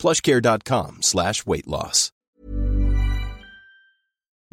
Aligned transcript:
plushcare.com 0.00 0.96
slash 0.98 1.42
weight 1.44 1.66
loss. 1.66 2.10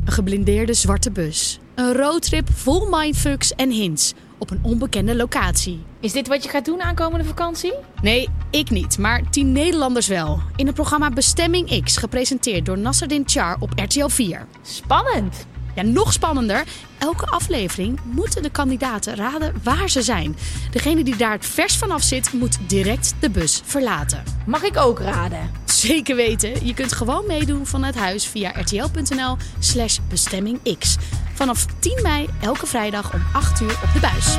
Een 0.05 0.11
geblindeerde 0.13 0.73
zwarte 0.73 1.11
bus. 1.11 1.59
Een 1.75 1.93
roadtrip 1.93 2.49
vol 2.49 2.88
mindfucks 2.89 3.55
en 3.55 3.69
hints 3.69 4.13
op 4.38 4.52
een 4.52 4.59
onbekende 4.63 5.15
locatie. 5.15 5.83
Is 5.99 6.11
dit 6.11 6.27
wat 6.27 6.43
je 6.43 6.49
gaat 6.49 6.65
doen 6.65 6.81
aankomende 6.81 7.25
vakantie? 7.25 7.73
Nee, 8.02 8.29
ik 8.52 8.69
niet, 8.69 8.97
maar 8.97 9.29
tien 9.29 9.52
Nederlanders 9.52 10.07
wel. 10.07 10.39
In 10.55 10.65
het 10.65 10.75
programma 10.75 11.09
Bestemming 11.09 11.83
X, 11.83 11.97
gepresenteerd 11.97 12.66
door 12.66 12.77
Nasserdin 12.77 13.23
Char 13.25 13.57
op 13.59 13.71
RTL 13.75 14.07
4. 14.07 14.47
Spannend. 14.61 15.45
Ja, 15.77 15.84
nog 15.84 16.13
spannender. 16.13 16.63
Elke 16.98 17.26
aflevering 17.26 17.99
moeten 18.04 18.44
de 18.44 18.49
kandidaten 18.49 19.16
raden 19.16 19.54
waar 19.63 19.90
ze 19.90 20.02
zijn. 20.02 20.36
Degene 20.72 21.03
die 21.03 21.16
daar 21.16 21.31
het 21.31 21.45
vers 21.45 21.77
vanaf 21.77 22.03
zit, 22.03 22.34
moet 22.34 22.58
direct 22.67 23.13
de 23.20 23.30
bus 23.30 23.62
verlaten. 23.66 24.23
Mag 24.45 24.63
ik 24.63 24.77
ook 24.77 25.00
raden? 25.00 25.52
Zeker 25.66 26.16
weten. 26.16 26.66
Je 26.66 26.73
kunt 26.73 26.94
gewoon 26.94 27.27
meedoen 27.27 27.66
vanuit 27.66 27.95
huis 27.95 28.27
via 28.27 28.52
rtl.nl 28.52 29.38
slash 29.59 29.98
bestemmingx. 30.09 30.98
Vanaf 31.34 31.66
10 31.80 32.00
mei 32.02 32.28
elke 32.41 32.66
vrijdag 32.66 33.14
om 33.14 33.22
8 33.34 33.62
uur 33.62 33.80
op 33.84 33.94
de 33.94 34.00
buis. 34.00 34.38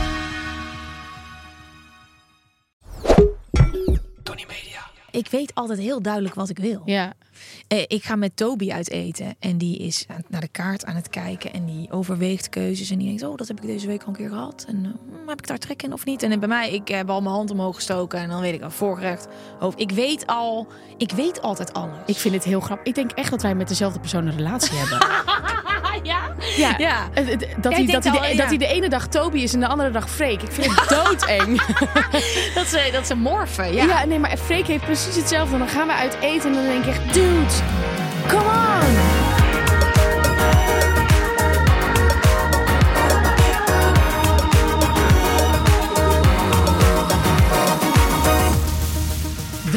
Ik 5.10 5.28
weet 5.30 5.54
altijd 5.54 5.78
heel 5.78 6.02
duidelijk 6.02 6.34
wat 6.34 6.48
ik 6.48 6.58
wil. 6.58 6.82
Ja. 6.84 7.12
Eh, 7.68 7.82
ik 7.86 8.02
ga 8.04 8.16
met 8.16 8.36
Toby 8.36 8.72
uit 8.72 8.90
eten 8.90 9.36
en 9.38 9.58
die 9.58 9.78
is 9.78 10.04
aan- 10.08 10.24
naar 10.28 10.40
de 10.40 10.48
kaart 10.48 10.84
aan 10.84 10.94
het 10.94 11.08
kijken 11.08 11.52
en 11.52 11.64
die 11.64 11.90
overweegt 11.92 12.48
keuzes 12.48 12.90
en 12.90 12.98
die 12.98 13.06
denkt, 13.06 13.22
oh, 13.22 13.36
dat 13.36 13.48
heb 13.48 13.60
ik 13.60 13.66
deze 13.66 13.86
week 13.86 14.02
al 14.02 14.08
een 14.08 14.14
keer 14.14 14.28
gehad 14.28 14.64
en 14.68 14.84
eh, 14.84 14.90
hmm, 15.18 15.28
heb 15.28 15.38
ik 15.38 15.46
daar 15.46 15.58
trek 15.58 15.82
in 15.82 15.92
of 15.92 16.04
niet? 16.04 16.22
En 16.22 16.38
bij 16.40 16.48
mij, 16.48 16.70
ik 16.72 16.88
heb 16.88 17.10
al 17.10 17.20
mijn 17.20 17.34
hand 17.34 17.50
omhoog 17.50 17.74
gestoken 17.74 18.18
en 18.18 18.28
dan 18.28 18.40
weet 18.40 18.54
ik 18.54 18.62
al 18.62 18.70
voorgerecht, 18.70 19.28
hoofd. 19.58 19.80
Ik 19.80 19.90
weet 19.90 20.26
al, 20.26 20.66
ik 20.96 21.10
weet 21.12 21.42
altijd 21.42 21.72
alles. 21.72 21.96
Ik 22.06 22.16
vind 22.16 22.34
het 22.34 22.44
heel 22.44 22.60
grappig. 22.60 22.86
Ik 22.86 22.94
denk 22.94 23.10
echt 23.10 23.30
dat 23.30 23.42
wij 23.42 23.54
met 23.54 23.68
dezelfde 23.68 24.00
persoon 24.00 24.26
een 24.26 24.36
relatie 24.36 24.76
hebben. 24.76 24.98
ja, 26.02 26.18
Ja. 26.56 26.74
ja. 26.78 27.08
Dat, 27.14 27.24
hij, 27.24 27.86
dat, 27.86 28.04
hij 28.04 28.12
de, 28.12 28.20
al, 28.20 28.36
dat 28.36 28.46
hij 28.48 28.56
de 28.56 28.66
ene 28.66 28.88
dag 28.88 29.06
Toby 29.06 29.38
is 29.38 29.54
en 29.54 29.60
de 29.60 29.66
andere 29.66 29.90
dag 29.90 30.10
Freek. 30.10 30.42
Ik 30.42 30.52
vind 30.52 30.80
het 30.80 30.88
doodeng. 31.04 31.60
Dat 32.54 32.66
ze, 32.66 32.88
dat 32.92 33.06
ze 33.06 33.14
morfen. 33.14 33.74
Ja. 33.74 33.84
Ja. 33.84 34.04
nee, 34.04 34.18
maar 34.18 34.36
Freek 34.36 34.66
heeft 34.66 34.84
precies 34.84 35.16
hetzelfde. 35.16 35.58
Dan 35.58 35.68
gaan 35.68 35.86
we 35.86 35.92
uit 35.92 36.16
eten 36.20 36.48
en 36.48 36.54
dan 36.54 36.64
denk 36.64 36.84
ik 36.84 36.90
echt, 36.90 37.14
dude, 37.14 37.46
come 38.28 38.44
on. 38.44 39.17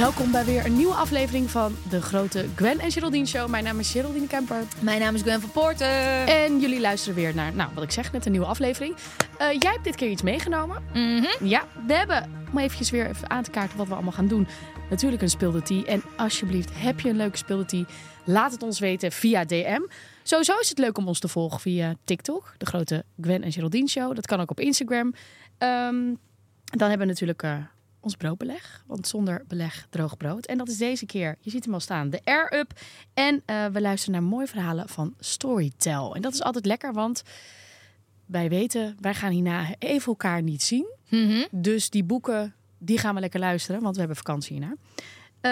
Welkom 0.02 0.32
bij 0.32 0.46
weer 0.46 0.66
een 0.66 0.76
nieuwe 0.76 0.94
aflevering 0.94 1.50
van 1.50 1.76
de 1.90 2.02
grote 2.02 2.46
Gwen 2.56 2.80
en 2.80 2.92
Geraldine 2.92 3.26
Show. 3.26 3.50
Mijn 3.50 3.64
naam 3.64 3.80
is 3.80 3.92
Geraldine 3.92 4.28
Kemper. 4.28 4.64
Mijn 4.80 5.00
naam 5.00 5.16
is 5.16 5.22
Gwen 5.22 5.42
van 5.42 5.52
Poorten. 5.52 6.28
En 6.28 6.60
jullie 6.60 6.80
luisteren 6.80 7.16
weer 7.16 7.36
naar, 7.36 7.54
nou, 7.54 7.70
wat 7.74 7.84
ik 7.84 7.92
zeg, 7.92 8.12
net 8.12 8.26
een 8.26 8.32
nieuwe 8.32 8.48
aflevering. 8.48 8.96
Eh, 9.38 9.52
jij 9.60 9.72
hebt 9.72 9.84
dit 9.84 9.96
keer 9.96 10.10
iets 10.10 10.22
meegenomen. 10.22 10.84
Mhm. 10.94 11.48
Ja, 11.48 11.68
we 11.88 11.94
hebben, 11.94 12.30
om 12.52 12.58
eventjes 12.58 12.90
weer 12.90 13.08
even 13.08 13.30
aan 13.30 13.44
te 13.44 13.52
kaarten 13.52 13.78
wat 13.78 13.88
we 13.88 13.94
allemaal 13.94 14.12
gaan 14.12 14.28
doen. 14.28 14.48
Natuurlijk 14.90 15.22
een 15.22 15.30
speelde. 15.30 15.86
En 15.86 16.04
alsjeblieft, 16.18 16.70
heb 16.74 17.00
je 17.00 17.10
een 17.10 17.18
leuke 17.18 17.38
speelde 17.38 17.66
tea? 17.66 17.86
Laat 18.26 18.52
het 18.52 18.64
ons 18.64 18.80
weten 18.80 19.12
via 19.12 19.46
DM. 19.46 19.82
Sowieso 20.24 20.58
is 20.58 20.70
het 20.70 20.78
leuk 20.78 20.98
om 20.98 21.08
ons 21.08 21.20
te 21.20 21.28
volgen 21.28 21.60
via 21.60 21.96
TikTok. 22.04 22.54
De 22.58 22.66
grote 22.66 23.04
Gwen 23.22 23.44
en 23.44 23.52
Geraldine 23.52 23.90
Show. 23.90 24.16
Dat 24.16 24.26
kan 24.26 24.40
ook 24.40 24.52
op 24.52 24.60
Instagram. 24.60 25.14
Ehm, 25.58 26.14
dan 26.64 26.90
hebben 26.90 27.08
we 27.08 27.14
natuurlijk 27.14 27.44
eh, 27.44 27.56
ons 28.02 28.16
broodbeleg. 28.16 28.84
Want 28.88 29.08
zonder 29.08 29.44
beleg 29.48 29.88
droog 29.90 30.18
brood. 30.18 30.46
En 30.46 30.58
dat 30.58 30.70
is 30.70 30.78
deze 30.78 31.06
keer, 31.06 31.36
je 31.40 31.50
ziet 31.50 31.64
hem 31.66 31.74
al 31.74 31.80
staan, 31.80 32.10
de 32.10 32.22
Air 32.24 32.54
Up. 32.54 32.72
En 33.14 33.42
eh, 33.46 33.66
we 33.66 33.82
luisteren 33.82 34.22
naar 34.22 34.30
mooie 34.30 34.48
verhalen 34.48 34.90
van 34.90 35.14
Storytel. 35.20 36.16
En 36.16 36.22
dat 36.22 36.34
is 36.34 36.42
altijd 36.42 36.66
lekker, 36.66 36.94
want 36.94 37.24
wij 38.26 38.50
weten, 38.50 38.98
wij 39.00 39.14
gaan 39.14 39.32
hierna 39.32 39.66
even 39.80 40.08
elkaar 40.08 40.42
niet 40.42 40.64
zien. 40.64 40.86
Mhm. 41.10 41.46
Dus 41.52 41.90
die 41.90 42.04
boeken, 42.04 42.56
die 42.78 42.98
gaan 42.98 43.14
we 43.16 43.20
lekker 43.22 43.40
luisteren, 43.40 43.82
want 43.82 43.94
we 43.94 44.00
hebben 44.00 44.18
vakantie 44.18 44.58
hierna. 44.58 44.76
Eh, 45.42 45.52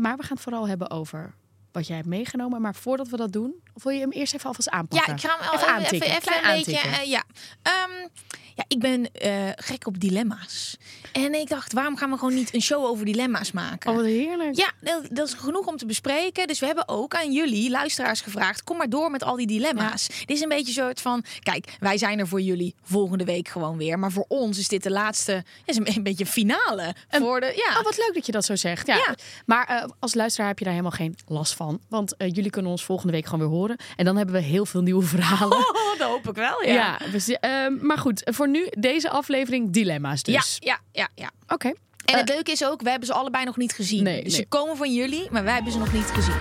maar 0.00 0.16
we 0.16 0.22
gaan 0.22 0.36
het 0.36 0.40
vooral 0.40 0.68
hebben 0.68 0.90
over 0.90 1.34
wat 1.72 1.86
jij 1.86 1.96
hebt 1.96 2.08
meegenomen. 2.08 2.60
Maar 2.60 2.74
voordat 2.74 3.08
we 3.08 3.16
dat 3.16 3.32
doen, 3.32 3.54
wil 3.74 3.92
je 3.92 4.00
hem 4.00 4.10
eerst 4.10 4.34
even 4.34 4.46
alvast 4.46 4.68
Ja, 4.70 4.76
aanpakken? 4.76 5.14
ik 5.14 5.20
ga 5.20 5.28
hem 5.38 5.48
al 5.48 5.54
Even 5.78 6.02
even, 6.02 6.32
een 6.50 6.56
beetje. 6.56 6.78
eh, 6.78 7.04
ja. 7.04 7.22
Ehm, 7.62 8.08
ja, 8.56 8.64
ik 8.68 8.78
ben 8.78 9.12
eh, 9.12 9.48
gek 9.56 9.86
op 9.86 10.00
dilemma's. 10.00 10.76
En 11.12 11.34
ik 11.34 11.48
dacht, 11.48 11.72
waarom 11.72 11.96
gaan 11.96 12.10
we 12.10 12.18
gewoon 12.18 12.34
niet 12.34 12.54
een 12.54 12.62
show 12.62 12.84
over 12.84 13.04
dilemma's 13.04 13.52
maken? 13.52 13.90
Oh, 13.90 13.96
wat 13.96 14.04
heerlijk. 14.04 14.56
Ja, 14.56 14.72
dat, 14.80 15.06
dat 15.10 15.28
is 15.28 15.34
genoeg 15.34 15.66
om 15.66 15.76
te 15.76 15.86
bespreken. 15.86 16.46
Dus 16.46 16.60
we 16.60 16.66
hebben 16.66 16.88
ook 16.88 17.14
aan 17.14 17.32
jullie, 17.32 17.70
luisteraars, 17.70 18.20
gevraagd: 18.20 18.64
kom 18.64 18.76
maar 18.76 18.88
door 18.88 19.10
met 19.10 19.22
al 19.22 19.36
die 19.36 19.46
dilemma's. 19.46 20.06
Dit 20.06 20.30
is 20.30 20.40
een 20.40 20.48
beetje 20.48 20.66
een 20.66 20.84
soort 20.86 21.00
van: 21.00 21.24
kijk, 21.42 21.76
wij 21.80 21.98
zijn 21.98 22.18
er 22.18 22.28
voor 22.28 22.40
jullie 22.40 22.74
volgende 22.82 23.24
week 23.24 23.48
gewoon 23.48 23.76
weer. 23.76 23.98
Maar 23.98 24.12
voor 24.12 24.24
ons 24.28 24.58
is 24.58 24.68
dit 24.68 24.82
de 24.82 24.90
laatste, 24.90 25.44
is 25.64 25.76
een, 25.76 25.88
een 25.94 26.02
beetje 26.02 26.26
finale. 26.26 26.94
voor 27.08 27.40
de, 27.40 27.62
ja. 27.66 27.78
Oh, 27.78 27.84
wat 27.84 27.96
leuk 27.96 28.14
dat 28.14 28.26
je 28.26 28.32
dat 28.32 28.44
zo 28.44 28.56
zegt. 28.56 28.86
Ja. 28.86 28.96
Ja. 28.96 29.14
Maar 29.46 29.66
eh, 29.66 29.84
als 29.98 30.14
luisteraar 30.14 30.48
heb 30.48 30.58
je 30.58 30.64
daar 30.64 30.74
helemaal 30.74 30.96
geen 30.96 31.16
last 31.26 31.54
van. 31.54 31.80
Want 31.88 32.16
eh, 32.16 32.28
jullie 32.32 32.50
kunnen 32.50 32.70
ons 32.70 32.84
volgende 32.84 33.12
week 33.12 33.24
gewoon 33.24 33.40
weer 33.40 33.58
horen. 33.58 33.76
En 33.96 34.04
dan 34.04 34.16
hebben 34.16 34.34
we 34.34 34.40
heel 34.40 34.66
veel 34.66 34.82
nieuwe 34.82 35.02
verhalen. 35.02 35.64
Oh, 35.76 35.98
dat 35.98 36.08
hoop 36.08 36.28
ik 36.28 36.34
wel, 36.34 36.62
ja. 36.64 36.72
Ja, 36.72 36.98
we 37.10 37.38
ehm, 37.38 37.86
maar 37.86 37.98
goed, 37.98 38.22
voor 38.24 38.45
nu 38.48 38.66
deze 38.78 39.10
aflevering 39.10 39.70
dilemma's 39.70 40.22
dus. 40.22 40.56
ja, 40.60 40.78
ja, 40.92 41.08
ja. 41.14 41.24
ja. 41.24 41.30
Oké. 41.54 41.72
En 42.04 42.18
het 42.18 42.28
leuke 42.28 42.50
is 42.50 42.64
ook, 42.64 42.82
we 42.82 42.90
hebben 42.90 43.06
ze 43.08 43.14
allebei 43.14 43.44
nog 43.44 43.56
niet 43.56 43.72
gezien. 43.72 44.02
Nee, 44.02 44.22
dus 44.22 44.32
nee. 44.32 44.42
ze 44.42 44.48
komen 44.48 44.76
van 44.76 44.94
jullie, 44.94 45.28
maar 45.30 45.44
wij 45.44 45.54
hebben 45.54 45.72
ze 45.72 45.78
nog 45.78 45.92
niet 45.92 46.04
gezien. 46.04 46.34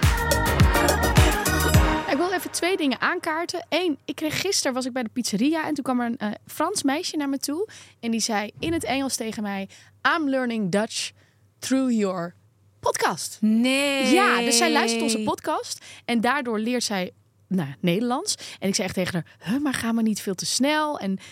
Ik 2.09 2.17
wil 2.17 2.31
even 2.31 2.51
twee 2.51 2.77
dingen 2.77 3.01
aankaarten. 3.01 3.65
Eén, 3.69 3.97
ik 4.05 4.15
kreeg 4.15 4.41
gisteren 4.41 4.73
was 4.73 4.85
ik 4.85 4.93
bij 4.93 5.03
de 5.03 5.09
pizzeria 5.13 5.67
en 5.67 5.73
toen 5.73 5.83
kwam 5.83 5.99
er 5.99 6.05
een 6.05 6.17
eh, 6.17 6.31
Frans 6.47 6.83
meisje 6.83 7.17
naar 7.17 7.29
me 7.29 7.37
toe 7.37 7.69
en 7.99 8.11
die 8.11 8.19
zei 8.19 8.51
in 8.59 8.73
het 8.73 8.83
Engels 8.83 9.15
tegen 9.15 9.43
mij: 9.43 9.69
"I'm 10.15 10.29
learning 10.29 10.71
Dutch 10.71 11.11
through 11.59 11.93
your 11.93 12.35
podcast." 12.79 13.37
Nee. 13.41 14.13
Ja, 14.13 14.41
dus 14.41 14.57
zij 14.57 14.71
luistert 14.71 15.01
onze 15.01 15.19
podcast 15.19 15.85
en 16.05 16.21
daardoor 16.21 16.59
leert 16.59 16.83
zij 16.83 17.11
nou, 17.47 17.69
Nederlands. 17.79 18.35
En 18.59 18.67
ik 18.67 18.75
zei 18.75 18.87
echt 18.87 18.95
tegen 18.97 19.13
haar: 19.13 19.51
"Huh, 19.51 19.63
maar 19.63 19.73
ga 19.73 19.91
maar 19.91 20.03
niet 20.03 20.21
veel 20.21 20.35
te 20.35 20.45
snel 20.45 20.99
en 20.99 21.17
eh, 21.17 21.23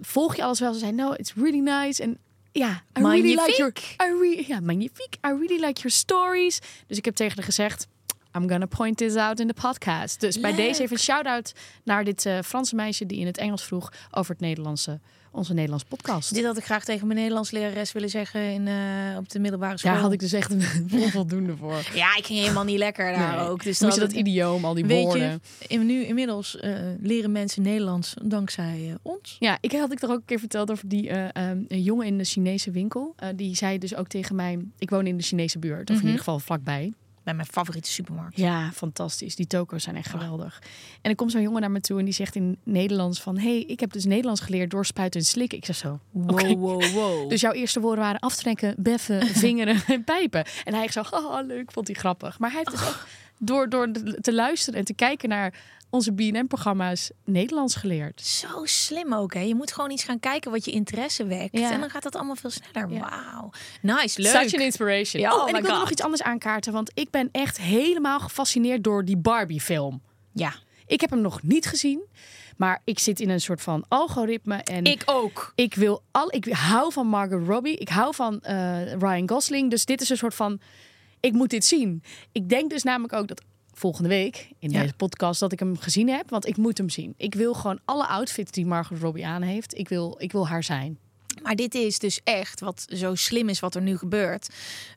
volg 0.00 0.36
je 0.36 0.42
alles 0.42 0.60
wel?" 0.60 0.72
Ze 0.72 0.78
zei: 0.78 0.92
"No, 0.92 1.12
it's 1.12 1.32
really 1.34 1.58
nice." 1.60 2.02
En 2.02 2.18
ja, 2.52 2.70
I 2.98 3.00
really 3.02 3.22
like 3.46 3.56
your, 3.56 3.72
I 4.02 4.18
re- 4.20 4.44
ja, 4.46 4.60
magnifiek. 4.60 5.14
I 5.14 5.28
really 5.28 5.64
like 5.64 5.80
your 5.80 5.90
stories. 5.90 6.58
Dus 6.86 6.96
ik 6.98 7.04
heb 7.04 7.14
tegen 7.14 7.34
haar 7.36 7.44
gezegd. 7.44 7.88
I'm 8.36 8.48
gonna 8.48 8.66
point 8.66 8.96
this 8.96 9.14
out 9.16 9.40
in 9.40 9.46
de 9.46 9.54
podcast. 9.54 10.20
Dus 10.20 10.40
bij 10.40 10.54
deze 10.54 10.80
even 10.82 10.96
een 10.96 11.02
shout-out 11.02 11.52
naar 11.84 12.04
dit 12.04 12.26
eh, 12.26 12.38
Franse 12.44 12.74
meisje 12.74 13.06
die 13.06 13.18
in 13.18 13.26
het 13.26 13.38
Engels 13.38 13.64
vroeg 13.64 13.92
over 14.10 14.32
het 14.32 14.40
Nederlandse, 14.40 15.00
onze 15.32 15.52
Nederlandse 15.54 15.86
podcast. 15.86 16.34
Dit 16.34 16.44
had 16.44 16.56
ik 16.56 16.64
graag 16.64 16.84
tegen 16.84 17.06
mijn 17.06 17.18
Nederlands 17.18 17.50
lerares 17.50 17.92
willen 17.92 18.08
zeggen 18.08 18.40
in, 18.52 18.66
eh, 18.68 18.74
op 19.18 19.28
de 19.28 19.38
middelbare 19.38 19.78
school. 19.78 19.92
Daar 19.92 20.00
had 20.00 20.12
ik 20.12 20.20
dus 20.20 20.32
echt 20.32 20.50
een 20.50 20.62
onvoldoende 21.02 21.56
voor. 21.56 21.82
Ja, 21.94 22.16
ik 22.16 22.26
ging 22.26 22.38
helemaal 22.38 22.64
niet 22.64 22.78
lekker 22.78 23.12
daar 23.12 23.36
Nee. 23.36 23.46
ook. 23.48 23.62
Dus 23.64 23.80
Moest 23.80 23.94
je 23.94 24.00
dan 24.00 24.08
dat 24.08 24.18
idioom, 24.18 24.64
al 24.64 24.74
die 24.74 24.84
Weet 24.86 25.04
woorden. 25.04 25.40
je, 25.58 25.66
in- 25.68 25.86
nu 25.86 26.04
inmiddels 26.04 26.56
eh, 26.56 26.78
leren 27.00 27.32
mensen 27.32 27.62
Nederlands 27.62 28.14
dankzij 28.22 28.96
ons. 29.02 29.36
Ja, 29.38 29.58
ik 29.60 29.72
had 29.72 29.92
ik 29.92 29.98
toch 29.98 30.10
ook 30.10 30.16
een 30.18 30.24
keer 30.24 30.38
verteld 30.38 30.70
over 30.70 30.88
die 30.88 31.08
eh, 31.08 31.48
ehm, 31.50 31.58
jongen 31.68 32.06
in 32.06 32.18
de 32.18 32.24
Chinese 32.24 32.70
winkel. 32.70 33.14
Die 33.36 33.56
zei 33.56 33.78
dus 33.78 33.94
ook 33.94 34.08
tegen 34.08 34.34
mij: 34.36 34.58
Ik 34.78 34.90
woon 34.90 35.06
in 35.06 35.16
de 35.16 35.22
Chinese 35.22 35.58
buurt, 35.58 35.90
of 35.90 35.96
in 35.96 36.02
ieder 36.02 36.18
geval 36.18 36.38
vlakbij. 36.38 36.92
Bij 37.22 37.34
mijn 37.34 37.46
favoriete 37.46 37.90
supermarkt. 37.90 38.36
Ja, 38.36 38.70
fantastisch. 38.72 39.36
Die 39.36 39.46
toko's 39.46 39.82
zijn 39.82 39.96
echt 39.96 40.10
geweldig. 40.10 40.62
En 41.00 41.10
er 41.10 41.16
komt 41.16 41.30
zo'n 41.30 41.42
jongen 41.42 41.60
naar 41.60 41.70
me 41.70 41.80
toe 41.80 41.98
en 41.98 42.04
die 42.04 42.14
zegt 42.14 42.34
in 42.34 42.58
Nederlands 42.62 43.20
van... 43.20 43.38
hey, 43.38 43.60
ik 43.60 43.80
heb 43.80 43.92
dus 43.92 44.04
Nederlands 44.04 44.40
geleerd 44.40 44.70
door 44.70 44.86
spuiten 44.86 45.20
en 45.20 45.26
slikken. 45.26 45.58
Ik 45.58 45.64
zeg 45.64 45.76
zo, 45.76 46.00
Wow, 46.10 46.58
wow, 46.58 46.84
wow. 46.84 47.28
Dus 47.30 47.40
jouw 47.40 47.52
eerste 47.52 47.80
woorden 47.80 48.04
waren 48.04 48.20
aftrekken, 48.20 48.74
beffen, 48.78 49.26
vingeren 49.44 49.82
en 49.86 50.04
pijpen. 50.04 50.44
En 50.64 50.74
hij 50.74 50.90
zo, 50.90 51.02
haha, 51.10 51.40
leuk, 51.42 51.72
vond 51.72 51.86
hij 51.86 51.96
grappig. 51.96 52.38
Maar 52.38 52.50
hij 52.50 52.58
heeft 52.58 52.70
dus 52.70 52.88
ook 52.88 53.06
door, 53.44 53.68
door 53.68 53.92
te 54.20 54.32
luisteren 54.32 54.78
en 54.78 54.84
te 54.84 54.94
kijken 54.94 55.28
naar 55.28 55.54
onze 55.90 56.12
BNN-programma's 56.12 57.10
Nederlands 57.24 57.74
geleerd. 57.74 58.20
Zo 58.20 58.64
slim 58.64 59.14
ook, 59.14 59.34
hè? 59.34 59.40
Je 59.40 59.54
moet 59.54 59.72
gewoon 59.72 59.90
iets 59.90 60.04
gaan 60.04 60.20
kijken 60.20 60.50
wat 60.50 60.64
je 60.64 60.70
interesse 60.70 61.26
wekt. 61.26 61.58
Ja. 61.58 61.70
En 61.72 61.80
dan 61.80 61.90
gaat 61.90 62.02
dat 62.02 62.16
allemaal 62.16 62.36
veel 62.36 62.50
sneller. 62.50 62.90
Ja. 62.90 63.00
Wauw. 63.00 63.50
Nice, 63.80 64.20
leuk. 64.20 64.32
Such 64.32 64.54
an 64.54 64.60
inspiration. 64.60 65.22
Ja, 65.22 65.34
oh, 65.34 65.42
oh 65.42 65.48
en 65.48 65.54
ik 65.54 65.62
wil 65.62 65.78
nog 65.78 65.90
iets 65.90 66.02
anders 66.02 66.22
aankaarten, 66.22 66.72
want 66.72 66.90
ik 66.94 67.10
ben 67.10 67.28
echt 67.32 67.58
helemaal 67.58 68.20
gefascineerd 68.20 68.84
door 68.84 69.04
die 69.04 69.16
Barbie-film. 69.16 70.02
Ja, 70.32 70.54
Ik 70.86 71.00
heb 71.00 71.10
hem 71.10 71.20
nog 71.20 71.42
niet 71.42 71.66
gezien, 71.66 72.02
maar 72.56 72.80
ik 72.84 72.98
zit 72.98 73.20
in 73.20 73.30
een 73.30 73.40
soort 73.40 73.62
van 73.62 73.84
algoritme 73.88 74.56
en 74.56 74.84
ik 74.84 75.02
ook. 75.06 75.52
ik 75.54 75.74
wil 75.74 76.02
al, 76.10 76.34
ik 76.34 76.46
hou 76.52 76.92
van 76.92 77.06
Margot 77.06 77.46
Robbie, 77.46 77.76
ik 77.76 77.88
hou 77.88 78.14
van 78.14 78.40
eh, 78.40 78.92
Ryan 78.92 79.28
Gosling, 79.28 79.70
dus 79.70 79.84
dit 79.84 80.00
is 80.00 80.08
een 80.08 80.16
soort 80.16 80.34
van, 80.34 80.60
ik 81.22 81.32
moet 81.32 81.50
dit 81.50 81.64
zien. 81.64 82.02
Ik 82.32 82.48
denk 82.48 82.70
dus 82.70 82.82
namelijk 82.82 83.12
ook 83.12 83.26
dat 83.28 83.42
volgende 83.74 84.08
week 84.08 84.48
in 84.58 84.70
Ja. 84.70 84.80
deze 84.80 84.94
podcast 84.94 85.40
dat 85.40 85.52
ik 85.52 85.58
hem 85.58 85.76
gezien 85.78 86.08
heb, 86.08 86.30
want 86.30 86.46
ik 86.46 86.56
moet 86.56 86.78
hem 86.78 86.88
zien. 86.88 87.14
Ik 87.16 87.34
wil 87.34 87.54
gewoon 87.54 87.80
alle 87.84 88.06
outfits 88.06 88.50
die 88.50 88.66
Margot 88.66 88.98
Robbie 88.98 89.26
aan 89.26 89.42
heeft, 89.42 89.78
ik 89.78 89.88
wil, 89.88 90.14
ik 90.18 90.32
wil 90.32 90.48
haar 90.48 90.64
zijn. 90.64 90.98
Maar 91.42 91.56
dit 91.56 91.74
is 91.74 91.98
dus 91.98 92.20
echt 92.24 92.60
wat 92.60 92.86
zo 92.94 93.14
slim 93.14 93.48
is 93.48 93.60
wat 93.60 93.74
er 93.74 93.82
nu 93.82 93.96
gebeurt. 93.98 94.48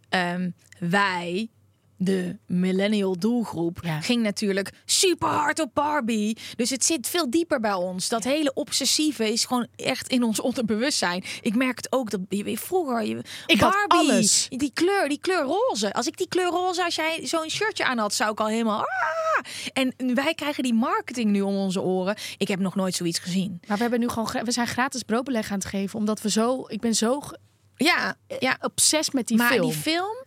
Ehm, 0.09 0.49
wij, 0.79 1.49
de 1.97 2.37
millennial 2.47 3.17
doelgroep, 3.19 3.79
Ja. 3.83 3.99
ging 4.01 4.23
natuurlijk 4.23 4.71
super 4.85 5.27
hard 5.29 5.59
op 5.59 5.69
Barbie. 5.73 6.37
Dus 6.55 6.69
het 6.69 6.85
zit 6.85 7.07
veel 7.07 7.29
dieper 7.29 7.59
bij 7.59 7.73
ons. 7.73 8.09
Dat 8.09 8.23
hele 8.23 8.53
obsessieve 8.53 9.31
is 9.31 9.45
gewoon 9.45 9.67
echt 9.75 10.07
in 10.07 10.23
ons 10.23 10.39
onderbewustzijn. 10.41 11.23
Ik 11.41 11.55
merk 11.55 11.77
het 11.77 11.91
ook 11.91 12.09
dat 12.09 12.19
je 12.29 12.43
weet, 12.43 12.59
vroeger 12.59 13.03
je 13.03 13.21
Ik 13.45 13.59
had 13.59 13.71
Barbie, 13.71 14.11
alles. 14.11 14.45
die 14.49 14.71
kleur, 14.73 15.09
die 15.09 15.19
kleur 15.19 15.41
roze. 15.43 15.93
Als 15.93 16.07
ik 16.07 16.17
die 16.17 16.27
kleur 16.27 16.49
roze, 16.49 16.83
als 16.83 16.95
jij 16.95 17.19
zo'n 17.23 17.49
shirtje 17.49 17.85
aan 17.85 17.97
had, 17.97 18.13
zou 18.13 18.31
ik 18.31 18.39
al 18.39 18.47
helemaal. 18.47 18.79
Ah! 18.79 18.85
En 19.73 19.93
wij 20.15 20.33
krijgen 20.33 20.63
die 20.63 20.73
marketing 20.73 21.31
nu 21.31 21.41
om 21.41 21.55
onze 21.55 21.81
oren. 21.81 22.15
Ik 22.37 22.47
heb 22.47 22.59
nog 22.59 22.75
nooit 22.75 22.95
zoiets 22.95 23.19
gezien. 23.19 23.57
Maar 23.67 23.75
we 23.77 23.81
hebben 23.81 23.99
nu 23.99 24.09
gewoon, 24.09 24.43
we 24.45 24.51
zijn 24.51 24.67
gratis 24.67 25.03
broodbeleg 25.03 25.51
aan 25.51 25.57
het 25.57 25.67
geven, 25.67 25.99
omdat 25.99 26.21
we 26.21 26.29
zo, 26.29 26.65
ik 26.67 26.79
ben 26.81 26.95
zo 26.95 27.21
Ja, 27.75 28.15
ja. 28.39 28.57
obsessief 28.61 29.13
met 29.13 29.27
die 29.27 29.37
maar 29.37 29.51
film. 29.51 29.69
die 29.69 29.75
film, 29.79 30.24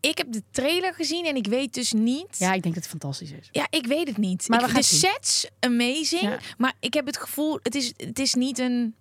ik 0.00 0.18
heb 0.18 0.32
de 0.32 0.42
trailer 0.50 0.94
gezien 0.94 1.24
en 1.24 1.36
ik 1.36 1.46
weet 1.46 1.74
dus 1.74 1.92
niet. 1.92 2.26
Ja, 2.38 2.52
ik 2.52 2.62
denk 2.62 2.74
dat 2.74 2.82
het 2.82 2.86
fantastisch 2.92 3.30
is. 3.30 3.48
Ja, 3.52 3.66
ik 3.70 3.86
weet 3.86 4.08
het 4.08 4.16
niet. 4.16 4.48
Maar 4.48 4.68
Ik- 4.68 4.74
de 4.74 4.82
sets 4.82 5.48
amazing, 5.60 6.22
Ja. 6.22 6.38
maar 6.58 6.72
ik 6.80 6.94
heb 6.94 7.06
het 7.06 7.16
gevoel, 7.16 7.58
het 7.62 7.74
is, 7.74 7.92
het 7.96 8.18
is 8.18 8.34
niet 8.34 8.58
een. 8.58 8.94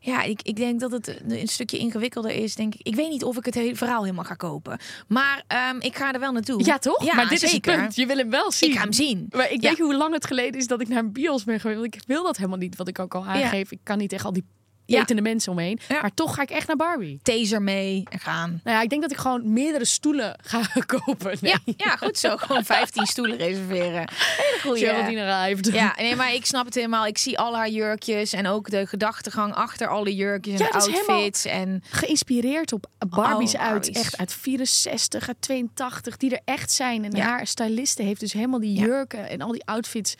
Ja, 0.00 0.22
ik, 0.22 0.42
ik 0.42 0.56
denk 0.56 0.80
dat 0.80 0.90
het 0.90 1.20
een 1.28 1.48
stukje 1.48 1.78
ingewikkelder 1.78 2.30
is. 2.30 2.54
Denk 2.54 2.74
ik. 2.74 2.80
ik 2.86 2.94
weet 2.94 3.08
niet 3.10 3.24
of 3.24 3.36
ik 3.36 3.44
het 3.44 3.54
hele 3.54 3.76
verhaal 3.76 4.02
helemaal 4.02 4.24
ga 4.24 4.34
kopen. 4.34 4.78
Maar 5.08 5.44
ehm, 5.46 5.76
ik 5.80 5.96
ga 5.96 6.12
er 6.12 6.20
wel 6.20 6.32
naartoe. 6.32 6.64
Ja, 6.64 6.78
toch? 6.78 7.04
Ja, 7.04 7.14
maar 7.14 7.28
dit 7.28 7.40
zeker. 7.40 7.54
is 7.56 7.70
het 7.70 7.80
punt. 7.80 7.96
Je 7.96 8.06
wil 8.06 8.16
hem 8.16 8.30
wel 8.30 8.52
zien. 8.52 8.70
Ik 8.70 8.76
ga 8.76 8.82
hem 8.82 8.92
zien. 8.92 9.26
Maar 9.30 9.50
ik 9.52 9.62
Ja. 9.62 9.68
weet 9.68 9.78
hoe 9.78 9.94
lang 9.96 10.12
het 10.14 10.26
geleden 10.26 10.60
is 10.60 10.66
dat 10.66 10.80
ik 10.80 10.88
naar 10.88 10.98
een 10.98 11.12
bios 11.12 11.44
ben 11.44 11.60
geweest. 11.60 11.80
Want 11.80 11.94
ik 11.94 12.02
wil 12.06 12.22
dat 12.22 12.36
helemaal 12.36 12.58
niet. 12.58 12.76
Wat 12.76 12.88
ik 12.88 12.98
ook 12.98 13.14
al 13.14 13.26
aangeef. 13.26 13.70
Ik 13.70 13.80
kan 13.82 13.98
niet 13.98 14.08
tegen 14.08 14.26
al 14.26 14.32
die 14.32 14.44
Ja. 14.86 15.00
etende 15.00 15.22
mensen 15.22 15.52
omheen. 15.52 15.78
Ja. 15.88 16.00
Maar 16.00 16.14
toch 16.14 16.34
ga 16.34 16.42
ik 16.42 16.50
echt 16.50 16.66
naar 16.66 16.76
Barbie. 16.76 17.20
Taser 17.22 17.62
mee 17.62 18.02
en 18.10 18.18
gaan. 18.20 18.60
Nou 18.64 18.76
ja, 18.76 18.82
ik 18.82 18.88
denk 18.88 19.02
dat 19.02 19.10
ik 19.10 19.16
gewoon 19.16 19.52
meerdere 19.52 19.84
stoelen 19.84 20.38
ga 20.42 20.60
kopen. 20.86 21.36
Nee. 21.40 21.52
Ja, 21.64 21.74
ja, 21.76 21.96
goed 21.96 22.18
zo. 22.18 22.36
Gewoon 22.36 22.64
15 22.64 23.06
stoelen 23.06 23.36
reserveren. 23.36 24.08
Hele 24.08 24.58
goede. 24.62 24.78
Geraldine 24.78 25.32
arrived. 25.32 25.72
Ja, 25.72 25.94
nee, 25.96 26.16
maar 26.16 26.34
ik 26.34 26.46
snap 26.46 26.64
het 26.64 26.74
helemaal. 26.74 27.06
Ik 27.06 27.18
zie 27.18 27.38
al 27.38 27.54
haar 27.56 27.68
jurkjes 27.68 28.32
en 28.32 28.46
ook 28.46 28.70
de 28.70 28.86
gedachtegang 28.86 29.54
achter 29.54 29.88
alle 29.88 30.14
jurkjes 30.14 30.60
en 30.60 30.70
outfits. 30.70 31.44
En 31.44 31.82
Geïnspireerd 31.90 32.72
op 32.72 32.86
Barbies 33.08 33.54
Oh, 33.54 33.60
uit, 33.60 33.70
Barbies. 33.72 34.02
echt 34.02 34.16
uit 34.18 34.32
64, 34.32 35.28
uit 35.28 35.36
82, 35.40 36.16
die 36.16 36.30
er 36.30 36.40
echt 36.44 36.72
zijn. 36.72 37.04
En 37.04 37.18
haar 37.20 37.46
styliste 37.46 38.02
heeft 38.02 38.20
dus 38.20 38.32
helemaal 38.32 38.60
die 38.60 38.78
jurken 38.78 39.28
en 39.28 39.40
al 39.40 39.52
die 39.52 39.64
outfits. 39.64 40.14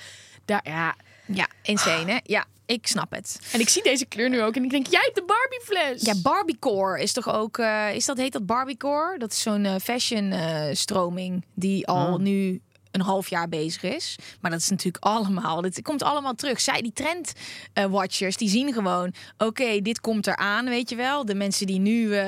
Daar, 0.44 0.60
ja. 0.64 0.94
ja, 1.26 1.46
insane 1.62 2.12
hè? 2.12 2.18
Ja, 2.22 2.44
ik 2.66 2.86
snap 2.86 3.10
het. 3.10 3.38
En 3.52 3.60
ik 3.60 3.68
zie 3.68 3.82
deze 3.82 4.06
kleur 4.06 4.28
nu 4.28 4.42
ook 4.42 4.56
en 4.56 4.64
ik 4.64 4.70
denk, 4.70 4.86
jij 4.86 5.00
hebt 5.02 5.14
de 5.14 5.24
Barbie 5.26 5.60
fles. 5.64 6.02
Ja, 6.02 6.20
Barbiecore 6.22 7.02
is 7.02 7.12
toch 7.12 7.32
ook, 7.34 7.58
eh, 7.58 7.94
is 7.94 8.04
dat, 8.04 8.16
heet 8.16 8.32
dat 8.32 8.46
Barbiecore? 8.46 9.18
Dat 9.18 9.30
is 9.32 9.40
zo'n 9.40 9.64
eh, 9.64 9.74
fashion 9.82 10.32
eh, 10.32 10.64
stroming 10.72 11.44
die 11.54 11.86
al 11.86 12.06
Ah. 12.06 12.16
nu 12.18 12.60
een 12.90 13.00
half 13.02 13.28
jaar 13.28 13.48
bezig 13.48 13.82
is. 13.82 14.16
Maar 14.40 14.50
dat 14.50 14.60
is 14.60 14.68
natuurlijk 14.68 15.04
allemaal, 15.14 15.62
het 15.62 15.82
komt 15.82 16.02
allemaal 16.02 16.34
terug. 16.34 16.60
Zij, 16.60 16.80
die 16.82 16.92
trend 16.92 17.32
eh, 17.72 17.84
watchers, 17.84 18.36
die 18.36 18.48
zien 18.48 18.72
gewoon, 18.72 19.14
oké, 19.38 19.80
dit 19.80 20.00
komt 20.00 20.26
eraan, 20.26 20.64
weet 20.68 20.90
je 20.90 20.96
wel. 20.96 21.24
De 21.24 21.34
mensen 21.34 21.66
die 21.66 21.78
nu 21.78 22.14
eh, 22.14 22.26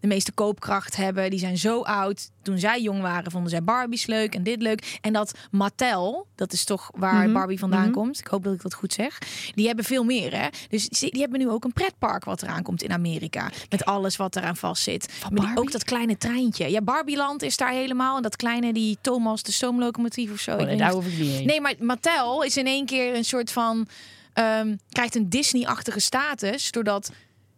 de 0.00 0.06
meeste 0.06 0.32
koopkracht 0.32 0.96
hebben, 0.96 1.30
die 1.30 1.38
zijn 1.38 1.58
zo 1.58 1.82
oud. 1.82 2.30
Toen 2.46 2.58
zij 2.58 2.80
jong 2.80 3.00
waren, 3.00 3.30
vonden 3.30 3.50
zij 3.50 3.62
Barbies 3.62 4.06
leuk 4.06 4.34
en 4.34 4.42
dit 4.42 4.62
leuk. 4.62 4.98
En 5.00 5.12
dat 5.12 5.38
Mattel, 5.50 6.26
dat 6.34 6.52
is 6.52 6.64
toch 6.64 6.90
waar 6.94 7.24
Mhm, 7.24 7.32
Barbie 7.32 7.58
vandaan 7.58 7.82
mhm. 7.82 7.92
komt. 7.92 8.18
Ik 8.18 8.26
hoop 8.26 8.44
dat 8.44 8.54
ik 8.54 8.62
dat 8.62 8.74
goed 8.74 8.92
zeg. 8.92 9.18
Die 9.54 9.66
hebben 9.66 9.84
veel 9.84 10.04
meer, 10.04 10.36
hè. 10.36 10.48
Dus 10.68 10.88
die 10.88 11.20
hebben 11.20 11.38
nu 11.38 11.48
ook 11.48 11.64
een 11.64 11.72
pretpark 11.72 12.24
wat 12.24 12.42
eraan 12.42 12.62
komt 12.62 12.82
in 12.82 12.92
Amerika. 12.92 13.50
Met 13.70 13.84
alles 13.84 14.16
wat 14.16 14.36
eraan 14.36 14.56
vastzit. 14.56 15.08
Maar 15.20 15.30
die, 15.30 15.38
Barbie? 15.38 15.58
ook 15.58 15.72
dat 15.72 15.84
kleine 15.84 16.16
treintje. 16.16 16.70
Ja, 16.70 16.80
Barbieland 16.80 17.42
is 17.42 17.56
daar 17.56 17.72
helemaal. 17.72 18.16
En 18.16 18.22
dat 18.22 18.36
kleine, 18.36 18.72
die 18.72 18.98
Thomas, 19.00 19.42
de 19.42 19.52
stoomlocomotief 19.52 20.32
of 20.32 20.40
zo. 20.40 20.50
Oh, 20.50 20.56
nee, 20.56 20.66
weet 20.66 20.78
daar 20.78 20.94
niet. 20.94 20.96
hoef 20.96 21.12
ik 21.12 21.18
niet 21.18 21.32
heen. 21.32 21.46
Nee, 21.46 21.60
maar 21.60 21.74
Mattel 21.78 22.42
is 22.42 22.56
in 22.56 22.66
één 22.66 22.86
keer 22.86 23.14
een 23.14 23.24
soort 23.24 23.52
van... 23.52 23.86
ehm, 24.32 24.76
krijgt 24.88 25.14
een 25.14 25.28
Disney-achtige 25.28 26.00
status... 26.00 26.70
doordat 26.70 27.10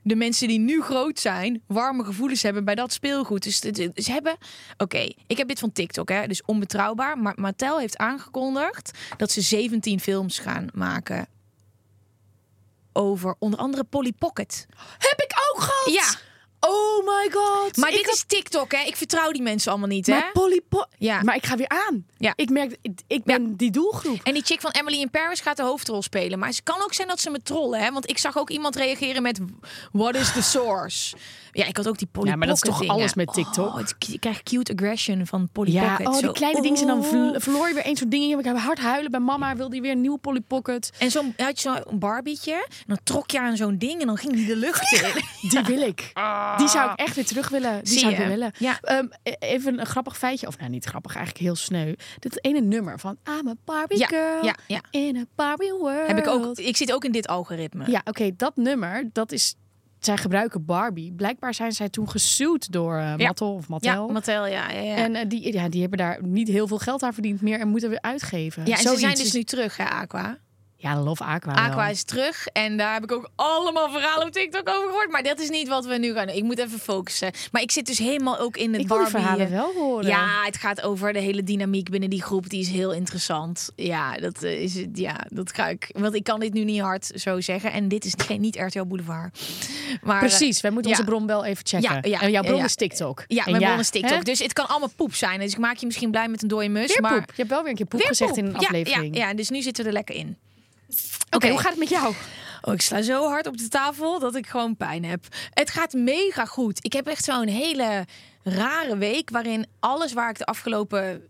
de 0.08 0.16
mensen 0.16 0.48
die 0.48 0.58
nu 0.58 0.82
groot 0.82 1.18
zijn... 1.18 1.62
warme 1.66 2.04
gevoelens 2.04 2.42
hebben 2.42 2.64
bij 2.64 2.74
dat 2.74 2.92
speelgoed. 2.92 3.42
Dus 3.42 3.58
ze 3.94 4.12
hebben... 4.12 4.36
Oké, 4.76 5.12
ik 5.26 5.36
heb 5.36 5.48
dit 5.48 5.58
van 5.58 5.72
TikTok, 5.72 6.08
hè, 6.08 6.26
dus 6.26 6.42
onbetrouwbaar. 6.42 7.18
Maar 7.18 7.34
Mattel 7.36 7.78
heeft 7.78 7.96
aangekondigd... 7.96 8.98
dat 9.16 9.30
ze 9.30 9.40
17 9.40 10.00
films 10.00 10.38
gaan 10.38 10.68
maken... 10.74 11.28
over 12.92 13.34
onder 13.38 13.58
andere 13.58 13.84
Polly 13.84 14.12
Pocket. 14.12 14.66
Heb 14.98 15.20
ik 15.20 15.32
ook 15.52 15.60
gehad? 15.60 15.94
Ja. 15.94 16.18
Oh 16.60 17.04
my 17.06 17.28
god. 17.32 17.76
Maar 17.76 17.90
dit 17.90 18.04
had- 18.04 18.14
is 18.14 18.24
TikTok, 18.26 18.72
hè? 18.72 18.82
Ik 18.82 18.96
vertrouw 18.96 19.30
die 19.30 19.42
mensen 19.42 19.70
allemaal 19.70 19.88
niet, 19.88 20.06
hè? 20.06 20.12
Maar 20.12 20.30
Polly 20.32 20.60
Po- 20.68 20.86
Ja. 20.98 21.22
Maar 21.22 21.34
ik 21.36 21.46
ga 21.46 21.56
weer 21.56 21.68
aan. 21.68 22.06
Ja. 22.16 22.32
Ik 22.36 22.48
merk, 22.50 22.76
ik- 22.82 23.00
ik 23.06 23.24
ben 23.24 23.56
die 23.56 23.70
doelgroep. 23.70 24.20
En 24.22 24.34
die 24.34 24.42
chick 24.44 24.60
van 24.60 24.70
Emily 24.70 25.00
in 25.00 25.10
Paris 25.10 25.40
gaat 25.40 25.56
de 25.56 25.62
hoofdrol 25.62 26.02
spelen. 26.02 26.38
Maar 26.38 26.48
het 26.48 26.62
kan 26.62 26.82
ook 26.82 26.94
zijn 26.94 27.08
dat 27.08 27.20
ze 27.20 27.30
me 27.30 27.42
trollen, 27.42 27.80
hè? 27.80 27.92
Want 27.92 28.10
ik 28.10 28.18
zag 28.18 28.38
ook 28.38 28.50
iemand 28.50 28.76
reageren 28.76 29.22
met... 29.22 29.38
What 29.92 30.14
is 30.14 30.32
the 30.32 30.42
source? 30.42 31.16
Ja, 31.58 31.66
ik 31.66 31.76
had 31.76 31.88
ook 31.88 31.98
die 31.98 32.08
Polly 32.12 32.28
Ja, 32.28 32.36
maar 32.36 32.46
dat 32.46 32.56
is 32.56 32.62
toch 32.62 32.78
dingen. 32.78 32.94
alles 32.94 33.14
met 33.14 33.32
TikTok? 33.32 33.74
Oh, 33.74 33.80
je 33.98 34.18
krijgt 34.18 34.42
cute 34.42 34.72
aggression 34.72 35.26
van 35.26 35.48
Polly 35.52 35.72
Ja, 35.72 35.88
Pocket. 35.90 36.06
oh, 36.06 36.12
die 36.12 36.22
Zo, 36.22 36.32
kleine 36.32 36.62
dingen. 36.62 36.80
En 36.80 36.86
dan 36.86 37.04
ver- 37.04 37.40
verloor 37.40 37.68
je 37.68 37.74
weer 37.74 37.86
een 37.86 37.96
soort 37.96 38.10
dingen. 38.10 38.38
Ik 38.38 38.44
heb 38.44 38.56
hard 38.56 38.78
huilen 38.78 39.10
bij 39.10 39.20
mama. 39.20 39.56
Wil 39.56 39.68
die 39.68 39.80
weer 39.80 39.90
een 39.92 40.00
nieuwe 40.00 40.18
Polly 40.18 40.40
Pocket? 40.40 40.90
En 40.98 41.10
zo'n 41.10 41.34
had 41.36 41.60
je 41.62 41.70
zo'n 41.86 41.98
Barbietje. 41.98 42.52
En 42.52 42.84
dan 42.86 42.98
trok 43.02 43.30
je 43.30 43.40
aan 43.40 43.56
zo'n 43.56 43.78
ding 43.78 44.00
en 44.00 44.06
dan 44.06 44.16
ging 44.16 44.32
die 44.32 44.46
de 44.46 44.56
lucht 44.56 44.92
in. 44.92 45.22
Die 45.50 45.62
wil 45.62 45.80
ik. 45.88 46.12
Die 46.58 46.68
zou 46.68 46.92
ik 46.92 46.98
echt 46.98 47.14
weer 47.14 47.26
terug 47.26 47.48
willen. 47.48 47.78
Die 47.84 47.92
Zie 47.92 47.98
zou 47.98 48.12
ik 48.12 48.18
weer 48.18 48.28
willen. 48.28 48.52
Ja. 48.58 48.78
Ehm, 48.80 49.06
e- 49.22 49.32
even 49.38 49.80
een 49.80 49.86
grappig 49.86 50.18
feitje. 50.18 50.46
Of 50.46 50.58
nou, 50.58 50.70
niet 50.70 50.84
grappig. 50.84 51.14
Eigenlijk 51.16 51.44
heel 51.44 51.56
sneu. 51.56 51.94
Dit 52.18 52.44
ene 52.44 52.60
nummer 52.60 52.98
van 52.98 53.16
I'm 53.40 53.48
a 53.48 53.54
Barbie 53.64 53.98
Ja, 53.98 54.06
girl 54.06 54.44
ja, 54.44 54.54
ja. 54.66 54.80
in 54.90 55.16
a 55.16 55.24
Barbie 55.34 55.72
world. 55.72 56.06
Heb 56.06 56.18
ik 56.18 56.26
ook. 56.26 56.58
Ik 56.58 56.76
zit 56.76 56.92
ook 56.92 57.04
in 57.04 57.12
dit 57.12 57.26
algoritme. 57.28 57.90
Ja, 57.90 58.00
oké. 58.04 58.30
dat 58.36 58.56
nummer, 58.56 59.08
dat 59.12 59.32
is... 59.32 59.54
Zij 60.00 60.16
gebruiken 60.16 60.64
Barbie. 60.64 61.12
Blijkbaar 61.12 61.54
zijn 61.54 61.72
zij 61.72 61.88
toen 61.88 62.08
gesuwd 62.10 62.72
door 62.72 62.96
eh 62.98 63.14
Ja. 63.16 63.26
Mattel 63.26 63.52
of 63.52 63.68
Mattel. 63.68 64.06
Ja, 64.06 64.12
Mattel, 64.12 64.46
ja. 64.46 64.70
ja, 64.70 64.80
ja. 64.80 64.94
En 64.94 65.14
eh, 65.14 65.28
die, 65.28 65.52
ja, 65.52 65.68
die 65.68 65.80
hebben 65.80 65.98
daar 65.98 66.18
niet 66.22 66.48
heel 66.48 66.66
veel 66.66 66.78
geld 66.78 67.02
aan 67.02 67.12
verdiend 67.12 67.40
meer 67.40 67.60
en 67.60 67.68
moeten 67.68 67.88
weer 67.88 68.00
uitgeven. 68.00 68.66
ja, 68.66 68.76
en 68.76 68.82
ze 68.82 68.96
zijn 68.98 69.14
dus 69.14 69.32
nu 69.32 69.42
terug, 69.42 69.76
hè, 69.76 69.84
Aqua. 69.84 70.38
Ja, 70.80 70.96
Love 71.00 71.24
Aqua. 71.24 71.54
wel. 71.54 71.64
Aqua 71.64 71.88
is 71.88 72.02
terug 72.02 72.46
en 72.46 72.76
daar 72.76 72.92
heb 72.92 73.02
ik 73.02 73.12
ook 73.12 73.30
allemaal 73.34 73.90
verhalen 73.90 74.26
op 74.26 74.32
TikTok 74.32 74.68
over 74.68 74.86
gehoord. 74.88 75.10
Maar 75.10 75.22
dat 75.22 75.40
is 75.40 75.48
niet 75.48 75.68
wat 75.68 75.86
we 75.86 75.94
nu 75.98 76.12
gaan 76.14 76.26
doen. 76.26 76.36
Ik 76.36 76.42
moet 76.42 76.58
even 76.58 76.78
focussen. 76.78 77.30
Maar 77.52 77.62
ik 77.62 77.70
zit 77.70 77.86
dus 77.86 77.98
helemaal 77.98 78.38
ook 78.38 78.56
in 78.56 78.72
het 78.72 78.80
Ik 78.80 78.86
Barbie... 78.86 79.08
verhalen 79.10 79.46
eh, 79.46 79.52
wel 79.52 79.72
horen. 79.74 80.06
Ja, 80.06 80.44
het 80.44 80.56
gaat 80.56 80.82
over 80.82 81.12
de 81.12 81.18
hele 81.18 81.42
dynamiek 81.42 81.90
binnen 81.90 82.10
die 82.10 82.22
groep. 82.22 82.48
Die 82.48 82.60
is 82.60 82.68
heel 82.68 82.92
interessant. 82.92 83.70
Ja, 83.76 84.14
dat 84.16 84.42
eh, 84.42 84.62
is 84.62 84.74
het. 84.74 84.88
Ja, 84.98 85.16
dat 85.28 85.52
ga 85.54 85.68
ik. 85.68 85.90
Want 85.92 86.14
ik 86.14 86.24
kan 86.24 86.40
dit 86.40 86.52
nu 86.52 86.64
niet 86.64 86.80
hard 86.80 87.10
zo 87.14 87.40
zeggen. 87.40 87.72
En 87.72 87.88
dit 87.88 88.04
is 88.04 88.14
geen, 88.16 88.40
niet 88.40 88.56
RTL 88.56 88.84
Boulevard. 88.84 89.38
Maar, 90.02 90.22
eh, 90.22 90.28
Precies, 90.28 90.60
wij 90.60 90.70
moeten 90.70 90.90
ja. 90.90 90.96
onze 90.98 91.10
bron 91.10 91.26
wel 91.26 91.44
even 91.44 91.66
checken. 91.66 91.94
Ja, 91.94 91.98
ja, 92.10 92.20
en 92.20 92.30
jouw 92.30 92.42
bron 92.42 92.56
ja, 92.58 92.64
is 92.64 92.74
TikTok. 92.74 93.24
Ja, 93.26 93.44
En 93.44 93.50
mijn 93.50 93.64
bron 93.64 93.78
is 93.78 93.90
TikTok. 93.90 94.10
hè? 94.16 94.22
Dus 94.22 94.38
het 94.38 94.52
kan 94.52 94.68
allemaal 94.68 94.90
poep 94.96 95.14
zijn. 95.14 95.40
Dus 95.40 95.52
ik 95.52 95.58
maak 95.58 95.76
je 95.76 95.86
misschien 95.86 96.10
blij 96.10 96.28
met 96.28 96.42
een 96.42 96.48
dode 96.48 96.68
mus. 96.68 96.88
Weer 96.88 97.00
maar 97.00 97.14
poep. 97.18 97.26
Je 97.28 97.34
hebt 97.36 97.48
wel 97.48 97.60
weer 97.60 97.70
een 97.70 97.76
keer 97.76 97.86
poep 97.86 97.98
Weer 98.00 98.08
gezegd 98.08 98.30
poep. 98.30 98.38
in 98.38 98.46
een 98.46 98.56
aflevering. 98.56 99.16
Ja, 99.16 99.28
ja, 99.28 99.34
dus 99.34 99.48
nu 99.48 99.62
zitten 99.62 99.82
we 99.84 99.88
er 99.90 99.96
lekker 99.96 100.14
in. 100.14 100.36
Oké, 101.30 101.48
hoe 101.48 101.58
gaat 101.58 101.70
het 101.70 101.78
met 101.78 101.88
jou? 101.88 102.14
Oh, 102.60 102.74
ik 102.74 102.82
sla 102.82 103.02
zo 103.02 103.28
hard 103.28 103.46
op 103.46 103.58
de 103.58 103.68
tafel 103.68 104.18
dat 104.18 104.34
ik 104.34 104.46
gewoon 104.46 104.76
pijn 104.76 105.04
heb. 105.04 105.24
Het 105.50 105.70
gaat 105.70 105.92
mega 105.92 106.44
goed. 106.44 106.84
Ik 106.84 106.92
heb 106.92 107.06
echt 107.06 107.24
zo'n 107.24 107.46
hele 107.46 108.04
rare 108.42 108.96
week 108.96 109.30
waarin 109.30 109.66
alles 109.80 110.12
waar 110.12 110.30
ik 110.30 110.38
de 110.38 110.44
afgelopen 110.44 111.28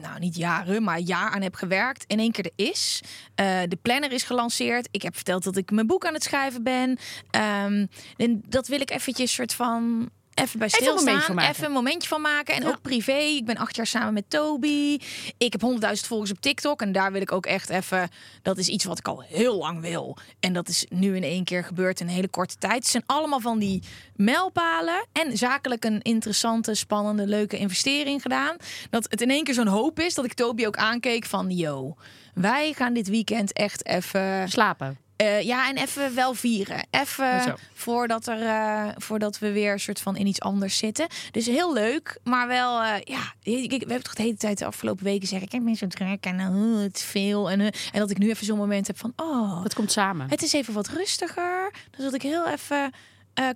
nou 0.00 0.18
niet 0.18 0.36
jaren, 0.36 0.82
maar 0.82 0.98
jaar 0.98 1.30
aan 1.30 1.42
heb 1.42 1.54
gewerkt, 1.54 2.04
in 2.06 2.18
één 2.18 2.32
keer 2.32 2.44
er 2.44 2.66
is. 2.66 3.02
Eh, 3.34 3.60
de 3.68 3.78
planner 3.82 4.12
is 4.12 4.22
gelanceerd. 4.22 4.88
Ik 4.90 5.02
heb 5.02 5.14
verteld 5.14 5.44
dat 5.44 5.56
ik 5.56 5.70
mijn 5.70 5.86
boek 5.86 6.06
aan 6.06 6.14
het 6.14 6.22
schrijven 6.22 6.62
ben. 6.62 6.98
Ehm, 7.30 7.86
en 8.16 8.42
dat 8.48 8.66
wil 8.66 8.80
ik 8.80 8.90
eventjes 8.90 9.34
soort 9.34 9.54
van 9.54 10.10
even 10.44 10.58
bij 10.58 10.68
Even 10.68 10.92
een 10.92 10.98
stilstaan. 10.98 11.22
van 11.22 11.34
maken. 11.34 11.50
Even 11.50 11.64
een 11.64 11.72
momentje 11.72 12.08
van 12.08 12.20
maken. 12.20 12.54
En 12.54 12.62
Ja. 12.62 12.68
ook 12.68 12.80
privé. 12.82 13.12
Ik 13.18 13.44
ben 13.44 13.56
acht 13.56 13.76
jaar 13.76 13.86
samen 13.86 14.14
met 14.14 14.30
Toby. 14.30 14.98
Ik 15.38 15.52
heb 15.52 15.60
100.000 15.60 16.06
volgers 16.06 16.30
op 16.30 16.40
TikTok. 16.40 16.80
En 16.82 16.92
daar 16.92 17.12
wil 17.12 17.20
ik 17.20 17.32
ook 17.32 17.46
echt 17.46 17.68
even... 17.68 18.08
Dat 18.42 18.58
is 18.58 18.68
iets 18.68 18.84
wat 18.84 18.98
ik 18.98 19.08
al 19.08 19.22
heel 19.26 19.56
lang 19.56 19.80
wil. 19.80 20.16
En 20.40 20.52
dat 20.52 20.68
is 20.68 20.86
nu 20.88 21.16
in 21.16 21.22
één 21.22 21.44
keer 21.44 21.64
gebeurd 21.64 22.00
in 22.00 22.06
een 22.06 22.12
hele 22.14 22.28
korte 22.28 22.56
tijd. 22.58 22.74
Het 22.74 22.86
zijn 22.86 23.02
allemaal 23.06 23.40
van 23.40 23.58
die 23.58 23.82
mijlpalen. 24.14 25.06
En 25.12 25.36
zakelijk 25.36 25.84
een 25.84 26.02
interessante, 26.02 26.74
spannende, 26.74 27.26
leuke 27.26 27.58
investering 27.58 28.22
gedaan. 28.22 28.56
Dat 28.90 29.06
het 29.10 29.20
in 29.20 29.30
één 29.30 29.44
keer 29.44 29.54
zo'n 29.54 29.66
hoop 29.66 30.00
is. 30.00 30.14
Dat 30.14 30.24
ik 30.24 30.34
Toby 30.34 30.66
ook 30.66 30.76
aankeek 30.76 31.24
van... 31.24 31.50
Yo, 31.50 31.94
wij 32.34 32.72
gaan 32.72 32.92
dit 32.92 33.08
weekend 33.08 33.52
echt 33.52 33.86
even... 33.86 34.48
Slapen. 34.48 34.98
Eh, 35.16 35.42
ja, 35.42 35.68
en 35.68 35.76
even 35.76 36.14
wel 36.14 36.34
vieren. 36.34 36.86
Even 36.90 37.56
voordat, 37.74 38.26
er, 38.26 38.42
eh, 38.42 38.88
voordat 38.96 39.38
we 39.38 39.52
weer 39.52 39.72
een 39.72 39.80
soort 39.80 40.00
van 40.00 40.16
in 40.16 40.26
iets 40.26 40.40
anders 40.40 40.78
zitten. 40.78 41.06
Dus 41.30 41.46
heel 41.46 41.72
leuk, 41.72 42.18
maar 42.24 42.46
wel, 42.46 42.82
eh, 42.82 43.00
ja, 43.04 43.34
we 43.42 43.76
hebben 43.78 44.02
toch 44.02 44.14
de 44.14 44.22
hele 44.22 44.36
tijd 44.36 44.58
de 44.58 44.64
afgelopen 44.64 45.04
weken 45.04 45.28
zeggen, 45.28 45.48
ik 45.50 45.64
ben 45.64 45.76
zo 45.76 45.86
druk 45.86 46.24
en 46.24 46.38
het 46.38 46.96
is 46.96 47.02
veel. 47.02 47.50
En, 47.50 47.60
en 47.60 47.72
dat 47.92 48.10
ik 48.10 48.18
nu 48.18 48.28
even 48.28 48.46
zo'n 48.46 48.58
moment 48.58 48.86
heb 48.86 48.98
van, 48.98 49.12
oh, 49.16 49.62
Dat 49.62 49.74
komt 49.74 49.92
samen. 49.92 50.30
het 50.30 50.42
is 50.42 50.52
even 50.52 50.74
wat 50.74 50.88
rustiger. 50.88 51.72
Dus 51.90 52.04
dat 52.04 52.14
ik 52.14 52.22
heel 52.22 52.48
even 52.48 52.92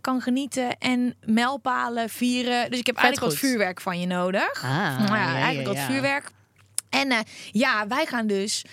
kan 0.01 0.21
genieten 0.21 0.79
en 0.79 1.15
mijlpalen 1.25 2.09
vieren. 2.09 2.71
Dus 2.71 2.79
ik 2.79 2.87
heb 2.87 2.97
eigenlijk 2.97 3.33
goed. 3.33 3.41
wat 3.41 3.51
vuurwerk 3.51 3.81
van 3.81 4.01
je 4.01 4.07
nodig. 4.07 4.63
Ah, 4.63 5.05
ja, 5.09 5.35
eigenlijk 5.35 5.67
wat 5.67 5.87
vuurwerk. 5.87 6.31
En 6.89 7.25
ja, 7.51 7.87
wij 7.87 8.07
gaan 8.07 8.27
dus 8.27 8.65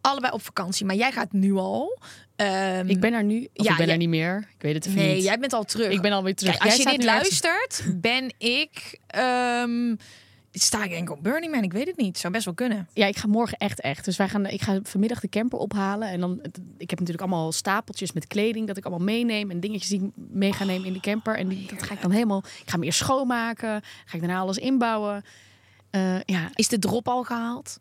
allebei 0.00 0.32
op 0.32 0.42
vakantie. 0.42 0.86
Maar 0.86 0.96
jij 0.96 1.12
gaat 1.12 1.32
nu 1.32 1.54
al. 1.54 1.98
Ehm, 2.36 2.88
Ik 2.88 3.00
ben 3.00 3.12
er 3.12 3.24
nu, 3.24 3.48
of 3.54 3.64
Ja, 3.64 3.70
ik 3.70 3.76
ben 3.76 3.84
jij- 3.86 3.94
er 3.94 3.96
niet 4.00 4.08
meer. 4.08 4.48
Ik 4.56 4.62
weet 4.62 4.74
het 4.74 4.86
even 4.86 4.98
Nee, 4.98 5.14
niet. 5.14 5.24
jij 5.24 5.38
bent 5.38 5.52
al 5.52 5.64
terug. 5.64 5.90
Ik 5.92 6.00
ben 6.00 6.12
alweer 6.12 6.34
terug. 6.34 6.52
Kijk, 6.58 6.64
als 6.70 6.82
Jij 6.82 6.92
je 6.92 6.98
dit 6.98 7.06
luistert, 7.06 7.82
ben 8.00 8.34
ik... 8.38 8.98
ehm, 9.06 9.94
sta 10.52 10.84
ik 10.84 10.90
denk 10.90 11.08
ik 11.08 11.16
op 11.16 11.22
Burning 11.22 11.52
Man. 11.54 11.62
Ik 11.62 11.72
weet 11.72 11.86
het 11.86 11.96
niet. 11.96 12.18
Zou 12.18 12.32
best 12.32 12.44
wel 12.44 12.54
kunnen. 12.54 12.88
Ja, 12.92 13.06
ik 13.06 13.16
ga 13.16 13.26
morgen 13.26 13.58
echt 13.58 13.80
echt. 13.80 14.04
Dus 14.04 14.16
wij 14.16 14.28
gaan, 14.28 14.46
ik 14.46 14.62
ga 14.62 14.78
vanmiddag 14.82 15.20
de 15.20 15.28
camper 15.28 15.58
ophalen. 15.58 16.08
En 16.08 16.20
dan, 16.20 16.40
ik 16.78 16.90
heb 16.90 16.98
natuurlijk 16.98 17.20
allemaal 17.28 17.52
stapeltjes 17.52 18.12
met 18.12 18.26
kleding 18.26 18.66
dat 18.66 18.76
ik 18.76 18.84
allemaal 18.84 19.04
meeneem. 19.06 19.50
En 19.50 19.60
dingetjes 19.60 19.88
die 19.88 20.02
ik 20.04 20.10
mee 20.14 20.52
ga 20.52 20.64
nemen 20.64 20.86
in 20.86 20.92
de 20.92 21.00
camper. 21.00 21.36
En 21.36 21.48
die, 21.48 21.66
dat 21.66 21.82
ga 21.82 21.94
ik 21.94 22.02
dan 22.02 22.10
helemaal, 22.10 22.38
ik 22.38 22.62
ga 22.70 22.72
hem 22.74 22.82
eerst 22.82 22.98
schoonmaken. 22.98 23.82
Ga 24.04 24.14
ik 24.14 24.20
daarna 24.20 24.38
alles 24.38 24.58
inbouwen. 24.58 25.24
Eh, 25.90 26.20
ja, 26.20 26.50
Is 26.54 26.68
de 26.68 26.78
drop 26.78 27.08
al 27.08 27.22
gehaald? 27.22 27.78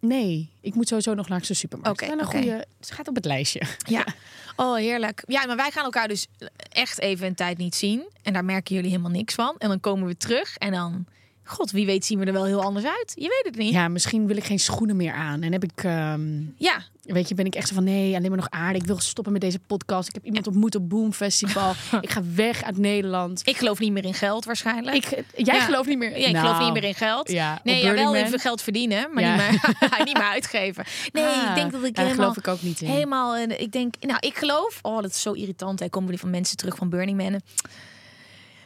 Nee. 0.00 0.50
Ik 0.60 0.74
moet 0.74 0.88
sowieso 0.88 1.14
nog 1.14 1.28
langs 1.28 1.48
de 1.48 1.54
supermarkt. 1.54 2.02
Oké, 2.02 2.12
en 2.12 2.18
een 2.18 2.24
goede, 2.24 2.66
het 2.80 2.90
gaat 2.90 3.08
op 3.08 3.14
het 3.14 3.24
lijstje. 3.24 3.62
Ja. 3.86 4.06
Oh, 4.56 4.76
heerlijk. 4.76 5.22
Ja, 5.26 5.46
maar 5.46 5.56
wij 5.56 5.70
gaan 5.70 5.84
elkaar 5.84 6.08
dus 6.08 6.26
echt 6.72 7.00
even 7.00 7.26
een 7.26 7.34
tijd 7.34 7.58
niet 7.58 7.74
zien. 7.74 8.08
En 8.22 8.32
daar 8.32 8.44
merken 8.44 8.74
jullie 8.74 8.90
helemaal 8.90 9.10
niks 9.10 9.34
van. 9.34 9.54
En 9.58 9.68
dan 9.68 9.80
komen 9.80 10.06
we 10.08 10.16
terug 10.16 10.56
en 10.56 10.72
dan... 10.72 11.06
God, 11.44 11.70
wie 11.70 11.86
weet 11.86 12.04
zien 12.04 12.18
we 12.18 12.24
er 12.24 12.32
wel 12.32 12.44
heel 12.44 12.62
anders 12.62 12.86
uit. 12.86 13.12
Je 13.14 13.28
weet 13.28 13.42
het 13.44 13.56
niet. 13.56 13.72
Ja, 13.72 13.88
misschien 13.88 14.26
wil 14.26 14.36
ik 14.36 14.44
geen 14.44 14.58
schoenen 14.58 14.96
meer 14.96 15.12
aan. 15.12 15.42
En 15.42 15.52
heb 15.52 15.64
ik, 15.64 15.84
ehm, 15.84 16.40
Ja, 16.56 16.82
weet 17.12 17.28
je, 17.28 17.34
ben 17.34 17.44
ik 17.46 17.54
echt 17.54 17.68
zo 17.68 17.74
van 17.74 17.84
nee, 17.84 18.16
alleen 18.16 18.28
maar 18.28 18.38
nog 18.38 18.50
aarde. 18.50 18.78
Ik 18.78 18.84
wil 18.86 19.00
stoppen 19.00 19.32
met 19.32 19.42
deze 19.42 19.58
podcast. 19.58 20.08
Ik 20.08 20.14
heb 20.14 20.24
iemand 20.24 20.46
ontmoet 20.46 20.74
op 20.74 20.88
Boom 20.88 21.12
Festival. 21.12 21.72
ik 22.00 22.10
ga 22.10 22.20
weg 22.34 22.62
uit 22.62 22.76
Nederland. 22.76 23.40
ik 23.44 23.56
geloof 23.56 23.78
niet 23.78 23.92
meer 23.92 24.04
in 24.04 24.14
geld 24.14 24.44
waarschijnlijk. 24.44 24.96
Ik, 24.96 25.24
jij 25.36 25.54
Ja. 25.56 25.64
gelooft 25.64 25.88
niet 25.88 25.98
meer. 25.98 26.18
Ja, 26.18 26.26
ik 26.26 26.32
Nou, 26.32 26.46
geloof 26.46 26.60
niet 26.64 26.72
meer 26.72 26.84
in 26.84 26.94
geld. 26.94 27.30
Ja, 27.30 27.60
nee, 27.64 27.82
ja, 27.84 27.94
wel 27.94 28.14
even 28.14 28.38
geld 28.40 28.62
verdienen, 28.62 29.12
maar 29.12 29.22
Ja. 29.22 29.50
niet, 29.50 29.62
meer, 29.62 29.98
niet 30.04 30.16
meer 30.16 30.26
uitgeven. 30.28 30.84
Nee, 31.12 31.24
Ah, 31.24 31.48
ik 31.48 31.54
denk 31.54 31.72
dat 31.72 31.84
ik 31.84 31.96
helemaal... 31.96 32.14
geloof 32.16 32.36
ik 32.36 32.48
ook 32.48 32.62
niet 32.62 32.80
in. 32.80 32.88
Helemaal, 32.88 33.36
eh, 33.36 33.60
ik 33.60 33.72
denk, 33.72 33.94
nou, 34.00 34.18
ik 34.20 34.36
geloof, 34.38 34.78
oh, 34.82 35.02
dat 35.02 35.10
is 35.10 35.22
zo 35.22 35.32
irritant. 35.32 35.80
Hè, 35.80 35.88
komen 35.88 36.08
weer 36.08 36.18
van 36.18 36.30
mensen 36.30 36.56
terug 36.56 36.76
van 36.76 36.88
Burning 36.88 37.16
Man. 37.16 37.40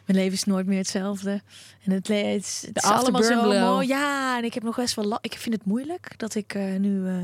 Mijn 0.05 0.17
leven 0.19 0.33
is 0.33 0.43
nooit 0.43 0.65
meer 0.65 0.77
hetzelfde. 0.77 1.41
En 1.83 1.91
het, 1.91 2.07
het, 2.07 2.17
is- 2.43 2.63
het 2.67 2.75
is 2.77 2.83
allemaal 2.83 3.23
zo 3.23 3.49
mooi. 3.59 3.87
Ja, 3.87 4.37
en 4.37 4.43
ik 4.43 4.53
heb 4.53 4.63
nog 4.63 4.75
best 4.75 4.95
wel. 4.95 5.17
Ik 5.21 5.33
vind 5.37 5.55
het 5.55 5.65
moeilijk 5.65 6.13
dat 6.17 6.35
ik 6.35 6.53
eh, 6.53 6.63
nu 6.77 7.07
eh, 7.07 7.15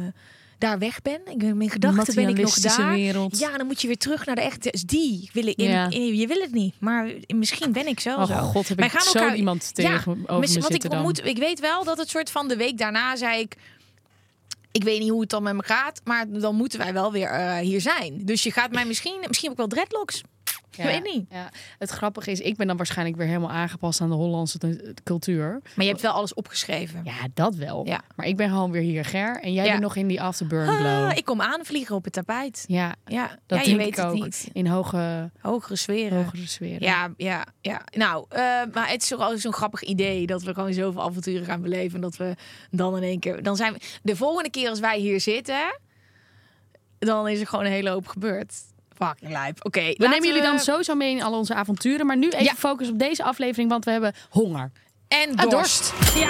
daar 0.59 0.79
weg 0.79 1.01
ben. 1.01 1.21
Ik 1.25 1.37
ben 1.37 1.57
mijn 1.57 1.69
gedachten 1.69 2.15
ben 2.15 2.29
ik 2.29 2.37
nog 2.41 2.59
daar. 2.59 2.93
wereld. 2.93 3.39
Ja, 3.39 3.57
dan 3.57 3.65
moet 3.67 3.81
je 3.81 3.87
weer 3.87 3.97
terug 3.97 4.25
naar 4.25 4.35
de 4.35 4.41
echte. 4.41 4.69
Dus 4.71 4.81
die 4.81 5.29
willen 5.33 5.55
in, 5.55 5.69
Ja. 5.69 5.89
in- 5.89 6.15
Je 6.15 6.27
wil 6.27 6.41
het 6.41 6.51
niet, 6.51 6.73
maar 6.79 7.11
misschien 7.27 7.71
ben 7.71 7.87
ik 7.87 7.99
zo. 7.99 8.15
Oh 8.15 8.25
zo. 8.25 8.33
god, 8.35 8.67
heb 8.67 8.77
Wij 8.77 8.85
ik 8.87 8.91
gaan 8.93 9.01
zo 9.11 9.17
elkaar- 9.19 9.35
iemand 9.35 9.71
Ja, 9.73 9.89
tegen 9.89 10.17
over 10.27 10.39
mis- 10.39 10.57
want 10.57 10.73
ik 10.73 10.91
ontmoet, 10.91 11.25
ik 11.25 11.37
weet 11.37 11.59
wel 11.59 11.83
dat 11.83 11.97
het 11.97 12.09
soort 12.09 12.31
van 12.31 12.47
de 12.47 12.55
week 12.55 12.77
daarna 12.77 13.15
zei 13.15 13.39
ik. 13.41 13.55
Ik 14.71 14.83
weet 14.83 14.99
niet 14.99 15.09
hoe 15.09 15.21
het 15.21 15.29
dan 15.29 15.43
met 15.43 15.53
me 15.55 15.63
gaat, 15.63 16.01
maar 16.03 16.25
dan 16.29 16.55
moeten 16.55 16.79
wij 16.79 16.93
wel 16.93 17.11
weer 17.11 17.27
eh, 17.29 17.57
hier 17.57 17.81
zijn. 17.81 18.25
Dus 18.25 18.43
je 18.43 18.51
gaat 18.51 18.71
mij 18.71 18.85
misschien, 18.85 19.23
misschien 19.27 19.49
ook 19.51 19.57
wel 19.57 19.67
dreadlocks. 19.67 20.21
Ja, 20.83 20.89
Ik 20.89 21.03
weet 21.03 21.13
niet. 21.13 21.25
Ja. 21.29 21.49
Het 21.77 21.89
grappige 21.89 22.31
is, 22.31 22.39
ik 22.39 22.55
ben 22.57 22.67
dan 22.67 22.77
waarschijnlijk 22.77 23.17
weer 23.17 23.27
helemaal 23.27 23.49
aangepast 23.51 24.01
aan 24.01 24.09
de 24.09 24.15
Hollandse 24.15 24.57
cultuur. 25.03 25.59
Maar 25.75 25.85
je 25.85 25.91
hebt 25.91 26.01
wel 26.01 26.11
alles 26.11 26.33
opgeschreven. 26.33 27.01
Ja, 27.03 27.13
dat 27.33 27.55
wel. 27.55 27.85
Ja. 27.85 28.01
Maar 28.15 28.25
ik 28.25 28.37
ben 28.37 28.49
gewoon 28.49 28.71
weer 28.71 28.81
hier, 28.81 29.05
Ger. 29.05 29.39
En 29.41 29.53
jij 29.53 29.69
bent 29.69 29.81
nog 29.81 29.95
in 29.95 30.07
die 30.07 30.21
afterburn 30.21 30.67
glow. 30.67 31.09
Ah, 31.09 31.17
ik 31.17 31.25
kom 31.25 31.41
aanvliegen 31.41 31.95
op 31.95 32.03
het 32.03 32.13
tapijt. 32.13 32.63
Ja, 32.67 32.95
Ja, 33.05 33.37
dat 33.45 33.65
je 33.65 33.75
weet 33.75 33.87
ik 33.87 33.95
het 33.95 34.05
ook. 34.05 34.13
niet. 34.13 34.49
In 34.53 34.67
hoge, 34.67 35.31
Hogere 35.41 35.75
sferen. 35.75 36.23
hogere 36.23 36.47
sferen. 36.47 36.81
Ja, 36.81 37.13
ja, 37.17 37.45
ja. 37.61 37.81
Nou, 37.91 38.25
eh, 38.29 38.39
maar 38.73 38.89
het 38.89 39.01
is 39.01 39.07
toch 39.07 39.19
altijd 39.19 39.41
zo'n 39.41 39.53
grappig 39.53 39.81
idee 39.83 40.25
dat 40.25 40.43
we 40.43 40.53
gewoon 40.53 40.73
zoveel 40.73 41.01
avonturen 41.03 41.45
gaan 41.45 41.61
beleven. 41.61 41.95
En 41.95 42.01
dat 42.01 42.17
we 42.17 42.35
dan 42.71 42.97
in 42.97 43.03
één 43.03 43.19
keer. 43.19 43.43
Dan 43.43 43.55
zijn 43.55 43.73
we. 43.73 43.79
De 44.03 44.15
volgende 44.15 44.49
keer 44.49 44.69
als 44.69 44.79
wij 44.79 44.99
hier 44.99 45.21
zitten, 45.21 45.79
dan 46.99 47.27
is 47.27 47.39
er 47.39 47.47
gewoon 47.47 47.65
een 47.65 47.71
hele 47.71 47.89
hoop 47.89 48.07
gebeurd. 48.07 48.53
Fucking 48.99 49.31
lijp. 49.31 49.65
Oké. 49.65 49.81
We 49.97 50.07
nemen 50.07 50.27
jullie 50.27 50.41
dan 50.41 50.59
sowieso 50.59 50.95
mee 50.95 51.11
in 51.15 51.21
al 51.23 51.33
onze 51.33 51.53
avonturen. 51.53 52.05
Maar 52.05 52.17
nu 52.17 52.29
even 52.29 52.43
Ja. 52.43 52.53
focus 52.55 52.89
op 52.89 52.99
deze 52.99 53.23
aflevering, 53.23 53.69
want 53.69 53.85
we 53.85 53.91
hebben 53.91 54.13
honger. 54.29 54.71
En 55.07 55.35
Ah, 55.35 55.49
dorst. 55.49 55.93
Ja. 56.15 56.27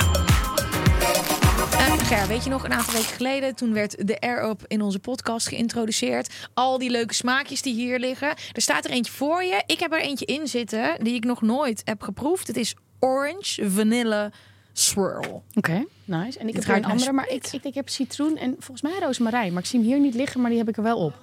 Eh, 1.71 1.93
Ger, 2.07 2.27
weet 2.27 2.43
je 2.43 2.49
nog, 2.49 2.63
een 2.63 2.73
aantal 2.73 2.93
weken 2.93 3.09
geleden, 3.15 3.55
toen 3.55 3.73
werd 3.73 4.07
de 4.07 4.19
Air-Up 4.19 4.61
in 4.67 4.81
onze 4.81 4.99
podcast 4.99 5.47
geïntroduceerd. 5.47 6.33
Al 6.53 6.77
die 6.77 6.89
leuke 6.89 7.13
smaakjes 7.13 7.61
die 7.61 7.73
hier 7.73 7.99
liggen. 7.99 8.27
Er 8.53 8.61
staat 8.61 8.85
er 8.85 8.91
eentje 8.91 9.11
voor 9.11 9.43
je. 9.43 9.63
Ik 9.65 9.79
heb 9.79 9.93
er 9.93 10.01
eentje 10.01 10.25
in 10.25 10.47
zitten 10.47 10.95
die 11.03 11.13
ik 11.13 11.23
nog 11.23 11.41
nooit 11.41 11.81
heb 11.83 12.01
geproefd. 12.01 12.47
Het 12.47 12.57
is 12.57 12.75
Orange 12.99 13.69
Vanille 13.69 14.31
Swirl. 14.73 15.43
Oké, 15.55 15.85
nice. 16.05 16.39
En 16.39 16.47
ik 16.47 16.53
heb 16.55 16.63
er 16.63 16.75
een 16.75 16.85
andere, 16.85 17.11
maar 17.11 17.29
ik, 17.29 17.47
ik, 17.51 17.63
ik 17.63 17.73
heb 17.73 17.89
citroen 17.89 18.37
en 18.37 18.55
volgens 18.59 18.81
mij 18.81 18.99
rozemarijn. 18.99 19.53
Maar 19.53 19.61
ik 19.61 19.67
zie 19.69 19.79
hem 19.79 19.87
hier 19.87 19.99
niet 19.99 20.13
liggen, 20.15 20.41
maar 20.41 20.49
die 20.49 20.59
heb 20.59 20.69
ik 20.69 20.77
er 20.77 20.83
wel 20.83 20.97
op. 20.97 21.13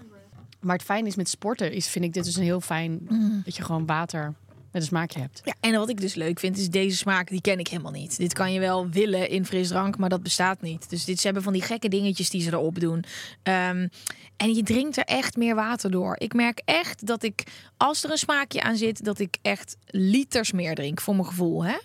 Maar 0.60 0.76
het 0.76 0.84
fijn 0.84 1.06
is 1.06 1.16
met 1.16 1.28
sporten, 1.28 1.72
is, 1.72 1.88
vind 1.88 2.04
ik 2.04 2.12
dit 2.12 2.24
dus 2.24 2.36
een 2.36 2.42
heel 2.42 2.60
fijn... 2.60 2.98
dat 3.44 3.56
je 3.56 3.62
gewoon 3.62 3.86
water 3.86 4.34
met 4.76 4.82
een 4.82 4.90
smaakje 4.90 5.20
hebt. 5.20 5.40
Ja, 5.44 5.54
en 5.60 5.78
wat 5.78 5.88
ik 5.88 6.00
dus 6.00 6.14
leuk 6.14 6.38
vind, 6.38 6.58
is 6.58 6.70
deze 6.70 6.96
smaak, 6.96 7.28
die 7.28 7.40
ken 7.40 7.58
ik 7.58 7.68
helemaal 7.68 7.92
niet. 7.92 8.16
Dit 8.16 8.32
kan 8.32 8.52
je 8.52 8.60
wel 8.60 8.88
willen 8.88 9.28
in 9.28 9.46
frisdrank, 9.46 9.98
maar 9.98 10.08
dat 10.08 10.22
bestaat 10.22 10.62
niet. 10.62 10.90
Dus 10.90 11.04
dit 11.04 11.18
ze 11.18 11.24
hebben 11.24 11.42
van 11.42 11.52
die 11.52 11.62
gekke 11.62 11.88
dingetjes 11.88 12.30
die 12.30 12.42
ze 12.42 12.52
erop 12.52 12.80
doen. 12.80 13.04
Ehm, 13.42 13.88
en 14.36 14.54
je 14.54 14.62
drinkt 14.62 14.96
er 14.96 15.04
echt 15.04 15.36
meer 15.36 15.54
water 15.54 15.90
door. 15.90 16.16
Ik 16.18 16.34
merk 16.34 16.62
echt 16.64 17.06
dat 17.06 17.22
ik, 17.22 17.42
als 17.76 18.04
er 18.04 18.10
een 18.10 18.18
smaakje 18.18 18.62
aan 18.62 18.76
zit, 18.76 19.04
dat 19.04 19.18
ik 19.18 19.36
echt 19.42 19.76
liters 19.86 20.52
meer 20.52 20.74
drink, 20.74 21.00
voor 21.00 21.14
mijn 21.14 21.26
gevoel. 21.26 21.64
Hè? 21.64 21.76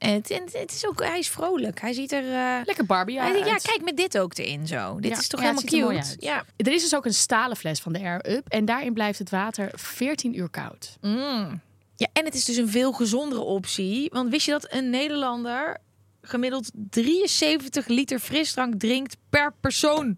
En 0.00 0.12
het, 0.12 0.30
en 0.30 0.42
het 0.52 0.72
is 0.72 0.86
ook, 0.86 1.02
hij 1.02 1.18
is 1.18 1.28
vrolijk. 1.28 1.80
Hij 1.80 1.92
ziet 1.92 2.12
er... 2.12 2.24
eh, 2.32 2.64
Lekker 2.64 2.86
Barbie 2.86 3.18
hij 3.20 3.32
denkt, 3.32 3.46
ja, 3.46 3.52
uit. 3.52 3.62
kijk 3.62 3.82
met 3.84 3.96
dit 3.96 4.18
ook 4.18 4.38
erin 4.38 4.66
zo. 4.66 5.00
Dit 5.00 5.10
Ja, 5.10 5.18
is 5.18 5.28
toch 5.28 5.40
ja, 5.40 5.46
helemaal 5.46 5.90
er 5.92 5.98
cute. 5.98 6.08
uit. 6.08 6.16
Ja. 6.22 6.44
Er 6.56 6.72
is 6.72 6.82
dus 6.82 6.94
ook 6.94 7.04
een 7.04 7.14
stalen 7.14 7.56
fles 7.56 7.80
van 7.80 7.92
de 7.92 7.98
Air 7.98 8.30
Up. 8.30 8.48
En 8.48 8.64
daarin 8.64 8.92
blijft 8.94 9.18
het 9.18 9.30
water 9.30 9.70
14 9.74 10.38
uur 10.38 10.48
koud. 10.48 10.96
Mm. 11.00 11.60
Ja, 11.96 12.06
en 12.12 12.24
het 12.24 12.34
is 12.34 12.44
dus 12.44 12.56
een 12.56 12.68
veel 12.68 12.92
gezondere 12.92 13.40
optie. 13.40 14.08
Want 14.12 14.30
wist 14.30 14.46
je 14.46 14.52
dat 14.52 14.72
een 14.72 14.90
Nederlander 14.90 15.76
gemiddeld 16.22 16.70
73 16.90 17.86
liter 17.86 18.18
frisdrank 18.18 18.74
drinkt 18.80 19.16
per 19.30 19.54
persoon 19.60 20.16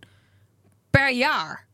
per 0.90 1.10
jaar? 1.12 1.66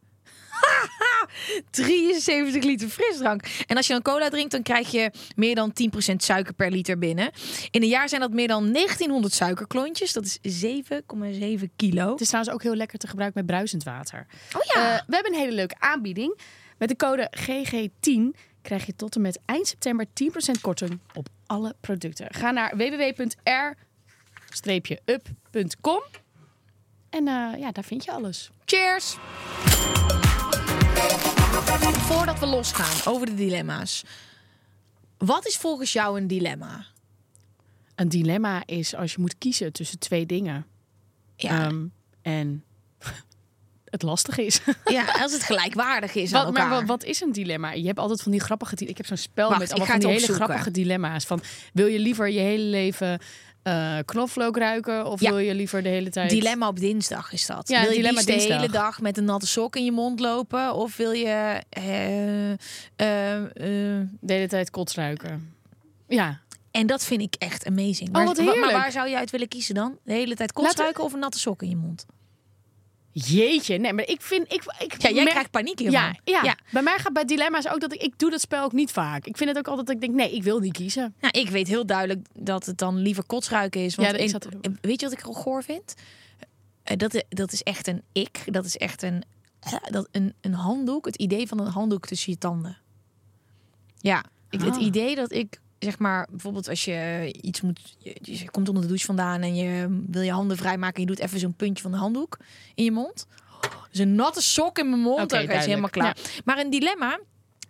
73 1.70 2.64
liter 2.64 2.88
frisdrank. 2.88 3.42
En 3.66 3.76
als 3.76 3.86
je 3.86 3.92
dan 3.92 4.02
cola 4.02 4.28
drinkt, 4.28 4.50
dan 4.50 4.62
krijg 4.62 4.90
je 4.90 5.10
meer 5.36 5.54
dan 5.54 5.72
10% 6.12 6.16
suiker 6.16 6.54
per 6.54 6.70
liter 6.70 6.98
binnen. 6.98 7.30
In 7.70 7.82
een 7.82 7.88
jaar 7.88 8.08
zijn 8.08 8.20
dat 8.20 8.32
meer 8.32 8.48
dan 8.48 8.72
1900 8.72 9.34
suikerklontjes. 9.34 10.12
Dat 10.12 10.38
is 10.40 10.64
7,7 10.64 11.64
kilo. 11.76 12.10
Het 12.10 12.20
is 12.20 12.26
trouwens 12.26 12.54
ook 12.54 12.62
heel 12.62 12.74
lekker 12.74 12.98
te 12.98 13.06
gebruiken 13.06 13.40
met 13.40 13.50
bruisend 13.50 13.84
water. 13.84 14.26
Oh 14.56 14.62
ja. 14.74 14.94
Eh, 14.94 15.02
we 15.06 15.14
hebben 15.14 15.32
een 15.32 15.38
hele 15.38 15.54
leuke 15.54 15.76
aanbieding. 15.78 16.38
Met 16.78 16.88
de 16.88 16.96
code 16.96 17.30
GG10 17.36 18.20
krijg 18.62 18.86
je 18.86 18.96
tot 18.96 19.14
en 19.14 19.20
met 19.20 19.40
eind 19.44 19.66
september 19.66 20.06
10% 20.06 20.60
korting 20.60 21.00
op 21.14 21.28
alle 21.46 21.74
producten. 21.80 22.26
Ga 22.34 22.50
naar 22.50 22.76
www.r-up.com 22.76 23.28
en 27.10 27.28
eh, 27.28 27.60
ja, 27.60 27.72
daar 27.72 27.84
vind 27.84 28.04
je 28.04 28.12
alles. 28.12 28.50
Cheers! 28.64 29.16
Voordat 31.98 32.38
we 32.38 32.46
losgaan 32.46 33.12
over 33.12 33.26
de 33.26 33.34
dilemma's. 33.34 34.04
Wat 35.18 35.46
is 35.46 35.56
volgens 35.56 35.92
jou 35.92 36.20
een 36.20 36.26
dilemma? 36.26 36.86
Een 37.94 38.08
dilemma 38.08 38.62
is 38.66 38.94
als 38.94 39.12
je 39.12 39.20
moet 39.20 39.38
kiezen 39.38 39.72
tussen 39.72 39.98
twee 39.98 40.26
dingen. 40.26 40.66
Ja, 41.36 41.64
Ehm, 41.64 41.86
en 42.22 42.64
het 43.90 44.02
lastig 44.02 44.38
is. 44.38 44.60
Ja, 44.84 45.04
als 45.20 45.32
het 45.32 45.42
gelijkwaardig 45.50 46.14
is 46.14 46.32
aan 46.34 46.44
Wat, 46.44 46.52
maar 46.52 46.62
elkaar. 46.62 46.78
wat, 46.78 46.88
wat 46.88 47.04
is 47.04 47.20
een 47.20 47.32
dilemma? 47.32 47.72
Je 47.72 47.86
hebt 47.86 47.98
altijd 47.98 48.22
van 48.22 48.32
die 48.32 48.40
grappige... 48.40 48.74
Ik 48.76 48.96
heb 48.96 49.06
zo'n 49.06 49.16
spel 49.16 49.48
Wacht, 49.48 49.60
met 49.60 49.68
allemaal 49.70 49.86
van 49.88 49.98
die 49.98 50.08
hele 50.08 50.20
opzoeken. 50.20 50.44
grappige 50.44 50.70
dilemma's. 50.70 51.24
Van, 51.24 51.40
wil 51.72 51.86
je 51.86 51.98
liever 51.98 52.28
je 52.30 52.38
hele 52.40 52.62
leven 52.64 53.18
eh 53.62 53.98
knoflook 54.04 54.56
ruiken? 54.56 55.06
Of 55.06 55.20
Ja. 55.20 55.28
wil 55.30 55.38
je 55.38 55.54
liever 55.54 55.82
de 55.82 55.88
hele 55.88 56.10
tijd... 56.10 56.30
Dilemma 56.30 56.68
op 56.68 56.78
dinsdag 56.78 57.32
is 57.32 57.46
dat. 57.46 57.68
Ja, 57.68 57.82
wil 57.82 57.90
je 57.90 58.02
de 58.24 58.32
hele 58.32 58.68
dag 58.68 59.00
met 59.00 59.16
een 59.16 59.24
natte 59.24 59.46
sok 59.46 59.76
in 59.76 59.84
je 59.84 59.92
mond 59.92 60.20
lopen? 60.20 60.74
Of 60.74 60.96
wil 60.96 61.10
je... 61.12 61.62
eh, 61.68 62.50
eh, 62.52 62.58
De 64.20 64.32
hele 64.32 64.48
tijd 64.48 64.70
kots 64.70 64.94
ruiken. 64.94 65.52
Ja. 66.08 66.40
en 66.70 66.86
dat 66.86 67.04
vind 67.04 67.20
ik 67.20 67.34
echt 67.38 67.66
amazing. 67.66 68.08
Oh, 68.08 68.14
Maar- 68.14 68.24
wat 68.24 68.36
maar, 68.44 68.58
maar 68.58 68.72
waar 68.72 68.92
zou 68.92 69.08
je 69.08 69.16
uit 69.16 69.30
willen 69.30 69.48
kiezen 69.48 69.74
dan? 69.74 69.98
De 70.04 70.12
hele 70.12 70.34
tijd 70.34 70.52
kots 70.52 70.74
ruiken 70.74 71.04
of 71.04 71.12
een 71.12 71.18
natte 71.18 71.38
sok 71.38 71.62
in 71.62 71.68
je 71.68 71.76
mond? 71.76 72.06
Jeetje. 73.12 73.78
Nee, 73.78 73.92
maar 73.92 74.06
ik 74.08 74.20
vind... 74.22 74.52
Ik, 74.52 74.62
ik 74.78 75.02
Ja, 75.02 75.08
jij 75.08 75.12
merk- 75.14 75.28
krijgt 75.30 75.50
paniek 75.50 75.78
hiervan. 75.78 76.00
Ja, 76.00 76.14
ja. 76.24 76.42
ja. 76.42 76.56
bij 76.72 76.82
mij 76.82 76.98
gaat 76.98 77.12
bij 77.12 77.24
dilemma's 77.24 77.68
ook 77.68 77.80
dat 77.80 77.92
ik... 77.92 78.02
Ik 78.02 78.18
doe 78.18 78.30
dat 78.30 78.40
spel 78.40 78.64
ook 78.64 78.72
niet 78.72 78.90
vaak. 78.90 79.26
Ik 79.26 79.36
vind 79.36 79.48
het 79.48 79.58
ook 79.58 79.68
altijd 79.68 79.86
dat 79.86 79.94
ik 79.96 80.00
denk... 80.02 80.14
Nee, 80.14 80.32
ik 80.34 80.42
wil 80.42 80.58
niet 80.58 80.72
kiezen. 80.72 81.14
Nou, 81.20 81.38
ik 81.38 81.48
weet 81.48 81.68
heel 81.68 81.86
duidelijk 81.86 82.26
dat 82.34 82.66
het 82.66 82.78
dan 82.78 82.96
liever 82.96 83.24
kotsruiken 83.24 83.80
is. 83.84 83.94
Want 83.94 84.10
Ja, 84.10 84.16
ik 84.16 84.28
zat 84.28 84.48
weet 84.80 85.00
je 85.00 85.08
wat 85.08 85.18
ik 85.18 85.26
er 85.26 85.34
goor 85.34 85.62
vind? 85.62 85.94
Eh, 86.82 86.96
Dat, 86.96 87.24
dat 87.28 87.52
is 87.52 87.62
echt 87.62 87.86
een 87.86 88.02
ik. 88.12 88.42
Dat 88.46 88.64
is 88.64 88.76
echt 88.76 89.02
een, 89.02 89.22
eh, 89.60 89.72
dat, 89.90 90.08
een, 90.12 90.34
een 90.40 90.54
handdoek. 90.54 91.04
Het 91.06 91.16
idee 91.16 91.46
van 91.48 91.60
een 91.60 91.66
handdoek 91.72 92.06
tussen 92.06 92.32
je 92.32 92.38
tanden. 92.38 92.78
Ja, 94.00 94.24
ik, 94.50 94.60
het 94.60 94.76
Ah. 94.76 94.82
idee 94.82 95.14
dat 95.14 95.32
ik 95.32 95.60
zeg 95.78 95.98
maar 95.98 96.26
bijvoorbeeld 96.30 96.68
als 96.68 96.84
je 96.84 97.28
iets 97.40 97.60
moet, 97.60 97.96
je, 97.98 98.16
je 98.20 98.50
komt 98.50 98.68
onder 98.68 98.82
de 98.82 98.88
douche 98.88 99.06
vandaan 99.06 99.40
en 99.42 99.54
je 99.54 100.02
wil 100.06 100.22
je 100.22 100.30
handen 100.32 100.56
vrijmaken 100.56 100.94
en 100.94 101.00
je 101.00 101.06
doet 101.06 101.18
even 101.18 101.38
zo'n 101.38 101.54
puntje 101.54 101.82
van 101.82 101.90
de 101.90 101.96
handdoek 101.98 102.36
in 102.74 102.84
je 102.84 102.92
mond. 102.92 103.26
Dus 103.90 104.00
een 104.00 104.14
natte 104.14 104.42
sok 104.42 104.78
in 104.78 104.88
mijn 104.88 105.02
mond, 105.02 105.32
Oké, 105.32 105.46
dan 105.46 105.56
is 105.56 105.66
helemaal 105.66 105.90
klaar. 105.90 106.16
Maar 106.44 106.58
een 106.58 106.70
dilemma 106.70 107.20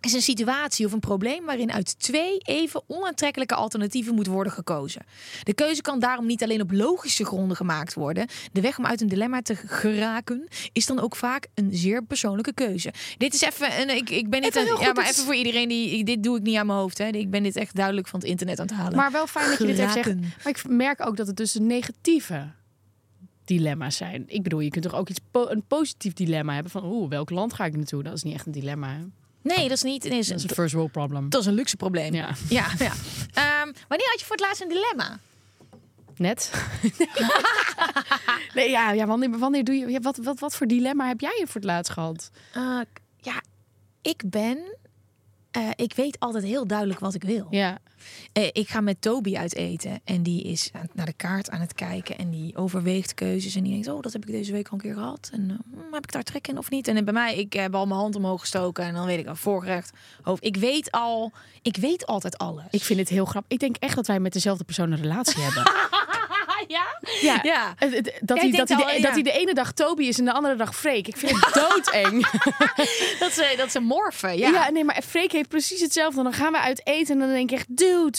is 0.01 0.13
een 0.13 0.21
situatie 0.21 0.85
of 0.85 0.91
een 0.91 0.99
probleem 0.99 1.45
waarin 1.45 1.71
uit 1.71 1.99
twee 1.99 2.37
even 2.37 2.83
onaantrekkelijke 2.87 3.55
alternatieven 3.55 4.15
moet 4.15 4.27
worden 4.27 4.53
gekozen. 4.53 5.01
De 5.43 5.53
keuze 5.53 5.81
kan 5.81 5.99
daarom 5.99 6.25
niet 6.25 6.43
alleen 6.43 6.61
op 6.61 6.71
logische 6.71 7.25
gronden 7.25 7.57
gemaakt 7.57 7.93
worden. 7.93 8.27
De 8.51 8.61
weg 8.61 8.77
om 8.77 8.85
uit 8.85 9.01
een 9.01 9.07
dilemma 9.07 9.41
te 9.41 9.55
geraken 9.55 10.47
is 10.71 10.85
dan 10.85 10.99
ook 10.99 11.15
vaak 11.15 11.47
een 11.53 11.69
zeer 11.71 12.03
persoonlijke 12.03 12.53
keuze. 12.53 12.93
Dit 13.17 13.33
is 13.33 13.41
even 13.41 13.81
een, 13.81 13.95
ik, 13.95 14.09
ik 14.09 14.29
ben 14.29 14.41
dit 14.41 14.55
een, 14.55 14.63
heel 14.63 14.81
ja, 14.81 14.93
maar 14.93 15.09
even 15.09 15.23
voor 15.23 15.35
iedereen 15.35 15.69
die 15.69 16.03
dit 16.03 16.23
doe 16.23 16.37
ik 16.37 16.43
niet 16.43 16.57
aan 16.57 16.65
mijn 16.65 16.79
hoofd. 16.79 16.97
Hè. 16.97 17.07
Ik 17.07 17.29
ben 17.29 17.43
dit 17.43 17.55
echt 17.55 17.75
duidelijk 17.75 18.07
van 18.07 18.19
het 18.19 18.29
internet 18.29 18.59
aan 18.59 18.65
het 18.67 18.75
halen. 18.75 18.95
Maar 18.95 19.11
wel 19.11 19.27
fijn 19.27 19.49
dat 19.49 19.57
je 19.57 19.65
dit 19.65 19.77
even 19.77 19.91
zegt. 19.91 20.05
Geraken. 20.07 20.33
Maar 20.43 20.53
ik 20.53 20.67
merk 20.67 21.07
ook 21.07 21.17
dat 21.17 21.27
het 21.27 21.37
dus 21.37 21.55
een 21.55 21.67
negatieve 21.67 22.51
dilemma's 23.45 23.95
zijn. 23.95 24.23
Ik 24.27 24.43
bedoel, 24.43 24.59
je 24.59 24.69
kunt 24.69 24.83
toch 24.83 24.95
ook 24.95 25.09
iets 25.09 25.19
po- 25.31 25.47
een 25.47 25.63
positief 25.67 26.13
dilemma 26.13 26.53
hebben 26.53 26.71
van 26.71 26.85
oeh, 26.85 27.09
welk 27.09 27.29
land 27.29 27.53
ga 27.53 27.65
ik 27.65 27.75
naartoe? 27.75 28.03
Dat 28.03 28.13
is 28.13 28.23
niet 28.23 28.33
echt 28.33 28.45
een 28.45 28.51
dilemma. 28.51 28.93
Hè? 28.93 29.01
Nee, 29.41 29.61
dat 29.67 29.77
is 29.77 29.83
niet. 29.83 30.03
Nee, 30.03 30.11
Dat 30.23 30.35
is 30.37 30.43
een 30.43 30.49
first 30.49 30.73
world 30.73 30.91
problem. 30.91 31.29
dat 31.29 31.41
is 31.41 31.47
een 31.47 31.53
luxe 31.53 31.75
probleem. 31.75 32.13
Ja, 32.13 32.29
ja. 32.49 32.67
ja. 32.77 32.91
Ehm, 33.33 33.71
wanneer 33.87 34.07
had 34.09 34.19
je 34.19 34.25
voor 34.25 34.35
het 34.35 34.45
laatst 34.45 34.61
een 34.61 34.67
dilemma? 34.69 35.19
net. 36.15 36.51
nee, 38.53 38.69
ja, 38.69 38.91
ja 38.91 39.05
wanneer, 39.05 39.37
wanneer 39.37 39.63
doe 39.63 39.75
je 39.75 39.87
ja, 39.87 39.99
wat, 39.99 40.17
wat, 40.17 40.39
wat 40.39 40.55
voor 40.55 40.67
dilemma 40.67 41.07
heb 41.07 41.19
jij 41.19 41.43
voor 41.45 41.61
het 41.61 41.63
laatst 41.63 41.91
gehad? 41.91 42.29
Eh, 42.53 42.79
ja, 43.17 43.41
ik 44.01 44.21
ben. 44.25 44.77
eh, 45.51 45.69
ik 45.75 45.93
weet 45.93 46.19
altijd 46.19 46.43
heel 46.43 46.67
duidelijk 46.67 46.99
wat 46.99 47.13
ik 47.13 47.23
wil. 47.23 47.47
Ja, 47.49 47.77
Eh, 48.33 48.47
ik 48.51 48.69
ga 48.69 48.81
met 48.81 49.01
Toby 49.01 49.35
uit 49.37 49.55
eten 49.55 50.01
en 50.03 50.23
die 50.23 50.43
is 50.43 50.69
aan- 50.73 50.87
naar 50.93 51.05
de 51.05 51.13
kaart 51.13 51.49
aan 51.49 51.59
het 51.61 51.73
kijken 51.73 52.17
en 52.17 52.29
die 52.29 52.55
overweegt 52.55 53.13
keuzes 53.13 53.55
en 53.55 53.63
die 53.63 53.71
denkt, 53.71 53.87
oh, 53.87 54.01
dat 54.01 54.13
heb 54.13 54.25
ik 54.25 54.31
deze 54.31 54.51
week 54.51 54.67
al 54.67 54.73
een 54.73 54.79
keer 54.79 54.93
gehad 54.93 55.29
en 55.33 55.49
eh, 55.49 55.55
hmm, 55.73 55.93
heb 55.93 56.03
ik 56.03 56.11
daar 56.11 56.23
trek 56.23 56.47
in 56.47 56.57
of 56.57 56.69
niet? 56.69 56.87
En 56.87 57.03
bij 57.05 57.13
mij, 57.13 57.35
ik 57.35 57.53
heb 57.53 57.75
al 57.75 57.85
mijn 57.85 57.99
hand 57.99 58.15
omhoog 58.15 58.39
gestoken 58.39 58.83
en 58.83 58.93
dan 58.93 59.05
weet 59.05 59.19
ik 59.19 59.27
al 59.27 59.35
voorgerecht, 59.35 59.91
hoofd. 60.21 60.43
Ik 60.45 60.55
weet 60.55 60.91
al, 60.91 61.31
ik 61.61 61.77
weet 61.77 62.05
altijd 62.05 62.37
alles. 62.37 62.63
ik 62.69 62.83
vind 62.83 62.99
het 62.99 63.09
heel 63.09 63.25
grappig. 63.25 63.51
Ik 63.51 63.59
denk 63.59 63.75
echt 63.77 63.95
dat 63.95 64.07
wij 64.07 64.19
met 64.19 64.33
dezelfde 64.33 64.63
persoon 64.63 64.91
een 64.91 65.01
relatie 65.01 65.41
hebben. 65.43 65.63
ja, 67.21 67.39
Ja, 67.43 67.73
Dat, 67.79 67.89
hij, 67.89 68.01
dat, 68.21 68.37
denkt 68.37 68.69
hij 68.69 68.77
al, 68.77 68.85
de, 68.85 68.93
ja. 68.93 69.01
dat 69.01 69.11
hij 69.13 69.21
de 69.21 69.31
ene 69.31 69.53
dag 69.53 69.71
Toby 69.71 70.03
is 70.03 70.19
en 70.19 70.25
de 70.25 70.33
andere 70.33 70.55
dag 70.55 70.75
Freek. 70.75 71.07
Ik 71.07 71.17
vind 71.17 71.31
het 71.45 71.53
doodeng. 71.69 72.25
Dat 73.19 73.31
ze, 73.31 73.53
dat 73.57 73.71
ze 73.71 73.79
morfen. 73.79 74.37
Ja. 74.37 74.49
Ja. 74.49 74.69
nee, 74.69 74.83
maar 74.83 75.01
Freek 75.07 75.31
heeft 75.31 75.49
precies 75.49 75.81
hetzelfde. 75.81 76.23
Dan 76.23 76.33
gaan 76.33 76.51
we 76.51 76.59
uit 76.59 76.87
eten 76.87 77.13
en 77.13 77.19
dan 77.19 77.29
denk 77.29 77.51
ik 77.51 77.57
echt, 77.57 77.77
dude, 77.77 78.17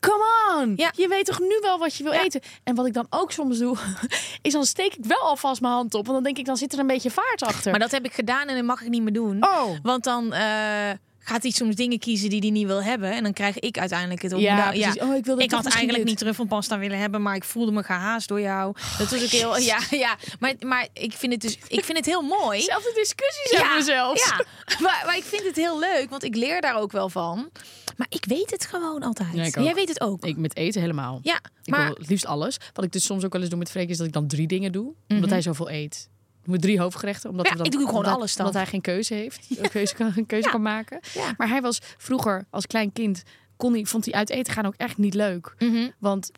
come 0.00 0.24
on. 0.56 0.72
Ja. 0.76 0.92
Je 0.96 1.08
weet 1.08 1.24
toch 1.24 1.38
nu 1.38 1.58
wel 1.60 1.78
wat 1.78 1.94
je 1.96 2.02
wil 2.02 2.12
Ja. 2.12 2.22
eten? 2.22 2.40
En 2.64 2.74
wat 2.74 2.86
ik 2.86 2.92
dan 2.94 3.06
ook 3.10 3.32
soms 3.32 3.58
doe, 3.58 3.76
is 4.42 4.52
dan 4.52 4.64
steek 4.64 4.94
ik 4.94 5.04
wel 5.04 5.20
alvast 5.20 5.60
mijn 5.60 5.72
hand 5.72 5.94
op. 5.94 6.02
Want 6.06 6.14
dan 6.14 6.22
denk 6.22 6.38
ik, 6.38 6.44
dan 6.44 6.56
zit 6.56 6.72
er 6.72 6.78
een 6.78 6.86
beetje 6.86 7.10
vaart 7.10 7.42
achter. 7.42 7.70
Maar 7.70 7.80
dat 7.80 7.90
heb 7.90 8.04
ik 8.04 8.12
gedaan 8.12 8.48
en 8.48 8.54
dat 8.54 8.64
mag 8.64 8.80
ik 8.82 8.88
niet 8.88 9.02
meer 9.02 9.12
doen. 9.12 9.44
Oh. 9.44 9.70
Want 9.82 10.04
dan 10.04 10.32
eh, 10.32 10.90
gaat 11.28 11.42
hij 11.42 11.50
soms 11.50 11.74
dingen 11.74 11.98
kiezen 11.98 12.30
die 12.30 12.40
hij 12.40 12.50
niet 12.50 12.66
wil 12.66 12.82
hebben. 12.82 13.12
En 13.12 13.22
dan 13.22 13.32
krijg 13.32 13.58
ik 13.58 13.78
uiteindelijk 13.78 14.22
het 14.22 14.32
op. 14.32 14.40
Ja, 14.40 14.56
Nou, 14.56 14.70
precies. 14.80 15.00
Oh, 15.00 15.16
ik 15.16 15.24
wilde 15.24 15.42
ik 15.42 15.50
had 15.50 15.64
eigenlijk 15.64 15.96
dit. 15.98 16.06
niet 16.06 16.18
truffelpasta 16.18 16.78
willen 16.78 16.98
hebben, 16.98 17.22
maar 17.22 17.34
ik 17.34 17.44
voelde 17.44 17.72
me 17.72 17.82
gehaast 17.82 18.28
door 18.28 18.40
jou. 18.40 18.74
Dat 18.98 19.10
was 19.10 19.22
ook 19.22 19.28
heel. 19.28 19.58
Ja, 19.68 19.78
ja. 19.90 20.16
Maar, 20.40 20.54
maar 20.60 20.88
ik 20.92 21.12
vind 21.12 21.32
het 21.32 21.40
dus. 21.40 21.58
Ik 21.66 21.84
vind 21.84 21.96
het 21.98 22.06
heel 22.06 22.22
mooi. 22.22 22.60
Zelfde 22.60 22.92
discussies 22.94 23.50
hebben 23.60 23.78
we 23.78 23.84
zelfs. 23.84 24.28
Ja, 24.28 24.44
maar, 24.80 25.02
maar 25.06 25.16
ik 25.16 25.24
vind 25.24 25.42
het 25.44 25.56
heel 25.56 25.78
leuk, 25.78 26.10
want 26.10 26.24
ik 26.24 26.36
leer 26.36 26.60
daar 26.60 26.76
ook 26.76 26.92
wel 26.92 27.08
van. 27.08 27.50
Maar 27.96 28.06
ik 28.10 28.24
weet 28.24 28.50
het 28.50 28.66
gewoon 28.66 29.02
altijd. 29.02 29.28
Ja, 29.34 29.44
ik 29.44 29.56
ook. 29.58 29.64
Jij 29.64 29.74
weet 29.74 29.88
het 29.88 30.00
ook. 30.00 30.24
Ik 30.24 30.36
met 30.36 30.56
eten 30.56 30.80
helemaal. 30.80 31.20
ja, 31.22 31.40
Ik 31.64 31.70
maar 31.72 31.86
wil 31.86 31.94
het 31.98 32.08
liefst 32.08 32.26
alles. 32.26 32.56
Wat 32.72 32.84
ik 32.84 32.92
dus 32.92 33.04
soms 33.04 33.24
ook 33.24 33.32
wel 33.32 33.40
eens 33.40 33.50
doe 33.50 33.58
met 33.58 33.70
Freek 33.70 33.88
is 33.88 33.96
dat 33.96 34.06
ik 34.06 34.12
dan 34.12 34.26
drie 34.26 34.46
dingen 34.46 34.72
doe. 34.72 34.92
Omdat 35.08 35.30
hij 35.30 35.42
zoveel 35.42 35.70
eet. 35.70 36.08
Moet 36.48 36.62
drie 36.62 36.80
hoofdgerechten. 36.80 37.30
Omdat. 37.30 37.48
Ja, 37.48 37.54
dan, 37.54 37.66
ik 37.66 37.72
doe 37.72 37.80
gewoon 37.80 37.96
omdat, 37.96 38.14
alles 38.14 38.36
dan. 38.36 38.46
Omdat 38.46 38.62
hij 38.62 38.70
geen 38.70 38.80
keuze 38.80 39.14
heeft. 39.14 39.46
Een 39.62 39.70
keuze 39.70 39.94
kan, 39.94 40.12
een 40.16 40.26
keuze 40.26 40.44
Ja. 40.46 40.50
kan 40.52 40.62
maken. 40.62 41.00
Ja. 41.14 41.34
Maar 41.36 41.48
hij 41.48 41.60
was 41.60 41.78
vroeger 41.98 42.44
als 42.50 42.66
klein 42.66 42.92
kind... 42.92 43.22
Kon 43.56 43.72
hij, 43.72 43.84
vond 43.84 44.04
hij 44.04 44.14
uit 44.14 44.30
eten 44.30 44.52
gaan 44.52 44.66
ook 44.66 44.74
echt 44.76 44.96
niet 44.98 45.14
leuk. 45.14 45.54
Mhm. 45.58 45.88
Want 45.98 46.30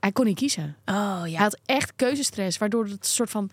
hij 0.00 0.12
kon 0.12 0.24
niet 0.24 0.36
kiezen. 0.38 0.76
Oh 0.84 1.20
Hij 1.20 1.30
ja. 1.30 1.38
had 1.40 1.58
echt 1.64 1.92
keuzestress. 1.96 2.58
Waardoor 2.58 2.86
het 2.86 3.06
soort 3.06 3.30
van 3.30 3.50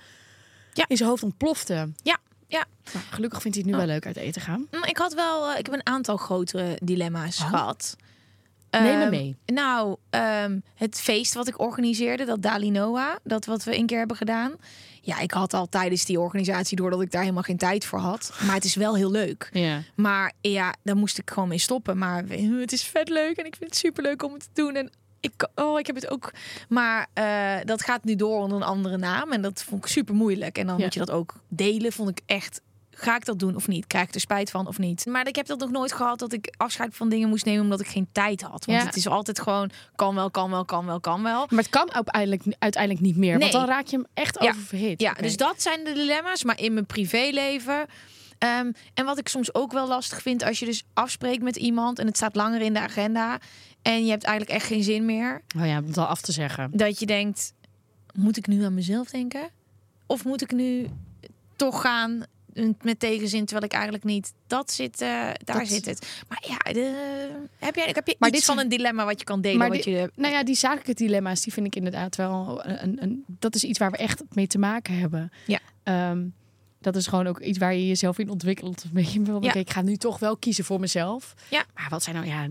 Ja. 0.73 0.85
in 0.87 0.97
zijn 0.97 1.09
hoofd 1.09 1.23
ontplofte. 1.23 1.91
Ja, 2.03 2.17
ja. 2.47 2.65
Maar 2.93 3.03
gelukkig 3.09 3.41
vindt 3.41 3.57
hij 3.57 3.65
het 3.67 3.75
nu 3.75 3.79
wel 3.85 3.87
leuk 3.93 4.05
uit 4.05 4.15
eten 4.17 4.41
gaan. 4.41 4.67
Mm, 4.71 4.83
Ik 4.83 4.97
had 4.97 5.13
wel, 5.13 5.51
eh, 5.51 5.59
ik 5.59 5.65
heb 5.65 5.75
een 5.75 5.85
aantal 5.85 6.17
grotere 6.17 6.77
dilemma's 6.83 7.39
Oh. 7.39 7.49
gehad. 7.49 7.95
Neem 8.71 8.83
me 8.97 9.01
Ehm, 9.01 9.09
mee. 9.09 9.35
Nou, 9.45 9.95
ehm, 10.09 10.59
het 10.75 10.99
feest 10.99 11.33
wat 11.33 11.47
ik 11.47 11.59
organiseerde, 11.59 12.25
dat 12.25 12.41
Dali 12.41 12.69
Noah, 12.71 13.15
dat 13.23 13.45
wat 13.45 13.63
we 13.63 13.77
een 13.77 13.85
keer 13.85 13.97
hebben 13.97 14.17
gedaan. 14.17 14.55
Ja, 15.01 15.19
ik 15.19 15.31
had 15.31 15.53
al 15.53 15.69
tijdens 15.69 16.05
die 16.05 16.19
organisatie 16.19 16.77
door 16.77 16.89
dat 16.89 17.01
ik 17.01 17.11
daar 17.11 17.21
helemaal 17.21 17.43
geen 17.43 17.57
tijd 17.57 17.85
voor 17.85 17.99
had. 17.99 18.33
Maar 18.45 18.55
het 18.55 18.63
is 18.63 18.75
wel 18.75 18.95
heel 18.95 19.11
leuk. 19.11 19.49
Ja. 19.53 19.81
Maar 19.95 20.33
ja, 20.41 20.73
daar 20.83 20.95
moest 20.95 21.17
ik 21.17 21.29
gewoon 21.29 21.49
mee 21.49 21.57
stoppen. 21.57 21.97
Maar 21.97 22.23
het 22.59 22.71
is 22.71 22.83
vet 22.83 23.09
leuk 23.09 23.37
en 23.37 23.45
ik 23.45 23.55
vind 23.55 23.69
het 23.69 23.79
super 23.79 24.03
leuk 24.03 24.23
om 24.23 24.33
het 24.33 24.41
te 24.43 24.61
doen. 24.61 24.75
En 24.75 24.89
ik, 25.19 25.47
oh, 25.55 25.79
ik 25.79 25.85
heb 25.87 25.95
het 25.95 26.09
ook. 26.09 26.31
Maar 26.69 27.07
eh, 27.13 27.55
dat 27.65 27.81
gaat 27.81 28.03
nu 28.03 28.15
door 28.15 28.39
onder 28.39 28.57
een 28.57 28.63
andere 28.63 28.97
naam. 28.97 29.31
En 29.31 29.41
dat 29.41 29.63
vond 29.63 29.85
ik 29.85 29.91
super 29.91 30.15
moeilijk. 30.15 30.57
En 30.57 30.67
dan 30.67 30.77
Ja. 30.77 30.83
moet 30.83 30.93
je 30.93 30.99
dat 30.99 31.11
ook 31.11 31.33
delen. 31.47 31.91
Vond 31.91 32.09
ik 32.09 32.19
echt. 32.25 32.61
Ga 33.01 33.15
ik 33.15 33.25
dat 33.25 33.39
doen 33.39 33.55
of 33.55 33.67
niet? 33.67 33.87
Krijg 33.87 34.07
ik 34.07 34.13
er 34.13 34.19
spijt 34.19 34.49
van 34.51 34.67
of 34.67 34.77
niet? 34.77 35.05
Maar 35.05 35.27
ik 35.27 35.35
heb 35.35 35.45
dat 35.45 35.59
nog 35.59 35.69
nooit 35.71 35.91
gehad 35.93 36.19
dat 36.19 36.33
ik 36.33 36.53
afscheid 36.57 36.95
van 36.95 37.09
dingen 37.09 37.29
moest 37.29 37.45
nemen 37.45 37.61
omdat 37.61 37.79
ik 37.79 37.87
geen 37.87 38.07
tijd 38.11 38.41
had. 38.41 38.65
Want 38.65 38.79
Ja. 38.79 38.85
het 38.85 38.95
is 38.95 39.07
altijd 39.07 39.39
gewoon 39.41 39.69
kan 39.95 40.15
wel, 40.15 40.31
kan 40.31 40.49
wel, 40.49 40.65
kan 40.65 40.85
wel, 40.85 40.99
kan 40.99 41.23
wel. 41.23 41.47
Maar 41.49 41.59
het 41.59 41.69
kan 41.69 41.91
uiteindelijk, 41.93 42.43
uiteindelijk 42.59 43.03
niet 43.05 43.17
meer. 43.17 43.39
Want 43.39 43.51
dan 43.51 43.65
raak 43.65 43.85
je 43.87 43.95
hem 43.97 44.05
echt 44.13 44.37
Ja. 44.43 44.49
oververhit. 44.49 45.01
Ja, 45.01 45.13
dus 45.13 45.37
dat 45.37 45.61
zijn 45.61 45.83
de 45.83 45.93
dilemma's. 45.93 46.43
Maar 46.43 46.59
in 46.59 46.73
mijn 46.73 46.85
privéleven. 46.85 47.85
ehm, 48.37 48.71
en 48.93 49.05
wat 49.05 49.17
ik 49.19 49.27
soms 49.27 49.53
ook 49.53 49.71
wel 49.71 49.87
lastig 49.87 50.21
vind 50.21 50.43
als 50.43 50.59
je 50.59 50.65
dus 50.65 50.83
afspreekt 50.93 51.41
met 51.43 51.55
iemand 51.55 51.99
en 51.99 52.05
het 52.07 52.15
staat 52.17 52.35
langer 52.35 52.61
in 52.61 52.73
de 52.73 52.79
agenda 52.79 53.39
en 53.81 54.05
je 54.05 54.11
hebt 54.11 54.23
eigenlijk 54.23 54.57
echt 54.57 54.67
geen 54.67 54.83
zin 54.83 55.05
meer. 55.05 55.41
Oh 55.57 55.65
ja, 55.65 55.77
om 55.79 55.85
het 55.85 55.97
al 55.97 56.05
af 56.05 56.21
te 56.21 56.31
zeggen. 56.31 56.69
Dat 56.73 56.99
je 56.99 57.05
denkt, 57.05 57.53
moet 58.13 58.37
ik 58.37 58.47
nu 58.47 58.63
aan 58.63 58.73
mezelf 58.73 59.09
denken? 59.09 59.49
Of 60.05 60.23
moet 60.25 60.41
ik 60.41 60.51
nu 60.51 60.87
toch 61.55 61.81
gaan 61.81 62.23
met 62.81 62.99
tegenzin 62.99 63.45
terwijl 63.45 63.65
ik 63.65 63.71
eigenlijk 63.73 64.03
niet 64.03 64.33
dat 64.47 64.71
zit, 64.71 65.01
eh, 65.01 65.07
daar 65.43 65.57
Dat- 65.59 65.67
zit 65.67 65.85
het. 65.85 66.23
Maar 66.29 66.43
ja, 66.47 66.73
de, 66.73 67.29
heb 67.59 67.75
je, 67.75 67.81
heb 67.81 68.07
je 68.07 68.15
Maar 68.19 68.29
iets 68.29 68.37
dit 68.37 68.47
van 68.47 68.59
een 68.59 68.69
dilemma 68.69 69.05
wat 69.05 69.19
je 69.19 69.25
kan 69.25 69.41
delen? 69.41 69.57
Maar 69.57 69.69
wat 69.69 69.83
di- 69.83 69.91
je, 69.91 70.11
Nou 70.15 70.33
ja, 70.33 70.43
die 70.43 70.55
zakelijke 70.55 70.93
dilemma's, 70.93 71.41
die 71.41 71.53
vind 71.53 71.65
ik 71.65 71.75
inderdaad 71.75 72.15
wel 72.15 72.61
een, 72.65 72.83
een, 72.83 73.03
een- 73.03 73.23
dat 73.27 73.55
is 73.55 73.63
iets 73.63 73.79
waar 73.79 73.91
we 73.91 73.97
echt 73.97 74.23
mee 74.33 74.47
te 74.47 74.57
maken 74.57 74.97
hebben. 74.97 75.31
Ja. 75.45 75.59
Ehm, 75.83 76.23
dat 76.81 76.95
is 76.95 77.07
gewoon 77.07 77.27
ook 77.27 77.39
iets 77.39 77.57
waar 77.57 77.73
je 77.73 77.87
jezelf 77.87 78.19
in 78.19 78.29
ontwikkelt. 78.29 78.83
Weet 78.93 79.11
je 79.13 79.21
wel, 79.21 79.43
Ja. 79.43 79.53
ik 79.53 79.69
ga 79.69 79.81
nu 79.81 79.95
toch 79.97 80.19
wel 80.19 80.37
kiezen 80.37 80.63
voor 80.65 80.79
mezelf. 80.79 81.33
Ja. 81.49 81.65
Maar 81.75 81.87
wat 81.89 82.03
zijn 82.03 82.15
nou 82.15 82.27
ja, 82.27 82.47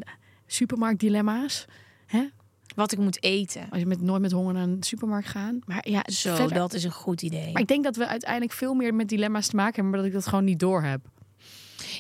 supermarktdilemma's? 0.47 1.65
Hè? 2.07 2.25
Wat 2.75 2.93
ik 2.93 2.99
moet 2.99 3.23
eten. 3.23 3.67
Als 3.71 3.81
je 3.81 3.87
met, 3.87 4.01
nooit 4.01 4.21
met 4.21 4.33
honger 4.33 4.55
naar 4.55 4.63
een 4.63 4.83
supermarkt 4.83 5.29
gaat. 5.29 5.55
Maar 5.67 5.89
ja, 5.89 6.03
Zo, 6.13 6.35
verder- 6.35 6.57
dat 6.59 6.73
is 6.75 6.85
een 6.85 6.91
goed 6.91 7.23
idee. 7.23 7.53
Maar 7.53 7.63
ik 7.63 7.69
denk 7.69 7.85
dat 7.85 7.97
we 7.97 8.07
uiteindelijk 8.07 8.53
veel 8.53 8.75
meer 8.75 8.95
met 8.95 9.09
dilemma's 9.09 9.47
te 9.49 9.57
maken 9.57 9.75
hebben, 9.75 9.91
maar 9.93 10.01
dat 10.01 10.09
ik 10.09 10.15
dat 10.15 10.27
gewoon 10.27 10.45
niet 10.45 10.59
door 10.61 10.83
heb. 10.83 11.01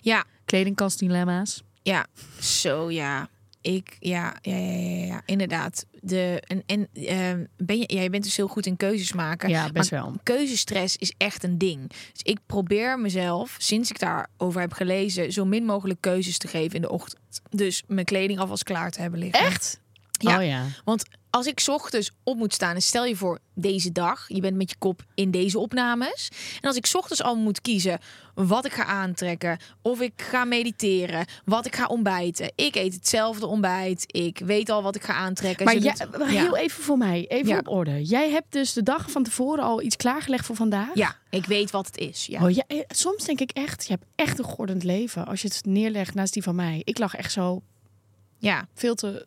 Ja, 0.01 0.25
Kledingkastdilemma's. 0.45 1.63
Ja, 1.83 2.07
zo 2.41 2.91
ja. 2.91 3.29
Ik, 3.63 3.97
ja, 3.99 4.37
ja, 4.43 4.57
ja, 4.57 4.71
ja, 4.81 5.05
ja, 5.07 5.23
inderdaad. 5.25 5.87
de 6.01 6.43
en, 6.47 6.63
en 6.67 6.89
ehm, 6.93 7.45
ben 7.57 7.79
je, 7.79 7.85
ja, 7.87 8.01
je 8.01 8.11
bent 8.11 8.25
dus 8.25 8.37
heel 8.37 8.49
goed 8.49 8.67
in 8.67 8.77
keuzes 8.77 9.13
maken. 9.13 9.49
Ja, 9.49 9.71
best 9.71 9.91
maar 9.91 10.03
wel. 10.03 10.15
Keuzestress 10.23 10.97
is 10.97 11.13
echt 11.17 11.45
een 11.45 11.59
ding. 11.59 11.89
Dus 11.89 12.23
ik 12.23 12.39
probeer 12.47 12.99
mezelf, 12.99 13.55
sinds 13.59 13.91
ik 13.91 13.99
daarover 13.99 14.61
heb 14.61 14.73
gelezen, 14.73 15.33
zo 15.33 15.45
min 15.45 15.65
mogelijk 15.65 16.01
keuzes 16.01 16.39
te 16.39 16.49
geven 16.49 16.75
in 16.75 16.81
de 16.83 16.91
ochtend. 16.91 17.41
Dus 17.51 17.83
mijn 17.87 18.07
kleding 18.07 18.39
alvast 18.39 18.63
klaar 18.63 18.91
te 18.91 19.01
hebben 19.01 19.21
liggen. 19.21 19.47
Echt? 19.47 19.80
Ja. 20.23 20.39
Oh 20.39 20.45
ja. 20.47 20.65
Want 20.85 21.05
als 21.31 21.47
ik 21.47 21.61
's 21.61 21.69
ochtends 21.69 22.11
op 22.23 22.37
moet 22.37 22.55
staan 22.55 22.75
en 22.75 22.83
stel 22.83 23.05
je 23.05 23.17
voor 23.17 23.39
deze 23.55 23.93
dag, 23.93 24.25
je 24.29 24.41
bent 24.41 24.57
met 24.57 24.71
je 24.71 24.77
kop 24.79 25.03
in 25.15 25.31
deze 25.31 25.59
opnames. 25.59 26.29
En 26.61 26.69
als 26.69 26.77
ik 26.77 26.87
's 26.87 26.95
ochtends 26.95 27.23
al 27.23 27.37
moet 27.37 27.61
kiezen 27.61 27.99
wat 28.35 28.65
ik 28.65 28.73
ga 28.73 28.85
aantrekken, 28.85 29.59
of 29.83 30.01
ik 30.01 30.13
ga 30.23 30.45
mediteren, 30.45 31.27
wat 31.45 31.67
ik 31.67 31.77
ga 31.77 31.87
ontbijten. 31.87 32.53
Ik 32.55 32.75
eet 32.75 32.95
hetzelfde 32.95 33.47
ontbijt. 33.47 34.05
Ik 34.07 34.39
weet 34.39 34.69
al 34.71 34.83
wat 34.83 34.97
ik 34.97 35.03
ga 35.03 35.13
aantrekken. 35.15 35.65
Maar 35.65 36.29
heel 36.29 36.57
even 36.57 36.83
voor 36.83 36.99
mij, 36.99 37.25
even 37.29 37.49
Ja. 37.49 37.59
op 37.59 37.69
orde. 37.69 38.05
Jij 38.05 38.31
hebt 38.31 38.53
dus 38.53 38.73
de 38.73 38.83
dag 38.83 39.11
van 39.11 39.23
tevoren 39.23 39.65
al 39.65 39.83
iets 39.83 39.97
klaargelegd 39.97 40.47
voor 40.47 40.57
vandaag? 40.57 40.95
ja, 40.95 41.17
ik 41.31 41.47
weet 41.47 41.71
wat 41.71 41.87
het 41.87 41.97
is. 41.99 42.27
Ja. 42.27 42.43
Oh, 42.45 42.51
ja, 42.51 42.65
eh, 42.67 42.79
soms 42.89 43.25
denk 43.25 43.41
ik 43.41 43.51
echt, 43.51 43.87
je 43.87 43.93
hebt 43.93 44.05
echt 44.15 44.39
een 44.39 44.45
geordend 44.45 44.83
leven 44.85 45.27
als 45.27 45.43
je 45.43 45.49
het 45.49 45.65
neerlegt 45.65 46.15
naast 46.15 46.33
die 46.33 46.43
van 46.43 46.55
mij. 46.55 46.81
Ik 46.85 46.99
lag 46.99 47.15
echt 47.15 47.33
zo 47.33 47.63
Ja. 48.39 48.69
veel 48.75 48.95
te 48.95 49.27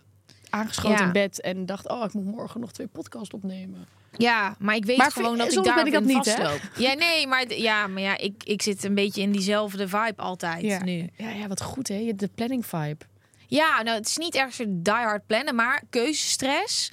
aangeschoten 0.54 0.98
Ja. 0.98 1.06
in 1.06 1.12
bed 1.12 1.42
en 1.42 1.66
dacht, 1.66 1.90
oh, 1.90 2.04
ik 2.06 2.14
moet 2.14 2.26
morgen 2.26 2.60
nog 2.60 2.72
twee 2.72 2.88
podcasts 2.88 3.34
opnemen. 3.34 3.88
ja, 4.18 4.56
maar 4.60 4.76
ik 4.76 4.86
weet 4.86 4.98
Maar 4.98 5.12
gewoon 5.12 5.38
dat 5.38 5.52
ik 5.54 5.64
daar 5.64 5.76
ben 5.76 5.86
ik 5.86 5.94
dat 5.94 6.04
niet, 6.04 6.26
hè? 6.26 6.32
vastloop. 6.36 6.60
Ja, 6.78 6.94
nee, 6.94 7.28
maar, 7.28 7.54
ja, 7.54 7.88
maar 7.88 8.02
ja, 8.02 8.18
ik, 8.18 8.44
ik 8.44 8.62
zit 8.62 8.84
een 8.84 8.96
beetje 8.96 9.22
in 9.22 9.32
diezelfde 9.32 9.88
vibe 9.88 10.14
altijd 10.22 10.84
nu. 10.84 11.10
Ja, 11.18 11.30
ja, 11.30 11.48
wat 11.48 11.62
goed 11.62 11.88
hè, 11.88 12.12
de 12.16 12.30
planning 12.36 12.66
vibe. 12.66 13.06
Ja, 13.48 13.82
nou, 13.82 13.98
het 13.98 14.08
is 14.08 14.18
niet 14.18 14.36
erg 14.36 14.54
zo 14.54 14.64
die 14.68 14.94
hard 14.94 15.28
plannen, 15.28 15.56
maar 15.56 15.84
keuzestress 15.90 16.92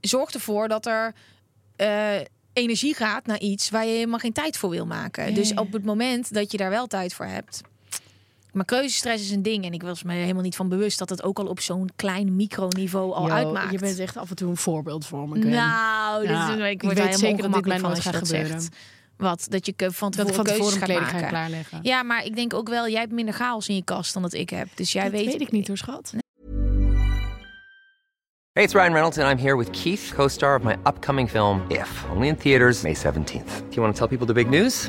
zorgt 0.00 0.34
ervoor 0.34 0.68
dat 0.68 0.86
er 0.86 1.14
eh, 1.76 2.20
energie 2.52 2.94
gaat 2.94 3.26
naar 3.26 3.38
iets 3.40 3.70
waar 3.70 3.86
je 3.86 3.92
helemaal 3.92 4.18
geen 4.18 4.32
tijd 4.32 4.56
voor 4.56 4.70
wil 4.70 4.86
maken. 4.86 5.28
Ja, 5.28 5.34
dus 5.34 5.48
ja. 5.48 5.56
op 5.60 5.72
het 5.72 5.84
moment 5.84 6.34
dat 6.34 6.50
je 6.52 6.56
daar 6.58 6.70
wel 6.70 6.86
tijd 6.86 7.14
voor 7.14 7.26
hebt. 7.26 7.60
Maar 8.52 8.64
keuzestress 8.64 9.22
is 9.24 9.30
een 9.30 9.42
ding 9.42 9.64
en 9.64 9.72
ik 9.72 9.82
was 9.82 10.02
me 10.02 10.12
helemaal 10.12 10.42
niet 10.42 10.56
van 10.56 10.68
bewust 10.68 10.98
dat 10.98 11.08
het 11.08 11.22
ook 11.22 11.38
al 11.38 11.46
op 11.46 11.60
zo'n 11.60 11.90
klein 11.96 12.36
microniveau 12.36 13.12
al 13.12 13.26
Yo, 13.26 13.32
uitmaakt. 13.32 13.70
Je 13.72 13.78
bent 13.78 13.98
echt 13.98 14.16
af 14.16 14.30
en 14.30 14.36
toe 14.36 14.50
een 14.50 14.56
voorbeeld 14.56 15.06
voor 15.06 15.28
me. 15.28 15.40
Gwen. 15.40 15.50
nou, 15.50 16.20
dit 16.20 16.30
Ja, 16.30 16.48
is, 16.52 16.58
ik 16.58 16.64
ik 16.70 16.82
word 16.82 16.94
weet 16.94 17.04
daar 17.04 17.14
zeker 17.14 17.36
helemaal 17.36 17.50
dat 17.50 17.62
dit 17.62 17.66
mij 17.72 17.78
van 17.78 17.88
nooit 17.90 17.96
als 17.96 18.04
je 18.04 18.10
gaat 18.10 18.20
dat 18.20 18.28
gebeuren. 18.28 18.60
zegt. 18.60 18.76
Wat? 19.16 19.46
Dat 19.50 19.66
je 19.66 19.74
van 19.76 20.08
ik 20.08 20.14
tevoren 20.14 20.34
van 20.34 20.44
tevoren 20.44 20.72
gaat 20.72 20.82
kleding 20.82 21.28
klaarleggen. 21.28 21.78
Ja, 21.82 22.02
maar 22.02 22.24
ik 22.24 22.34
denk 22.36 22.54
ook 22.54 22.68
wel, 22.68 22.88
jij 22.88 23.00
hebt 23.00 23.12
minder 23.12 23.34
chaos 23.34 23.68
in 23.68 23.74
je 23.74 23.84
kast 23.84 24.12
dan 24.12 24.22
dat 24.22 24.32
ik 24.32 24.50
heb. 24.50 24.68
Dus 24.74 24.92
jij 24.92 25.02
dat 25.02 25.12
weet, 25.12 25.24
weet 25.24 25.40
ik 25.40 25.50
niet 25.50 25.68
hoor, 25.68 25.76
schat. 25.76 26.12
Hey, 28.52 28.64
it's 28.64 28.74
Ryan 28.74 28.92
Reynolds, 28.92 29.18
and 29.18 29.30
I'm 29.30 29.38
here 29.46 29.56
with 29.56 29.70
Keith, 29.70 30.12
co 30.14 30.28
star 30.28 30.56
of 30.56 30.62
my 30.62 30.76
upcoming 30.86 31.28
film, 31.30 31.62
If, 31.68 32.04
only 32.12 32.28
in 32.28 32.36
theaters, 32.36 32.82
May 32.82 32.94
17th. 32.96 33.22
Do 33.24 33.74
you 33.74 33.80
want 33.80 33.94
to 33.96 33.98
tell 33.98 34.08
people 34.08 34.26
the 34.26 34.32
big 34.32 34.48
news? 34.48 34.88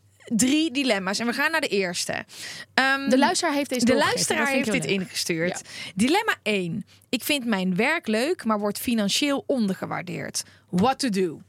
drie 0.35 0.71
dilemma's 0.71 1.19
en 1.19 1.25
we 1.25 1.33
gaan 1.33 1.51
naar 1.51 1.61
de 1.61 1.67
eerste. 1.67 2.25
Ehm, 2.73 3.09
De 3.09 3.17
luisteraar 3.17 3.53
heeft 3.53 3.69
deze 3.69 3.85
de 3.85 3.95
luisteraar 3.95 4.47
heeft 4.47 4.71
dit 4.71 4.85
leuk. 4.85 4.93
ingestuurd. 4.99 5.61
Dilemma 5.95 6.35
1. 6.43 6.85
Ik 7.09 7.23
vind 7.23 7.45
mijn 7.45 7.75
werk 7.75 8.07
leuk, 8.07 8.45
maar 8.45 8.59
wordt 8.59 8.77
financieel 8.79 9.43
ondergewaardeerd. 9.47 10.43
What 10.69 10.99
to 10.99 11.09
do? 11.09 11.41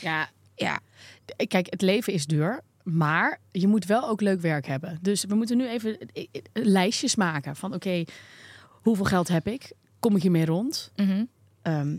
Ja, 0.00 0.30
Ja, 0.56 0.80
kijk, 1.48 1.66
het 1.70 1.82
leven 1.82 2.12
is 2.12 2.26
duur. 2.26 2.60
Maar 2.82 3.40
je 3.52 3.66
moet 3.66 3.84
wel 3.84 4.08
ook 4.08 4.20
leuk 4.20 4.40
werk 4.40 4.66
hebben. 4.66 4.98
Dus 5.02 5.24
we 5.24 5.34
moeten 5.34 5.56
nu 5.56 5.68
even 5.68 5.98
eh, 6.12 6.26
eh, 6.32 6.42
lijstjes 6.52 7.14
maken 7.16 7.56
van 7.56 7.74
oké, 7.74 8.04
hoeveel 8.70 9.04
geld 9.04 9.28
heb 9.28 9.46
ik? 9.46 9.72
Kom 9.98 10.16
ik 10.16 10.22
hiermee 10.22 10.44
rond? 10.44 10.92
Mhm. 10.96 11.24
Ehm, 11.62 11.96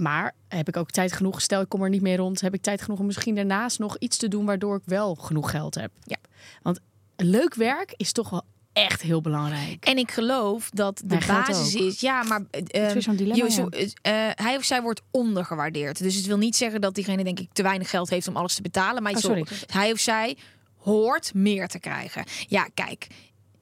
maar 0.00 0.34
heb 0.48 0.68
ik 0.68 0.76
ook 0.76 0.90
tijd 0.90 1.12
genoeg? 1.12 1.40
Stel, 1.40 1.60
ik 1.60 1.68
kom 1.68 1.82
er 1.82 1.88
niet 1.88 2.02
mee 2.02 2.16
rond. 2.16 2.40
Heb 2.40 2.54
ik 2.54 2.62
tijd 2.62 2.82
genoeg 2.82 2.98
om 2.98 3.06
misschien 3.06 3.34
daarnaast 3.34 3.78
nog 3.78 3.96
iets 3.98 4.16
te 4.16 4.28
doen 4.28 4.44
waardoor 4.44 4.76
ik 4.76 4.82
wel 4.84 5.14
genoeg 5.14 5.50
geld 5.50 5.74
heb? 5.74 5.90
Ja. 6.04 6.16
Want 6.62 6.80
leuk 7.16 7.54
werk 7.54 7.94
is 7.96 8.12
toch 8.12 8.30
wel 8.30 8.42
echt 8.72 9.02
heel 9.02 9.20
belangrijk. 9.20 9.84
En 9.84 9.96
ik 9.98 10.10
geloof 10.10 10.70
dat 10.70 11.02
de 11.04 11.18
basis 11.26 11.76
ook. 11.76 11.82
is. 11.86 12.00
Ja, 12.00 12.22
maar 12.22 12.42
eh, 12.50 12.94
is 12.96 13.04
zo'n 13.04 13.16
dilemma, 13.16 13.44
je- 13.44 13.50
zo- 13.50 13.68
eh, 13.68 14.12
hij 14.34 14.56
of 14.56 14.64
zij 14.64 14.82
wordt 14.82 15.02
ondergewaardeerd. 15.10 15.98
Dus 15.98 16.14
het 16.14 16.26
wil 16.26 16.38
niet 16.38 16.56
zeggen 16.56 16.80
dat 16.80 16.94
diegene, 16.94 17.24
denk 17.24 17.38
ik, 17.40 17.48
te 17.52 17.62
weinig 17.62 17.90
geld 17.90 18.10
heeft 18.10 18.28
om 18.28 18.36
alles 18.36 18.54
te 18.54 18.62
betalen. 18.62 19.02
Maar 19.02 19.12
Oh, 19.12 19.18
zo- 19.18 19.42
hij 19.66 19.92
of 19.92 19.98
zij 19.98 20.36
hoort 20.76 21.34
meer 21.34 21.68
te 21.68 21.78
krijgen. 21.78 22.24
Ja, 22.48 22.68
kijk, 22.74 23.06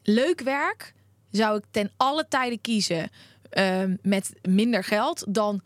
leuk 0.03 0.40
werk 0.40 0.94
zou 1.31 1.57
ik 1.59 1.64
ten 1.70 1.90
alle 1.96 2.27
tijden 2.29 2.61
kiezen 2.61 3.11
ehm, 3.51 3.96
met 4.03 4.33
minder 4.48 4.85
geld 4.85 5.24
dan 5.29 5.62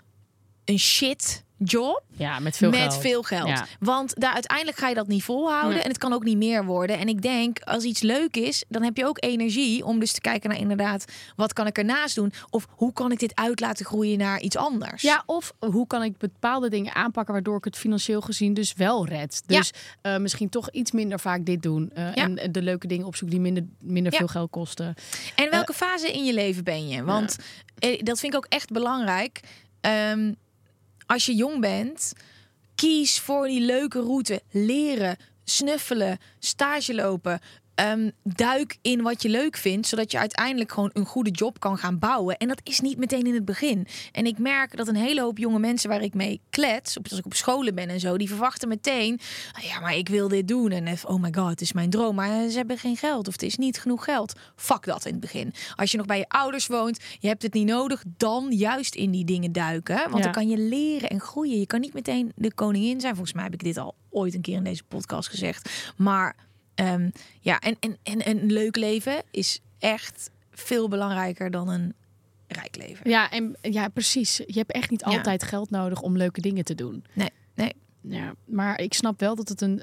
een 0.65 0.79
shit 0.79 1.45
job 1.65 2.03
Ja, 2.17 2.39
met 2.39 2.57
veel 2.57 2.71
met 2.71 2.81
geld. 2.81 2.97
veel 3.01 3.23
geld. 3.23 3.49
Ja. 3.49 3.67
Want 3.81 4.21
daar 4.21 4.33
uiteindelijk 4.33 4.79
ga 4.79 4.89
je 4.89 4.95
dat 4.95 5.07
niet 5.07 5.23
volhouden. 5.23 5.83
En 5.83 5.89
het 5.89 5.99
kan 5.99 6.13
ook 6.13 6.25
niet 6.25 6.37
meer 6.37 6.65
worden. 6.65 6.99
En 6.99 7.09
ik 7.09 7.23
denk, 7.23 7.61
als 7.61 7.85
iets 7.85 8.01
leuk 8.01 8.37
is, 8.37 8.65
dan 8.69 8.83
heb 8.83 8.97
je 8.97 9.07
ook 9.07 9.25
energie 9.25 9.85
om 9.85 9.99
dus 9.99 10.13
te 10.13 10.21
kijken 10.21 10.51
naar 10.51 10.59
inderdaad, 10.59 11.05
wat 11.37 11.53
kan 11.53 11.67
ik 11.67 11.79
ernaast 11.79 12.15
doen? 12.15 12.33
Of 12.51 12.67
hoe 12.71 12.93
kan 12.93 13.13
ik 13.13 13.19
dit 13.19 13.35
uit 13.35 13.61
laten 13.61 13.85
groeien 13.87 14.19
naar 14.19 14.41
iets 14.41 14.57
anders? 14.57 15.03
Ja, 15.03 15.23
of 15.27 15.53
hoe 15.59 15.87
kan 15.87 16.03
ik 16.03 16.19
bepaalde 16.19 16.69
dingen 16.71 16.95
aanpakken 16.95 17.35
waardoor 17.35 17.57
ik 17.57 17.65
het 17.65 17.77
financieel 17.77 18.21
gezien 18.21 18.55
dus 18.55 18.73
wel 18.73 19.07
red. 19.07 19.43
Dus 19.47 19.71
eh, 20.01 20.17
misschien 20.17 20.49
toch 20.49 20.71
iets 20.71 20.91
minder 20.93 21.21
vaak 21.21 21.45
dit 21.45 21.63
doen. 21.63 21.91
eh, 21.95 22.15
Ja. 22.15 22.23
En 22.25 22.53
de 22.53 22.63
leuke 22.63 22.87
dingen 22.87 23.07
opzoeken 23.07 23.37
die 23.39 23.53
minder, 23.53 23.65
minder 23.81 24.13
Ja. 24.13 24.19
veel 24.19 24.27
geld 24.29 24.51
kosten. 24.51 24.95
En 25.35 25.51
welke 25.51 25.73
fase 25.73 26.13
in 26.13 26.25
je 26.25 26.33
leven 26.35 26.65
ben 26.65 26.89
je? 26.89 27.05
Want 27.05 27.37
eh, 27.79 28.01
dat 28.03 28.21
vind 28.21 28.33
ik 28.33 28.39
ook 28.39 28.47
echt 28.49 28.71
belangrijk. 28.71 29.41
Ehm, 29.81 30.33
als 31.07 31.27
je 31.27 31.35
jong 31.35 31.61
bent, 31.61 32.13
kies 32.75 33.21
voor 33.21 33.47
die 33.47 33.61
leuke 33.61 34.01
route. 34.01 34.43
Leren, 34.51 35.17
snuffelen, 35.45 36.19
stage 36.39 36.95
lopen. 36.95 37.41
Ehm, 37.75 38.11
duik 38.23 38.79
in 38.83 39.03
wat 39.03 39.23
je 39.23 39.29
leuk 39.29 39.57
vindt, 39.57 39.87
zodat 39.89 40.13
je 40.13 40.19
uiteindelijk 40.19 40.73
gewoon 40.73 40.91
een 40.93 41.05
goede 41.07 41.31
job 41.31 41.61
kan 41.61 41.79
gaan 41.79 41.99
bouwen. 41.99 42.37
En 42.37 42.49
dat 42.49 42.61
is 42.65 42.81
niet 42.81 42.99
meteen 42.99 43.27
in 43.27 43.35
het 43.35 43.45
begin. 43.45 43.87
En 44.13 44.27
ik 44.27 44.39
merk 44.39 44.77
dat 44.77 44.89
een 44.89 44.97
hele 44.97 45.21
hoop 45.21 45.39
jonge 45.39 45.59
mensen 45.59 45.89
waar 45.89 46.03
ik 46.03 46.15
mee 46.15 46.41
klets, 46.51 46.97
op- 46.97 47.09
als 47.11 47.19
ik 47.19 47.25
op 47.25 47.35
scholen 47.35 47.75
ben 47.75 47.89
en 47.89 48.01
zo, 48.01 48.17
die 48.19 48.29
verwachten 48.29 48.69
meteen: 48.69 49.21
"Ah 49.53 49.63
ja, 49.63 49.81
maar 49.81 49.97
ik 49.97 50.09
wil 50.09 50.29
dit 50.29 50.49
doen. 50.49 50.71
En 50.71 50.87
eh, 50.87 50.93
oh 51.05 51.21
my 51.23 51.33
god, 51.35 51.49
het 51.51 51.61
is 51.61 51.73
mijn 51.73 51.91
droom. 51.91 52.15
Maar 52.15 52.49
ze 52.49 52.57
hebben 52.57 52.79
geen 52.79 52.97
geld 52.97 53.27
of 53.27 53.33
het 53.33 53.43
is 53.43 53.57
niet 53.57 53.81
genoeg 53.81 54.05
geld. 54.05 54.33
Fuck 54.57 54.85
dat 54.85 55.05
in 55.05 55.13
het 55.13 55.21
begin. 55.21 55.53
Als 55.77 55.91
je 55.91 55.97
nog 55.97 56.07
bij 56.07 56.19
je 56.19 56.29
ouders 56.29 56.67
woont, 56.67 57.01
je 57.19 57.29
hebt 57.29 57.43
het 57.43 57.53
niet 57.55 57.67
nodig, 57.67 58.05
dan 58.17 58.47
juist 58.51 58.95
in 58.95 59.11
die 59.11 59.25
dingen 59.25 59.53
duiken. 59.53 59.97
Want 59.97 60.17
Ja. 60.17 60.23
dan 60.23 60.33
kan 60.33 60.49
je 60.49 60.59
leren 60.59 61.11
en 61.11 61.21
groeien. 61.21 61.59
Je 61.59 61.67
kan 61.67 61.81
niet 61.81 61.95
meteen 61.95 62.33
de 62.37 62.55
koningin 62.55 63.01
zijn. 63.01 63.15
Volgens 63.15 63.35
mij 63.35 63.45
heb 63.45 63.55
ik 63.55 63.63
dit 63.65 63.77
al 63.77 63.95
ooit 64.11 64.35
een 64.35 64.41
keer 64.41 64.57
in 64.57 64.65
deze 64.65 64.83
podcast 64.85 65.29
gezegd. 65.29 65.71
Maar 65.97 66.37
ehm, 66.75 67.11
ja, 67.41 67.59
en, 67.61 67.77
en, 67.81 67.99
en 68.03 68.29
een 68.29 68.53
leuk 68.53 68.77
leven 68.77 69.23
is 69.31 69.61
echt 69.79 70.31
veel 70.51 70.89
belangrijker 70.89 71.51
dan 71.51 71.69
een 71.69 71.95
rijk 72.47 72.77
leven. 72.77 73.11
Ja, 73.11 73.31
en 73.31 73.57
ja, 73.61 73.89
precies. 73.89 74.37
Je 74.37 74.59
hebt 74.59 74.73
echt 74.73 74.91
niet 74.91 75.01
Ja. 75.01 75.17
altijd 75.17 75.43
geld 75.43 75.71
nodig 75.71 76.01
om 76.01 76.17
leuke 76.17 76.41
dingen 76.41 76.65
te 76.65 76.75
doen. 76.75 77.05
Nee, 77.13 77.31
nee. 77.55 77.73
Ja, 78.01 78.35
maar 78.45 78.81
ik 78.81 78.95
snap 78.95 79.21
wel 79.21 79.35
dat 79.35 79.49
het 79.49 79.61
een. 79.61 79.83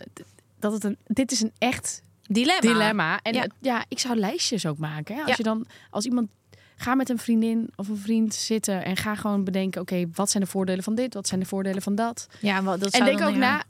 Dat 0.60 0.74
het 0.74 0.84
een 0.84 0.98
dit 1.06 1.32
is 1.32 1.42
een 1.42 1.52
echt 1.58 2.02
Dilemma. 2.24 2.60
dilemma. 2.62 3.20
En 3.22 3.34
Ja. 3.34 3.42
ja, 3.42 3.50
ja 3.60 3.86
ik 3.88 4.00
zou 4.00 4.16
lijstjes 4.16 4.66
ook 4.66 4.78
maken. 4.78 5.16
Hè? 5.16 5.22
Als 5.22 5.30
Ja. 5.30 5.36
je 5.38 5.44
dan, 5.44 5.66
als 5.90 6.06
iemand. 6.06 6.30
Ga 6.76 6.96
met 6.96 7.10
een 7.10 7.18
vriendin 7.18 7.70
of 7.76 7.88
een 7.88 7.98
vriend 7.98 8.34
zitten 8.34 8.86
en 8.86 8.96
ga 8.98 9.16
gewoon 9.16 9.44
bedenken: 9.44 9.82
oké, 9.82 10.06
wat 10.14 10.30
zijn 10.30 10.44
de 10.44 10.50
voordelen 10.50 10.84
van 10.84 10.96
dit? 10.96 11.14
Wat 11.14 11.28
zijn 11.28 11.40
de 11.40 11.46
voordelen 11.46 11.82
van 11.82 11.96
dat? 11.96 12.28
Ja, 12.42 12.64
wat 12.64 12.80
dat 12.80 12.94
En 12.94 13.06
denk 13.06 13.22
ook 13.22 13.36
na, 13.36 13.64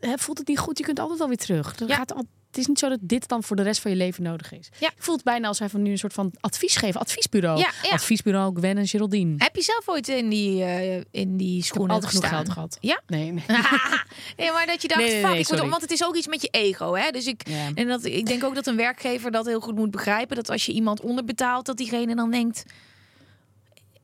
voelt 0.00 0.38
het 0.38 0.48
niet 0.48 0.58
goed? 0.58 0.78
Je 0.78 0.84
kunt 0.84 0.98
altijd 0.98 1.18
wel 1.18 1.28
weer 1.28 1.36
terug. 1.36 1.78
Ja. 1.86 1.94
gaat 1.96 2.14
al, 2.14 2.24
het 2.56 2.64
is 2.64 2.70
niet 2.70 2.78
zo 2.78 2.88
dat 2.88 2.98
dit 3.02 3.28
dan 3.28 3.42
voor 3.42 3.56
de 3.56 3.62
rest 3.62 3.80
van 3.80 3.90
je 3.90 3.96
leven 3.96 4.22
nodig 4.22 4.52
is. 4.52 4.68
Ja. 4.78 4.88
Ik 4.88 4.94
voel 5.02 5.14
het 5.14 5.24
bijna 5.24 5.48
als 5.48 5.58
wij 5.58 5.68
van 5.68 5.82
nu 5.82 5.90
een 5.90 5.98
soort 5.98 6.12
van 6.12 6.32
advies 6.40 6.76
geven. 6.76 7.00
Adviesbureau. 7.00 7.58
Ja, 7.58 7.70
ja. 7.82 7.90
Adviesbureau 7.90 8.56
Gwen 8.56 8.78
en 8.78 8.86
Geraldine. 8.86 9.34
Heb 9.38 9.56
je 9.56 9.62
zelf 9.62 9.88
ooit 9.88 10.08
in 10.08 10.28
die, 10.28 10.62
eh, 10.62 10.96
in 11.10 11.36
die 11.36 11.48
Ik 11.48 11.54
heb 11.56 11.64
schoenen 11.64 11.94
altijd 11.94 12.12
genoeg 12.12 12.28
geld 12.28 12.48
gehad. 12.48 12.76
Ja? 12.80 13.00
Nee, 13.06 13.32
nee. 13.32 13.44
nee, 14.36 14.52
maar 14.52 14.66
dat 14.66 14.82
je 14.82 14.88
dacht, 14.88 15.00
Nee, 15.00 15.10
nee, 15.12 15.20
fuck, 15.22 15.30
ik 15.30 15.36
moet, 15.36 15.46
sorry. 15.46 15.68
want 15.68 15.82
het 15.82 15.90
is 15.90 16.04
ook 16.04 16.16
iets 16.16 16.26
met 16.26 16.42
je 16.42 16.48
ego, 16.50 16.94
hè? 16.94 17.10
Dus 17.10 17.26
ik, 17.26 17.48
Ja. 17.48 17.70
en 17.74 17.86
dat, 17.88 18.04
ik 18.04 18.26
denk 18.26 18.44
ook 18.44 18.54
dat 18.54 18.66
een 18.66 18.76
werkgever 18.76 19.30
dat 19.30 19.46
heel 19.46 19.60
goed 19.60 19.74
moet 19.74 19.90
begrijpen. 19.90 20.36
Dat 20.36 20.50
als 20.50 20.66
je 20.66 20.72
iemand 20.72 21.00
onderbetaalt, 21.00 21.66
dat 21.66 21.76
diegene 21.76 22.14
dan 22.14 22.30
denkt, 22.30 22.64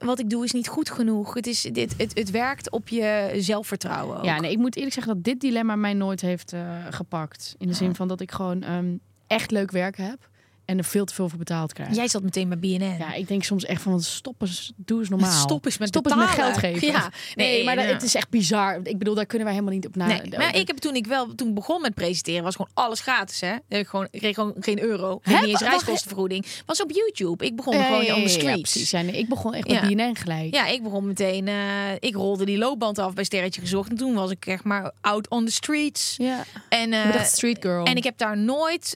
wat 0.04 0.18
ik 0.18 0.30
doe 0.30 0.44
is 0.44 0.52
niet 0.52 0.68
goed 0.68 0.90
genoeg. 0.90 1.34
Het, 1.34 1.46
is, 1.46 1.62
dit, 1.62 1.94
het, 1.96 2.18
het 2.18 2.30
werkt 2.30 2.70
op 2.70 2.88
je 2.88 3.32
zelfvertrouwen 3.36 4.18
ook. 4.18 4.24
Ja, 4.24 4.40
nee, 4.40 4.50
ik 4.50 4.58
moet 4.58 4.76
eerlijk 4.76 4.94
zeggen 4.94 5.14
dat 5.14 5.24
dit 5.24 5.40
dilemma 5.40 5.76
mij 5.76 5.94
nooit 5.94 6.20
heeft 6.20 6.52
eh, 6.52 6.60
gepakt. 6.90 7.54
In 7.58 7.68
de 7.68 7.74
zin 7.74 7.94
van 7.94 8.08
dat 8.08 8.20
ik 8.20 8.32
gewoon 8.32 8.62
ehm, 8.62 8.96
echt 9.26 9.50
leuk 9.50 9.70
werk 9.70 9.96
heb 9.96 10.30
en 10.64 10.78
er 10.78 10.84
veel 10.84 11.04
te 11.04 11.14
veel 11.14 11.28
voor 11.28 11.38
betaald 11.38 11.72
krijg. 11.72 11.94
Jij 11.94 12.08
zat 12.08 12.22
meteen 12.22 12.48
bij 12.48 12.58
BNN. 12.58 12.96
Ja, 12.98 13.14
ik 13.14 13.28
denk 13.28 13.42
soms 13.44 13.64
echt 13.64 13.82
van 13.82 14.02
stop 14.02 14.42
eens, 14.42 14.72
doe 14.76 15.00
eens 15.00 15.08
normaal. 15.08 15.40
Stop 15.40 15.64
eens 15.64 15.78
met 15.78 15.88
Stop 15.88 16.06
eens 16.06 16.14
met 16.14 16.28
geld 16.28 16.58
geven. 16.58 16.86
Ja, 16.86 17.10
nee, 17.34 17.52
nee, 17.52 17.64
maar 17.64 17.76
dat, 17.76 17.84
ja. 17.84 17.92
het 17.92 18.02
is 18.02 18.14
echt 18.14 18.28
bizar. 18.28 18.80
Ik 18.82 18.98
bedoel, 18.98 19.14
daar 19.14 19.26
kunnen 19.26 19.46
wij 19.46 19.56
helemaal 19.56 19.76
niet 19.76 19.86
op 19.86 19.96
na. 19.96 20.06
Nee, 20.06 20.22
maar 20.36 20.56
ik 20.56 20.66
heb 20.66 20.76
toen 20.76 20.94
ik 20.94 21.06
wel 21.06 21.34
toen 21.34 21.54
begon 21.54 21.80
met 21.80 21.94
presenteren 21.94 22.42
was 22.42 22.56
gewoon 22.56 22.70
alles 22.74 23.00
gratis 23.00 23.40
hè. 23.40 23.54
Ik 23.68 23.86
gewoon 23.86 24.08
ik 24.10 24.20
kreeg 24.20 24.34
gewoon 24.34 24.54
geen 24.60 24.80
euro, 24.82 25.18
geen 25.22 25.40
niet 25.40 25.48
eens 25.48 25.60
reiskostenvergoeding. 25.60 26.46
Was 26.66 26.82
op 26.82 26.90
YouTube. 26.90 27.44
Ik 27.44 27.56
begon 27.56 27.74
gewoon 27.74 28.04
ja, 28.04 28.14
on 28.14 28.22
the 28.22 28.28
ja, 28.28 28.38
streets. 28.38 28.60
precies. 28.60 28.90
Ja, 28.90 29.00
nee, 29.00 29.18
ik 29.18 29.28
begon 29.28 29.54
echt 29.54 29.68
bij 29.68 29.80
BNN 29.80 30.16
gelijk. 30.16 30.54
Ja, 30.54 30.66
ik 30.66 30.82
begon 30.82 31.06
meteen. 31.06 31.48
eh, 31.48 31.54
ik 31.98 32.14
rolde 32.14 32.44
die 32.44 32.58
loopband 32.58 32.98
af 32.98 33.14
bij 33.14 33.24
Sterretje 33.24 33.60
Gezocht. 33.60 33.90
En 33.90 33.96
toen 33.96 34.14
was 34.14 34.30
ik 34.30 34.46
echt 34.46 34.64
maar 34.64 34.92
out 35.00 35.28
on 35.28 35.44
the 35.44 35.52
streets. 35.52 36.14
Ja. 36.16 36.44
En, 36.68 36.92
eh, 36.92 37.14
echt 37.14 37.32
street 37.32 37.58
girl. 37.60 37.84
en 37.84 37.96
ik 37.96 38.04
heb 38.04 38.18
daar 38.18 38.38
nooit 38.38 38.94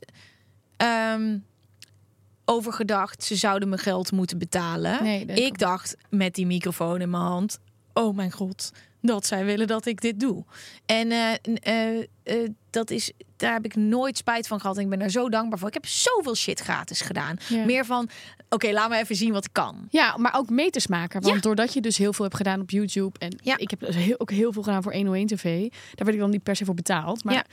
ehm, 0.76 1.36
over 2.48 2.72
gedacht. 2.72 3.24
Ze 3.24 3.36
zouden 3.36 3.68
me 3.68 3.78
geld 3.78 4.12
moeten 4.12 4.38
betalen. 4.38 5.02
Nee, 5.02 5.24
ik 5.24 5.58
dacht 5.58 5.96
met 6.10 6.34
die 6.34 6.46
microfoon 6.46 7.00
in 7.00 7.10
mijn 7.10 7.22
hand. 7.22 7.58
Oh 7.92 8.16
mijn 8.16 8.32
god, 8.32 8.72
dat 9.00 9.26
zij 9.26 9.44
willen 9.44 9.66
dat 9.66 9.86
ik 9.86 10.00
dit 10.00 10.20
doe. 10.20 10.44
En 10.86 11.10
eh, 11.10 11.32
eh, 11.62 11.98
eh, 12.22 12.50
dat 12.70 12.90
is, 12.90 13.12
daar 13.36 13.52
heb 13.52 13.64
ik 13.64 13.76
nooit 13.76 14.16
spijt 14.16 14.46
van 14.46 14.60
gehad. 14.60 14.76
En 14.76 14.82
ik 14.82 14.88
ben 14.88 14.98
daar 14.98 15.08
zo 15.10 15.28
dankbaar 15.28 15.58
voor. 15.58 15.68
Ik 15.68 15.74
heb 15.74 15.86
zoveel 15.86 16.34
shit 16.34 16.60
gratis 16.60 17.00
gedaan. 17.00 17.36
Ja. 17.48 17.64
Meer 17.64 17.84
van, 17.84 18.08
oké, 18.48 18.70
laat 18.72 18.88
me 18.88 18.96
even 18.96 19.16
zien 19.16 19.32
wat 19.32 19.44
ik 19.44 19.52
kan. 19.52 19.86
Ja, 19.90 20.16
maar 20.16 20.34
ook 20.36 20.50
meters 20.50 20.86
maken. 20.86 21.20
Want 21.22 21.34
Ja. 21.34 21.40
doordat 21.40 21.72
je 21.72 21.80
dus 21.80 21.96
heel 21.96 22.12
veel 22.12 22.24
hebt 22.24 22.36
gedaan 22.36 22.60
op 22.60 22.70
YouTube. 22.70 23.18
En 23.18 23.38
Ja. 23.42 23.56
ik 23.58 23.70
heb 23.70 23.80
dus 23.80 23.94
heel, 23.94 24.20
ook 24.20 24.30
heel 24.30 24.52
veel 24.52 24.62
gedaan 24.62 24.82
voor 24.82 24.92
101 24.94 25.26
TV. 25.26 25.60
Daar 25.70 26.04
werd 26.04 26.12
ik 26.14 26.18
dan 26.18 26.30
niet 26.30 26.42
per 26.42 26.56
se 26.56 26.64
voor 26.64 26.74
betaald. 26.74 27.24
Maar 27.24 27.46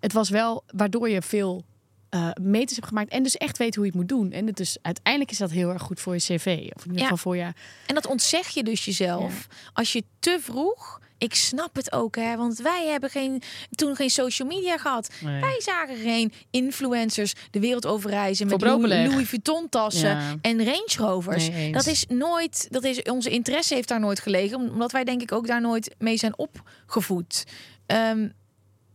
het 0.00 0.12
was 0.12 0.28
wel 0.28 0.64
waardoor 0.74 1.08
je 1.08 1.22
veel 1.22 1.64
eh, 2.10 2.30
meters 2.40 2.74
hebt 2.74 2.86
gemaakt. 2.86 3.10
En 3.12 3.22
dus 3.22 3.36
echt 3.36 3.58
weet 3.58 3.74
hoe 3.74 3.84
je 3.84 3.90
het 3.90 4.00
moet 4.00 4.08
doen. 4.08 4.32
En 4.32 4.46
het 4.46 4.60
is, 4.60 4.76
uiteindelijk 4.82 5.30
is 5.32 5.38
dat 5.38 5.50
heel 5.50 5.68
erg 5.70 5.82
goed 5.82 6.00
voor 6.00 6.14
je 6.14 6.20
cv. 6.20 6.68
Of 6.76 6.84
in 6.84 6.90
ieder 6.90 6.96
Ja. 6.96 7.02
geval 7.02 7.16
voor 7.16 7.36
je... 7.36 7.52
En 7.86 7.94
dat 7.94 8.06
ontzeg 8.06 8.48
je 8.48 8.62
dus 8.62 8.84
jezelf. 8.84 9.46
Als 9.72 9.92
je 9.92 10.04
te 10.18 10.38
vroeg. 10.40 11.00
Ik 11.18 11.34
snap 11.34 11.74
het 11.76 11.92
ook, 11.92 12.16
hè, 12.16 12.36
want 12.36 12.58
wij 12.58 12.86
hebben 12.86 13.10
geen, 13.10 13.42
toen 13.70 13.96
geen 13.96 14.10
social 14.10 14.48
media 14.48 14.76
gehad. 14.78 15.10
Nee. 15.24 15.40
Wij 15.40 15.60
zagen 15.60 15.96
geen 15.96 16.32
influencers 16.50 17.32
de 17.50 17.60
wereld 17.60 17.86
overreizen 17.86 18.46
met. 18.46 18.60
Louis, 18.60 19.08
Louis 19.08 19.28
Vuitton 19.28 19.68
tassen 19.68 20.08
Ja. 20.08 20.34
en 20.42 20.64
Range 20.64 20.92
Rovers. 20.96 21.48
Nee, 21.48 21.72
dat 21.72 21.86
is 21.86 22.04
nooit, 22.08 22.66
dat 22.70 22.84
is 22.84 23.02
onze 23.02 23.30
interesse 23.30 23.74
heeft 23.74 23.88
daar 23.88 24.00
nooit 24.00 24.20
gelegen, 24.20 24.58
omdat 24.70 24.92
wij 24.92 25.04
denk 25.04 25.22
ik 25.22 25.32
ook 25.32 25.46
daar 25.46 25.60
nooit 25.60 25.94
mee 25.98 26.16
zijn 26.16 26.38
opgevoed. 26.38 27.44
Ehm, 27.86 28.28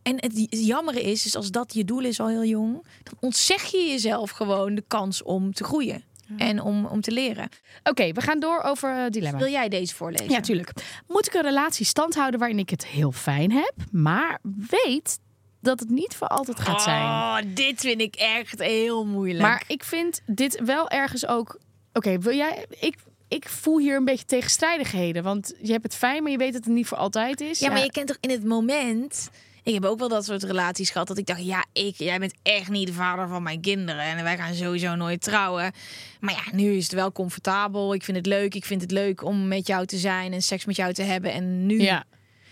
en 0.06 0.16
het 0.16 0.48
jammere 0.50 1.02
is, 1.02 1.26
is 1.26 1.36
als 1.36 1.52
dat 1.52 1.74
je 1.74 1.86
doel 1.86 2.00
is 2.04 2.20
al 2.20 2.28
heel 2.28 2.44
jong, 2.44 2.86
dan 3.04 3.14
ontzeg 3.20 3.64
je 3.64 3.78
jezelf 3.78 4.30
gewoon 4.30 4.76
de 4.76 4.84
kans 4.88 5.24
om 5.24 5.54
te 5.54 5.64
groeien 5.64 6.04
en 6.38 6.62
om, 6.62 6.86
om 6.86 7.02
te 7.02 7.12
leren. 7.12 7.50
Oké, 7.84 8.12
we 8.12 8.22
gaan 8.22 8.40
door 8.40 8.62
over 8.62 8.90
eh, 8.90 9.10
dilemma. 9.10 9.38
Wil 9.38 9.52
jij 9.52 9.70
deze 9.70 9.96
voorlezen? 9.96 10.30
Ja, 10.30 10.40
tuurlijk. 10.40 10.72
Moet 11.08 11.28
ik 11.28 11.34
een 11.34 11.42
relatie 11.42 11.86
stand 11.86 12.16
houden 12.16 12.40
waarin 12.40 12.60
ik 12.60 12.70
het 12.70 12.86
heel 12.86 13.12
fijn 13.12 13.52
heb, 13.52 13.74
maar 13.92 14.40
weet 14.70 15.20
dat 15.62 15.80
het 15.80 15.90
niet 15.90 16.16
voor 16.16 16.28
altijd 16.28 16.60
gaat 16.60 16.82
zijn? 16.82 17.02
Oh, 17.02 17.38
dit 17.48 17.80
vind 17.80 18.02
ik 18.02 18.16
echt 18.16 18.60
heel 18.60 19.06
moeilijk. 19.06 19.42
Maar 19.42 19.64
ik 19.68 19.84
vind 19.84 20.22
dit 20.26 20.62
wel 20.66 20.90
ergens 20.90 21.28
ook. 21.28 21.60
Oké, 21.94 22.20
wil 22.20 22.36
jij. 22.36 22.66
Ik, 22.80 22.96
ik 23.28 23.50
voel 23.50 23.80
hier 23.80 23.96
een 23.96 24.06
beetje 24.06 24.26
tegenstrijdigheden. 24.26 25.24
Want 25.24 25.54
je 25.62 25.72
hebt 25.72 25.84
het 25.84 25.96
fijn, 25.96 26.24
maar 26.24 26.32
je 26.32 26.38
weet 26.38 26.54
dat 26.54 26.64
het 26.64 26.74
niet 26.74 26.88
voor 26.88 26.98
altijd 26.98 27.42
is. 27.42 27.60
ja, 27.60 27.70
maar 27.70 27.84
je 27.84 27.92
kent 27.92 28.08
toch 28.08 28.18
in 28.20 28.30
het 28.30 28.44
moment. 28.44 29.30
Ik 29.66 29.74
heb 29.74 29.86
ook 29.86 30.00
wel 30.00 30.08
dat 30.08 30.26
soort 30.26 30.44
relaties 30.44 30.90
gehad 30.90 31.08
dat 31.08 31.18
ik 31.18 31.26
dacht, 31.26 31.46
ja, 31.46 31.66
ik, 31.74 31.96
jij 31.98 32.20
bent 32.20 32.34
echt 32.44 32.70
niet 32.70 32.88
de 32.88 32.94
vader 32.94 33.28
van 33.28 33.44
mijn 33.44 33.62
kinderen 33.62 34.02
en 34.02 34.24
wij 34.24 34.38
gaan 34.38 34.54
sowieso 34.54 34.96
nooit 34.96 35.22
trouwen. 35.22 35.72
Maar 36.20 36.34
ja, 36.34 36.56
nu 36.56 36.72
is 36.76 36.84
het 36.84 36.94
wel 36.94 37.12
comfortabel. 37.12 37.94
Ik 37.94 38.04
vind 38.04 38.18
het 38.18 38.26
leuk. 38.26 38.56
Ik 38.56 38.66
vind 38.66 38.82
het 38.82 38.92
leuk 38.92 39.24
om 39.24 39.48
met 39.48 39.68
jou 39.68 39.86
te 39.86 39.98
zijn 39.98 40.34
en 40.34 40.42
seks 40.42 40.66
met 40.66 40.76
jou 40.76 40.94
te 40.94 41.02
hebben. 41.04 41.32
En 41.34 41.66
nu. 41.66 41.82
Ja. 41.82 42.04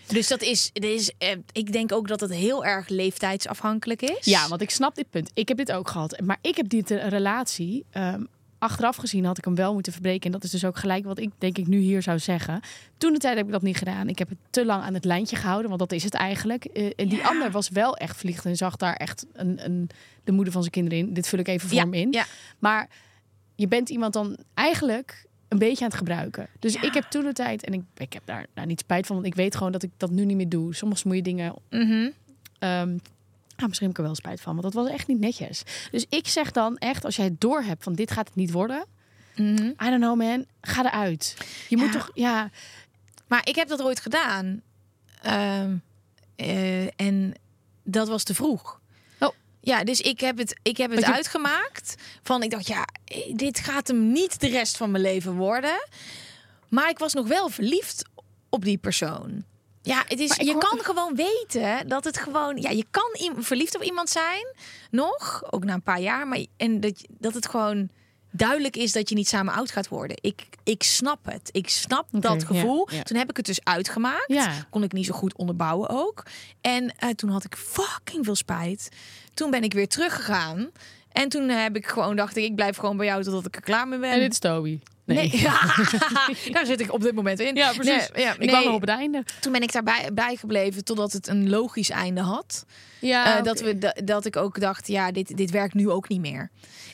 Dus 0.06 0.28
dat 0.28 0.42
is, 0.42 0.70
dat 0.72 0.84
is 0.84 1.12
eh, 1.18 1.28
ik 1.52 1.72
denk 1.72 1.92
ook 1.92 2.08
dat 2.08 2.20
het 2.20 2.34
heel 2.34 2.64
erg 2.64 2.88
leeftijdsafhankelijk 2.88 4.02
is. 4.02 4.24
ja, 4.24 4.48
want 4.48 4.60
ik 4.60 4.70
snap 4.70 4.94
dit 4.94 5.10
punt. 5.10 5.30
Ik 5.34 5.48
heb 5.48 5.56
dit 5.56 5.72
ook 5.72 5.88
gehad. 5.88 6.20
Maar 6.24 6.38
ik 6.40 6.56
heb 6.56 6.68
dit 6.68 6.90
eh, 6.90 7.08
relatie. 7.08 7.84
ehm, 7.90 8.22
achteraf 8.64 8.96
gezien 8.96 9.24
had 9.24 9.38
ik 9.38 9.44
hem 9.44 9.54
wel 9.54 9.72
moeten 9.72 9.92
verbreken. 9.92 10.24
En 10.26 10.32
dat 10.32 10.44
is 10.44 10.50
dus 10.50 10.64
ook 10.64 10.76
gelijk 10.76 11.04
wat 11.04 11.18
ik 11.18 11.30
denk 11.38 11.58
ik 11.58 11.66
nu 11.66 11.78
hier 11.78 12.02
zou 12.02 12.18
zeggen. 12.18 12.60
Toen 12.98 13.12
de 13.12 13.18
tijd 13.18 13.36
heb 13.36 13.46
ik 13.46 13.52
dat 13.52 13.62
niet 13.62 13.76
gedaan. 13.76 14.08
Ik 14.08 14.18
heb 14.18 14.28
het 14.28 14.38
te 14.50 14.64
lang 14.64 14.82
aan 14.82 14.94
het 14.94 15.04
lijntje 15.04 15.36
gehouden. 15.36 15.66
Want 15.68 15.80
dat 15.80 15.92
is 15.92 16.04
het 16.04 16.14
eigenlijk. 16.14 16.64
Eh, 16.64 16.90
en 16.96 17.08
die 17.08 17.24
ander 17.26 17.50
was 17.50 17.68
wel 17.68 17.96
echt 17.96 18.16
vliegend. 18.16 18.44
En 18.46 18.56
zag 18.56 18.76
daar 18.76 18.94
echt 18.94 19.26
een, 19.32 19.64
een, 19.64 19.90
de 20.24 20.32
moeder 20.32 20.52
van 20.52 20.62
zijn 20.62 20.72
kinderen 20.74 20.98
in. 20.98 21.12
Dit 21.14 21.28
vul 21.28 21.38
ik 21.38 21.48
even 21.48 21.68
voor 21.68 21.76
Ja, 21.76 21.82
hem 21.84 21.94
in. 21.94 22.12
ja. 22.12 22.24
Maar 22.58 22.88
je 23.54 23.68
bent 23.68 23.88
iemand 23.88 24.12
dan 24.12 24.36
eigenlijk 24.54 25.26
een 25.48 25.58
beetje 25.58 25.84
aan 25.84 25.90
het 25.90 25.98
gebruiken. 25.98 26.48
Dus 26.58 26.74
ik 26.74 26.94
heb 26.94 27.04
toen 27.04 27.24
de 27.24 27.32
tijd, 27.32 27.64
en 27.64 27.72
ik, 27.72 27.82
ik 27.96 28.12
heb 28.12 28.22
daar 28.24 28.46
nou, 28.54 28.66
niet 28.66 28.80
spijt 28.80 29.06
van, 29.06 29.16
want 29.16 29.28
ik 29.28 29.34
weet 29.34 29.56
gewoon 29.56 29.72
dat 29.72 29.82
ik 29.82 29.90
dat 29.96 30.10
nu 30.10 30.24
niet 30.24 30.36
meer 30.36 30.48
doe. 30.48 30.74
Soms 30.74 31.02
moet 31.04 31.16
je 31.16 31.22
dingen. 31.22 31.54
Ehm 32.58 32.96
ah, 33.56 33.66
misschien 33.66 33.88
heb 33.88 33.96
ik 33.96 34.02
er 34.02 34.04
wel 34.08 34.14
spijt 34.14 34.40
van, 34.40 34.52
want 34.52 34.74
dat 34.74 34.84
was 34.84 34.92
echt 34.92 35.06
niet 35.06 35.20
netjes. 35.20 35.62
Dus 35.90 36.06
ik 36.08 36.28
zeg 36.28 36.50
dan 36.50 36.76
echt, 36.76 37.04
als 37.04 37.16
jij 37.16 37.24
het 37.24 37.40
door 37.40 37.62
hebt 37.62 37.82
van 37.82 37.92
dit 37.94 38.10
gaat 38.10 38.26
het 38.26 38.36
niet 38.36 38.50
worden. 38.50 38.84
Mhm. 39.36 39.64
I 39.64 39.74
don't 39.78 40.00
know 40.00 40.16
man, 40.16 40.44
ga 40.60 40.84
eruit. 40.84 41.36
Je 41.68 41.76
moet 41.76 41.92
toch, 41.92 42.10
ja, 42.14 42.50
Maar 43.26 43.48
ik 43.48 43.54
heb 43.54 43.68
dat 43.68 43.82
ooit 43.82 44.00
gedaan. 44.00 44.62
Ehm, 45.22 45.76
eh, 46.36 47.00
en 47.00 47.34
dat 47.84 48.08
was 48.08 48.22
te 48.22 48.34
vroeg. 48.34 48.80
Oh. 49.20 49.28
Ja, 49.60 49.84
dus 49.84 50.00
ik 50.00 50.20
heb 50.20 50.38
het, 50.38 50.58
ik 50.62 50.76
heb 50.76 50.90
het 50.90 51.00
je- 51.00 51.12
uitgemaakt. 51.12 51.94
Van 52.22 52.42
ik 52.42 52.50
dacht, 52.50 52.66
ja, 52.66 52.84
eh, 53.04 53.34
dit 53.36 53.58
gaat 53.58 53.88
hem 53.88 54.12
niet 54.12 54.40
de 54.40 54.48
rest 54.48 54.76
van 54.76 54.90
mijn 54.90 55.02
leven 55.02 55.32
worden. 55.34 55.88
Maar 56.68 56.88
ik 56.88 56.98
was 56.98 57.12
nog 57.14 57.26
wel 57.26 57.48
verliefd 57.48 58.04
op 58.48 58.64
die 58.64 58.78
persoon. 58.78 59.44
Ja, 59.84 60.04
het 60.08 60.18
is, 60.20 60.36
je 60.36 60.52
hoor- 60.52 60.60
kan 60.68 60.78
gewoon 60.82 61.14
weten 61.14 61.88
dat 61.88 62.04
het 62.04 62.18
gewoon... 62.18 62.56
Ja, 62.56 62.70
je 62.70 62.84
kan 62.90 63.42
verliefd 63.42 63.76
op 63.76 63.82
iemand 63.82 64.08
zijn, 64.10 64.54
nog, 64.90 65.42
ook 65.50 65.64
na 65.64 65.74
een 65.74 65.82
paar 65.82 66.00
jaar. 66.00 66.28
Maar, 66.28 66.44
en 66.56 66.80
dat, 66.80 67.04
dat 67.08 67.34
het 67.34 67.48
gewoon 67.48 67.88
duidelijk 68.30 68.76
is 68.76 68.92
dat 68.92 69.08
je 69.08 69.14
niet 69.14 69.28
samen 69.28 69.54
oud 69.54 69.70
gaat 69.70 69.88
worden. 69.88 70.16
Ik, 70.20 70.46
ik 70.62 70.82
snap 70.82 71.18
het. 71.24 71.48
Ik 71.52 71.68
snap 71.68 72.06
dat 72.10 72.44
gevoel. 72.44 72.88
ja. 72.90 73.02
Toen 73.02 73.16
heb 73.16 73.30
ik 73.30 73.36
het 73.36 73.46
dus 73.46 73.64
uitgemaakt. 73.64 74.24
Ja. 74.26 74.66
Kon 74.70 74.82
ik 74.82 74.92
niet 74.92 75.06
zo 75.06 75.14
goed 75.14 75.36
onderbouwen 75.36 75.88
ook. 75.88 76.22
En 76.60 76.94
eh, 76.98 77.08
toen 77.10 77.30
had 77.30 77.44
ik 77.44 77.56
fucking 77.56 78.24
veel 78.24 78.34
spijt. 78.34 78.88
Toen 79.34 79.50
ben 79.50 79.62
ik 79.62 79.72
weer 79.72 79.88
teruggegaan. 79.88 80.70
En 81.12 81.28
toen 81.28 81.48
heb 81.48 81.76
ik 81.76 81.86
gewoon 81.86 82.16
dacht 82.16 82.36
ik, 82.36 82.44
ik 82.44 82.54
blijf 82.54 82.76
gewoon 82.76 82.96
bij 82.96 83.06
jou 83.06 83.22
totdat 83.22 83.46
ik 83.46 83.56
er 83.56 83.62
klaar 83.62 83.88
mee 83.88 83.98
ben. 83.98 84.10
en 84.10 84.20
dit 84.20 84.32
is 84.32 84.38
Toby. 84.38 84.80
Nee. 85.04 85.16
Nee, 85.16 85.40
ja, 85.40 85.60
daar 86.52 86.66
zit 86.66 86.80
ik 86.80 86.92
op 86.92 87.00
dit 87.02 87.14
moment 87.14 87.40
in. 87.40 87.54
Ja, 87.54 87.72
precies. 87.72 88.10
Nee, 88.14 88.24
ja, 88.24 88.34
ik 88.38 88.48
kwam 88.48 88.64
nog 88.64 88.74
op 88.74 88.80
het 88.80 88.90
einde. 88.90 89.24
Toen 89.40 89.52
ben 89.52 89.62
ik 89.62 89.72
daarbij 89.72 90.08
bij 90.12 90.36
gebleven 90.36 90.84
totdat 90.84 91.12
het 91.12 91.26
een 91.28 91.48
logisch 91.48 91.90
einde 91.90 92.20
had. 92.20 92.64
Ja, 93.00 93.36
Eh, 93.38 93.42
dat, 93.42 93.60
we, 93.60 93.78
da- 93.78 93.96
dat 94.04 94.24
ik 94.24 94.36
ook 94.36 94.60
dacht, 94.60 94.88
ja, 94.88 95.12
dit, 95.12 95.36
dit 95.36 95.50
werkt 95.50 95.74
nu 95.74 95.90
ook 95.90 96.08
niet 96.08 96.20
meer. 96.20 96.50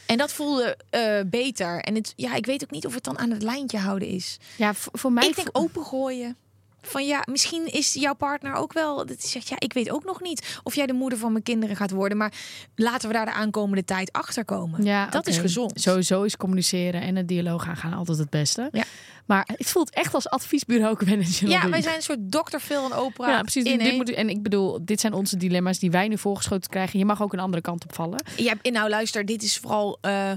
En 0.06 0.18
dat 0.18 0.32
voelde 0.32 0.76
eh, 0.90 1.20
beter. 1.26 1.80
En 1.80 1.94
het, 1.94 2.12
ja, 2.16 2.34
ik 2.34 2.46
weet 2.46 2.62
ook 2.62 2.70
niet 2.70 2.86
of 2.86 2.94
het 2.94 3.04
dan 3.04 3.18
aan 3.18 3.30
het 3.30 3.42
lijntje 3.42 3.78
houden 3.78 4.08
is. 4.08 4.36
ja, 4.56 4.74
voor, 4.74 4.92
voor 4.98 5.12
mij. 5.12 5.28
ik 5.28 5.34
denk 5.36 5.48
opengooien. 5.52 6.36
Van 6.82 7.06
ja, 7.06 7.22
misschien 7.24 7.66
is 7.72 7.94
jouw 7.94 8.14
partner 8.14 8.54
ook 8.54 8.72
wel. 8.72 9.06
Dat 9.06 9.22
zegt 9.22 9.48
ja, 9.48 9.56
ik 9.58 9.72
weet 9.72 9.90
ook 9.90 10.04
nog 10.04 10.20
niet 10.20 10.60
of 10.62 10.74
jij 10.74 10.86
de 10.86 10.92
moeder 10.92 11.18
van 11.18 11.32
mijn 11.32 11.44
kinderen 11.44 11.76
gaat 11.76 11.90
worden. 11.90 12.18
Maar 12.18 12.32
laten 12.74 13.08
we 13.08 13.14
daar 13.14 13.24
de 13.24 13.32
aankomende 13.32 13.84
tijd 13.84 14.12
achter 14.12 14.44
komen. 14.44 14.84
Ja, 14.84 15.06
dat 15.06 15.26
is 15.26 15.38
gezond. 15.38 15.80
Sowieso 15.80 16.22
is 16.22 16.36
communiceren 16.36 17.00
en 17.00 17.16
het 17.16 17.28
dialoog 17.28 17.68
aangaan 17.68 17.92
altijd 17.92 18.18
het 18.18 18.30
beste. 18.30 18.68
Ja. 18.72 18.84
Maar 19.30 19.48
het 19.56 19.70
voelt 19.70 19.90
echt 19.90 20.14
als 20.14 20.28
adviesbureau 20.28 20.96
Gwendoline 21.00 21.48
Ja, 21.48 21.68
wij 21.68 21.82
zijn 21.82 21.96
een 21.96 22.02
soort 22.02 22.18
dokter 22.32 22.60
Phil 22.60 22.84
en 22.84 22.98
Oprah. 22.98 23.28
Ja, 23.28 23.40
precies. 23.40 23.64
In 23.64 23.78
Dit 23.78 23.96
moet, 23.96 24.10
en 24.10 24.28
ik 24.28 24.42
bedoel, 24.42 24.78
dit 24.84 25.00
zijn 25.00 25.12
onze 25.12 25.36
dilemma's 25.36 25.78
die 25.78 25.90
wij 25.90 26.08
nu 26.08 26.18
voorgeschoten 26.18 26.70
krijgen. 26.70 26.98
Je 26.98 27.04
mag 27.04 27.22
ook 27.22 27.32
een 27.32 27.38
andere 27.38 27.62
kant 27.62 27.84
op 27.84 27.94
vallen. 27.94 28.24
Ja, 28.36 28.54
en 28.62 28.72
nou 28.72 28.88
luister, 28.88 29.24
dit 29.24 29.42
is 29.42 29.58
vooral 29.58 29.98
eh, 30.00 30.30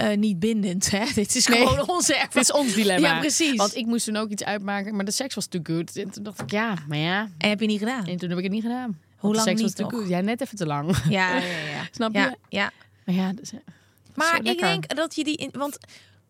eh, 0.00 0.16
niet 0.16 0.38
bindend. 0.38 0.90
Hè? 0.90 1.04
Dit 1.14 1.34
is 1.34 1.46
Nee. 1.46 1.66
gewoon 1.66 1.88
onze 1.88 2.12
ervaring. 2.12 2.32
Dit 2.32 2.42
is 2.42 2.52
ons 2.52 2.74
dilemma. 2.74 3.08
Ja, 3.08 3.18
precies. 3.18 3.56
Want 3.56 3.76
ik 3.76 3.86
moest 3.86 4.04
toen 4.04 4.16
ook 4.16 4.30
iets 4.30 4.44
uitmaken, 4.44 4.96
maar 4.96 5.04
de 5.04 5.10
seks 5.10 5.34
was 5.34 5.46
too 5.46 5.60
good. 5.62 5.96
En 5.96 6.10
toen 6.10 6.22
dacht 6.22 6.40
ik, 6.40 6.50
ja, 6.50 6.74
maar 6.88 6.98
ja. 6.98 7.28
En 7.38 7.48
heb 7.48 7.60
je 7.60 7.66
niet 7.66 7.78
gedaan? 7.78 8.06
En 8.06 8.16
toen 8.16 8.28
heb 8.28 8.38
ik 8.38 8.44
het 8.44 8.52
niet 8.52 8.62
gedaan. 8.62 8.98
Hoe 9.16 9.34
lang 9.34 9.46
seks 9.46 9.60
niet 9.60 9.76
was 9.76 9.88
too 9.88 9.98
good. 9.98 10.08
Ja, 10.08 10.20
net 10.20 10.40
even 10.40 10.56
te 10.56 10.66
lang. 10.66 10.96
Ja, 11.08 11.36
ja, 11.36 11.42
ja. 11.42 11.88
Snap 11.96 12.14
ja, 12.14 12.24
je? 12.24 12.36
ja. 12.48 12.70
Maar 13.04 13.14
ja, 13.14 13.32
dus, 13.32 13.50
Maar 14.14 14.40
ik 14.42 14.58
denk 14.58 14.96
dat 14.96 15.14
je 15.14 15.24
die... 15.24 15.36
In, 15.36 15.48
want 15.52 15.78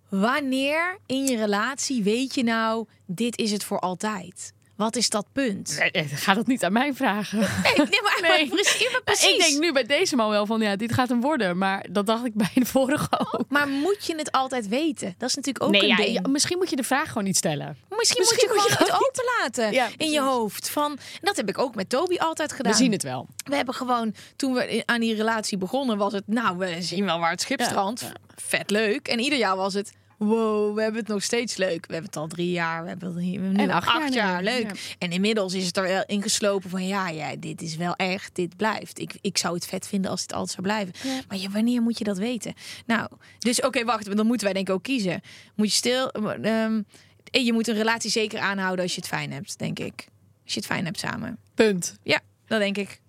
wanneer 0.08 0.98
in 1.06 1.24
je 1.26 1.36
relatie 1.36 2.02
weet 2.02 2.34
je 2.34 2.42
nou... 2.42 2.86
dit 3.06 3.38
is 3.38 3.52
het 3.52 3.64
voor 3.64 3.78
altijd? 3.78 4.52
Wat 4.80 4.96
is 4.96 5.08
dat 5.08 5.26
punt? 5.32 5.90
Nee, 5.92 6.04
ga 6.04 6.34
dat 6.34 6.46
niet 6.46 6.64
aan 6.64 6.72
mij 6.72 6.94
vragen. 6.94 7.38
Nee, 7.38 7.72
nee, 7.76 8.02
maar, 8.02 8.18
Nee. 8.38 8.48
maar 8.48 9.02
precies. 9.04 9.32
Ik 9.32 9.38
denk 9.38 9.60
nu 9.60 9.72
bij 9.72 9.84
deze 9.84 10.16
man 10.16 10.30
wel 10.30 10.46
van, 10.46 10.60
ja, 10.60 10.76
dit 10.76 10.92
gaat 10.92 11.08
hem 11.08 11.20
worden. 11.20 11.58
Maar 11.58 11.86
dat 11.90 12.06
dacht 12.06 12.24
ik 12.24 12.34
bij 12.34 12.50
de 12.54 12.64
vorige 12.64 13.08
ook. 13.32 13.44
Maar 13.48 13.68
moet 13.68 14.06
je 14.06 14.16
het 14.16 14.32
altijd 14.32 14.68
weten? 14.68 15.14
Dat 15.18 15.28
is 15.28 15.34
natuurlijk 15.34 15.64
ook 15.64 15.70
nee, 15.70 15.80
een 15.80 15.86
ja, 15.86 15.96
ding. 15.96 16.12
ja, 16.12 16.30
misschien 16.30 16.58
moet 16.58 16.70
je 16.70 16.76
de 16.76 16.82
vraag 16.82 17.08
gewoon 17.08 17.24
niet 17.24 17.36
stellen. 17.36 17.76
Misschien, 17.88 18.20
Misschien 18.20 18.48
moet 18.48 18.62
je 18.62 18.68
moet 18.68 18.78
je 18.78 18.84
het 18.84 18.92
open 18.92 19.24
laten 19.40 19.72
Ja, 19.72 19.88
in 19.96 20.10
je 20.10 20.20
hoofd. 20.20 20.70
Van, 20.70 20.98
dat 21.20 21.36
heb 21.36 21.48
ik 21.48 21.58
ook 21.58 21.74
met 21.74 21.88
Toby 21.88 22.16
altijd 22.16 22.52
gedaan. 22.52 22.72
We 22.72 22.78
zien 22.78 22.92
het 22.92 23.02
wel. 23.02 23.28
We 23.44 23.56
hebben 23.56 23.74
gewoon, 23.74 24.14
toen 24.36 24.52
we 24.52 24.82
aan 24.86 25.00
die 25.00 25.14
relatie 25.14 25.58
begonnen, 25.58 25.96
was 25.96 26.12
het, 26.12 26.24
nou, 26.26 26.56
we 26.58 26.82
zien 26.82 27.04
wel 27.04 27.18
waar 27.18 27.30
het 27.30 27.40
schip 27.40 27.62
strandt. 27.62 28.12
Vet 28.34 28.70
leuk. 28.70 29.08
En 29.08 29.18
ieder 29.18 29.38
jaar 29.38 29.56
was 29.56 29.74
het, 29.74 29.92
wow, 30.28 30.74
we 30.74 30.82
hebben 30.82 31.00
het 31.00 31.08
nog 31.10 31.22
steeds 31.22 31.56
leuk. 31.56 31.86
We 31.86 31.92
hebben 31.92 32.04
het 32.10 32.16
al 32.16 32.26
drie 32.26 32.50
jaar, 32.50 32.82
we 32.82 32.88
hebben 32.88 33.08
het 33.14 33.18
hier- 33.24 33.38
we 33.38 33.44
hebben 33.46 33.56
nu 33.56 33.62
En 33.62 33.70
acht, 33.70 33.88
acht 33.88 34.14
jaar 34.14 34.42
leuk. 34.42 34.62
ja. 34.62 34.72
En 34.98 35.10
inmiddels 35.12 35.54
is 35.54 35.66
het 35.66 35.76
er 35.76 35.82
wel 35.82 36.04
ingeslopen 36.06 36.70
van, 36.70 36.86
ja, 36.86 37.08
ja, 37.08 37.36
dit 37.36 37.62
is 37.62 37.76
wel 37.76 37.94
echt, 37.94 38.34
dit 38.34 38.56
blijft. 38.56 38.98
Ik, 38.98 39.14
ik 39.20 39.38
zou 39.38 39.54
het 39.54 39.66
vet 39.66 39.86
vinden 39.86 40.10
als 40.10 40.22
het 40.22 40.32
altijd 40.32 40.50
zou 40.50 40.62
blijven. 40.62 40.94
Maar 41.28 41.38
ja, 41.38 41.50
wanneer 41.50 41.82
moet 41.82 41.98
je 41.98 42.04
dat 42.04 42.18
weten? 42.18 42.54
Nou, 42.86 43.08
dus 43.38 43.60
oké, 43.62 43.84
wacht, 43.84 44.16
dan 44.16 44.26
moeten 44.26 44.44
wij 44.44 44.54
denk 44.54 44.68
ik 44.68 44.74
ook 44.74 44.82
kiezen. 44.82 45.20
Moet 45.54 45.70
je 45.70 45.76
stil, 45.76 46.10
ehm, 46.10 46.82
je 47.30 47.52
moet 47.52 47.68
een 47.68 47.74
relatie 47.74 48.10
zeker 48.10 48.38
aanhouden 48.38 48.82
als 48.84 48.94
je 48.94 49.00
het 49.00 49.08
fijn 49.10 49.32
hebt, 49.32 49.58
denk 49.58 49.78
ik. 49.78 50.06
Als 50.44 50.52
je 50.54 50.58
het 50.60 50.66
fijn 50.68 50.84
hebt 50.84 50.98
samen. 50.98 51.38
Punt. 51.54 51.96
Ja, 52.02 52.20
dat 52.46 52.58
denk 52.58 52.76
ik. 52.76 53.00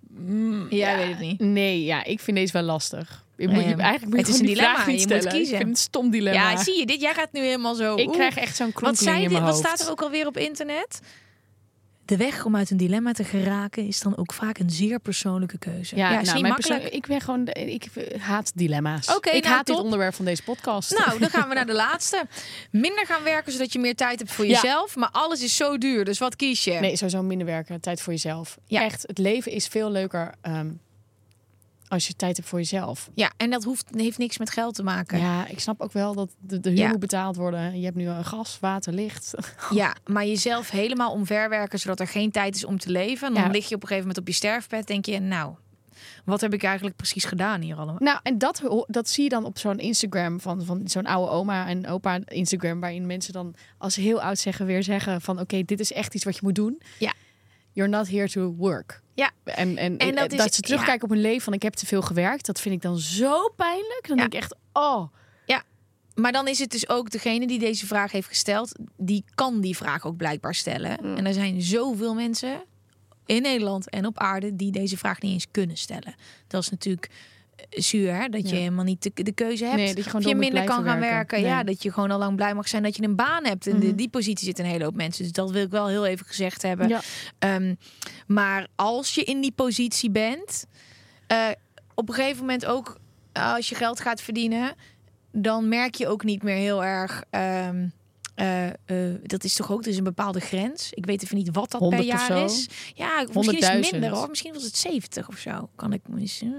Jij 0.69 0.97
weet 0.97 1.08
het 1.10 1.19
niet. 1.19 1.39
Nee, 1.39 1.84
ja, 1.84 2.04
ik 2.04 2.19
vind 2.19 2.38
deze 2.38 2.54
wel 2.54 2.62
lastig. 2.62 3.26
Je 3.41 3.47
moet, 3.47 3.63
je, 3.63 3.69
Ja. 3.69 3.77
eigenlijk 3.77 4.06
moet 4.15 4.25
Het 4.25 4.27
is 4.36 4.39
een 4.39 4.45
dilemma, 4.45 4.86
je 4.88 4.91
moet 4.91 5.06
kiezen. 5.08 5.17
Ik 5.25 5.32
vind 5.32 5.51
het 5.51 5.67
een 5.67 5.75
stom 5.75 6.10
dilemma. 6.10 6.51
Ja, 6.51 6.63
zie 6.63 6.77
je 6.80 6.86
dit? 6.86 7.01
Jij 7.01 7.13
gaat 7.13 7.32
nu 7.32 7.41
helemaal 7.41 7.75
zo. 7.75 7.95
ik 7.95 8.08
oeh. 8.08 8.15
krijg 8.15 8.36
echt 8.38 8.56
zo'n 8.56 8.65
Wat, 8.65 8.75
kronkeling 8.75 9.12
zei 9.13 9.23
in 9.25 9.32
mijn 9.32 9.43
Wat 9.43 9.58
staat 9.58 9.80
er 9.80 9.89
ook 9.89 10.01
alweer 10.01 10.27
op 10.27 10.38
internet? 10.38 10.99
De 12.06 12.17
weg 12.17 12.45
om 12.45 12.56
uit 12.56 12.69
een 12.69 12.77
dilemma 12.77 13.12
te 13.12 13.23
geraken 13.23 13.88
is 13.88 13.99
dan 13.99 14.17
ook 14.17 14.34
vaak 14.34 14.58
een 14.58 14.69
zeer 14.69 14.99
persoonlijke 14.99 15.58
keuze. 15.58 15.95
Ja, 15.95 16.19
is 16.19 16.27
nou, 16.27 16.38
niet 16.41 16.47
makkelijk. 16.47 16.84
ik 16.84 17.08
ben 17.08 17.21
gewoon, 17.21 17.47
ik 17.47 17.88
haat 18.19 18.51
dilemma's. 18.56 19.15
Oké, 19.15 19.30
ik 19.30 19.43
nou, 19.43 19.56
haat 19.56 19.65
dit 19.65 19.75
onderwerp 19.80 20.13
van 20.13 20.25
deze 20.25 20.43
podcast. 20.43 20.97
Nou, 21.06 21.19
dan 21.19 21.30
gaan 21.30 21.47
we 21.49 21.56
naar 21.56 21.65
de 21.73 21.73
laatste. 21.73 22.23
Minder 22.71 23.06
gaan 23.06 23.23
werken 23.23 23.51
zodat 23.51 23.73
je 23.73 23.80
meer 23.80 23.95
tijd 23.95 24.19
hebt 24.19 24.32
voor 24.32 24.45
Ja. 24.45 24.51
jezelf. 24.51 24.95
Maar 24.95 25.10
alles 25.12 25.43
is 25.43 25.56
zo 25.56 25.77
duur, 25.77 26.06
dus 26.06 26.17
wat 26.19 26.36
kies 26.36 26.63
je? 26.63 26.71
Nee, 26.71 26.95
sowieso 26.95 27.23
minder 27.23 27.47
werken. 27.47 27.82
Tijd 27.82 28.01
voor 28.01 28.13
jezelf. 28.13 28.58
Ja. 28.65 28.82
Echt, 28.84 29.04
het 29.08 29.17
leven 29.17 29.51
is 29.51 29.67
veel 29.67 29.91
leuker 29.91 30.34
ehm, 30.41 30.69
als 31.91 32.08
je 32.08 32.15
tijd 32.15 32.36
hebt 32.38 32.49
voor 32.49 32.60
jezelf. 32.60 33.10
Ja, 33.15 33.32
en 33.38 33.49
dat 33.49 33.63
hoeft, 33.63 33.86
heeft 33.95 34.17
niks 34.17 34.38
met 34.38 34.49
geld 34.49 34.75
te 34.75 34.84
maken. 34.84 35.19
Ja, 35.19 35.47
ik 35.47 35.60
snap 35.60 35.82
ook 35.82 35.91
wel 35.91 36.13
dat 36.13 36.30
de, 36.39 36.60
de 36.60 36.69
huur 36.69 36.77
Ja. 36.77 36.89
moet 36.89 36.99
betaald 36.99 37.36
worden. 37.36 37.80
Je 37.80 37.86
hebt 37.86 37.95
nu 37.97 38.08
een 38.08 38.25
gas, 38.25 38.58
water, 38.62 38.93
licht. 38.93 39.34
Ja, 39.73 39.95
maar 40.06 40.25
jezelf 40.25 40.69
helemaal 40.69 41.12
omverwerken 41.12 41.80
zodat 41.80 41.99
er 41.99 42.08
geen 42.08 42.32
tijd 42.32 42.56
is 42.56 42.65
om 42.65 42.77
te 42.80 42.89
leven. 42.89 43.27
En 43.27 43.34
dan 43.34 43.43
Ja. 43.43 43.49
lig 43.49 43.69
je 43.69 43.75
op 43.75 43.82
een 43.82 43.88
gegeven 43.88 44.08
moment 44.08 44.17
op 44.17 44.27
je 44.27 44.34
sterfbed. 44.34 44.88
Denk 44.88 45.06
je, 45.06 45.19
nou, 45.19 45.54
wat 46.25 46.41
heb 46.41 46.54
ik 46.54 46.63
eigenlijk 46.63 46.95
precies 46.95 47.25
gedaan 47.25 47.62
hier 47.62 47.75
allemaal? 47.75 47.95
Nou, 47.99 48.19
en 48.23 48.38
dat, 48.38 48.62
dat 48.88 49.10
zie 49.10 49.23
je 49.23 49.30
dan 49.30 49.45
op 49.45 49.58
zo'n 49.58 49.80
Instagram 49.80 50.39
van, 50.39 50.65
van 50.65 50.82
zo'n 50.88 51.06
oude 51.06 51.32
oma 51.32 51.67
en 51.67 51.88
opa 51.88 52.19
Instagram, 52.25 52.80
waarin 52.80 53.06
mensen 53.06 53.34
dan 53.34 53.56
als 53.77 53.93
ze 53.93 54.01
heel 54.01 54.21
oud 54.21 54.38
zeggen 54.39 54.65
weer 54.65 54.84
zeggen 54.84 55.21
van 55.21 55.39
oké, 55.39 55.63
dit 55.63 55.80
is 55.80 55.91
echt 55.93 56.15
iets 56.15 56.23
wat 56.23 56.34
je 56.36 56.41
moet 56.43 56.56
doen. 56.56 56.82
Ja. 56.99 57.13
You're 57.73 57.91
not 57.91 58.07
here 58.10 58.29
to 58.29 58.53
work. 58.57 59.01
Ja. 59.13 59.31
En, 59.43 59.77
en, 59.77 59.97
En 59.97 60.15
dat 60.15 60.29
dat, 60.29 60.49
is- 60.49 60.55
ze 60.55 60.62
terugkijken 60.62 61.03
op 61.03 61.10
hun 61.10 61.21
leven 61.21 61.41
van 61.41 61.53
ik 61.53 61.62
heb 61.62 61.73
te 61.73 61.86
veel 61.86 62.01
gewerkt, 62.01 62.45
dat 62.45 62.60
vind 62.62 62.75
ik 62.75 62.81
dan 62.81 62.97
zo 62.97 63.49
pijnlijk. 63.55 64.01
Dan 64.07 64.17
Ja. 64.17 64.21
denk 64.21 64.34
ik 64.34 64.39
echt, 64.39 64.55
oh, 64.73 65.07
Maar 66.15 66.31
dan 66.31 66.47
is 66.47 66.60
het 66.60 66.71
dus 66.71 66.89
ook 66.89 67.10
degene 67.10 67.47
die 67.47 67.60
deze 67.60 67.86
vraag 67.88 68.12
heeft 68.12 68.27
gesteld, 68.27 68.71
die 68.97 69.23
kan 69.36 69.62
die 69.62 69.75
vraag 69.77 70.05
ook 70.05 70.17
blijkbaar 70.17 70.55
stellen. 70.55 70.97
Mm. 71.01 71.15
En 71.15 71.25
er 71.25 71.34
zijn 71.34 71.62
zoveel 71.62 72.13
mensen 72.13 72.63
in 73.25 73.41
Nederland 73.41 73.89
en 73.89 74.05
op 74.05 74.17
aarde 74.19 74.55
die 74.55 74.71
deze 74.71 74.97
vraag 74.97 75.21
niet 75.21 75.31
eens 75.31 75.47
kunnen 75.51 75.77
stellen. 75.77 76.15
Dat 76.47 76.62
is 76.62 76.69
natuurlijk 76.69 77.05
eh, 77.05 77.15
zuur, 77.69 78.30
dat 78.32 78.50
je 78.50 78.56
Ja. 78.56 78.62
helemaal 78.62 78.84
niet 78.84 79.04
de, 79.04 79.24
de 79.24 79.32
keuze 79.32 79.63
hebt. 79.65 79.76
Nee, 79.78 79.93
dat 79.95 80.04
je 80.04 80.10
gewoon 80.10 80.38
minder 80.38 80.63
kan 80.63 80.84
gaan 80.84 81.00
werken. 81.00 81.10
werken. 81.10 81.41
Ja, 81.41 81.63
dat 81.63 81.84
je 81.84 81.91
gewoon 81.91 82.12
al 82.12 82.17
lang 82.19 82.36
blij 82.36 82.54
mag 82.54 82.67
zijn 82.67 82.84
dat 82.84 82.95
je 82.95 83.04
een 83.04 83.15
baan 83.15 83.45
hebt. 83.45 83.67
En 83.67 83.80
de, 83.80 83.86
Mhm. 83.88 83.95
die 83.95 84.10
positie 84.10 84.45
zit 84.45 84.60
een 84.60 84.65
hele 84.65 84.84
hoop 84.84 84.95
mensen. 84.95 85.24
Dus 85.24 85.32
dat 85.32 85.52
wil 85.52 85.63
ik 85.63 85.69
wel 85.69 85.88
heel 85.88 86.06
even 86.06 86.26
gezegd 86.26 86.62
hebben. 86.62 86.88
ja. 86.88 87.02
Ehm, 87.39 87.76
maar 88.28 88.67
als 88.76 89.15
je 89.15 89.24
in 89.24 89.41
die 89.41 89.52
positie 89.52 90.12
bent, 90.12 90.65
eh, 91.28 91.47
op 91.95 92.10
een 92.10 92.15
gegeven 92.15 92.39
moment 92.39 92.65
ook 92.65 92.97
eh, 93.32 93.54
als 93.54 93.69
je 93.69 93.76
geld 93.76 94.00
gaat 94.00 94.21
verdienen, 94.21 94.76
dan 95.32 95.67
merk 95.69 95.95
je 95.95 96.08
ook 96.08 96.24
niet 96.24 96.43
meer 96.43 96.56
heel 96.56 96.84
erg. 96.84 97.24
ehm, 97.30 97.88
eh, 98.41 98.67
eh, 98.67 99.15
dat 99.23 99.43
is 99.43 99.54
toch 99.54 99.71
ook 99.71 99.84
dus 99.84 99.97
een 99.97 100.04
bepaalde 100.04 100.39
grens. 100.39 100.88
Ik 100.93 101.06
weet 101.06 101.23
even 101.23 101.38
niet 101.38 101.49
wat 101.51 101.71
dat 101.71 101.82
per 101.82 101.89
100 101.89 102.01
of 102.04 102.27
jaar 102.27 102.43
is. 102.43 102.67
Ja, 102.95 103.23
misschien 103.34 103.58
is 103.58 103.67
het 103.67 103.73
100.000. 103.86 103.91
minder 103.91 104.10
hoor. 104.10 104.30
Misschien 104.30 104.54
was 104.54 104.63
het 104.63 104.77
70 104.77 105.27
of 105.27 105.38
zo. 105.38 105.69
Kan 105.75 105.93
ik 105.93 106.01
eens. 106.17 106.41
eh, 106.41 106.49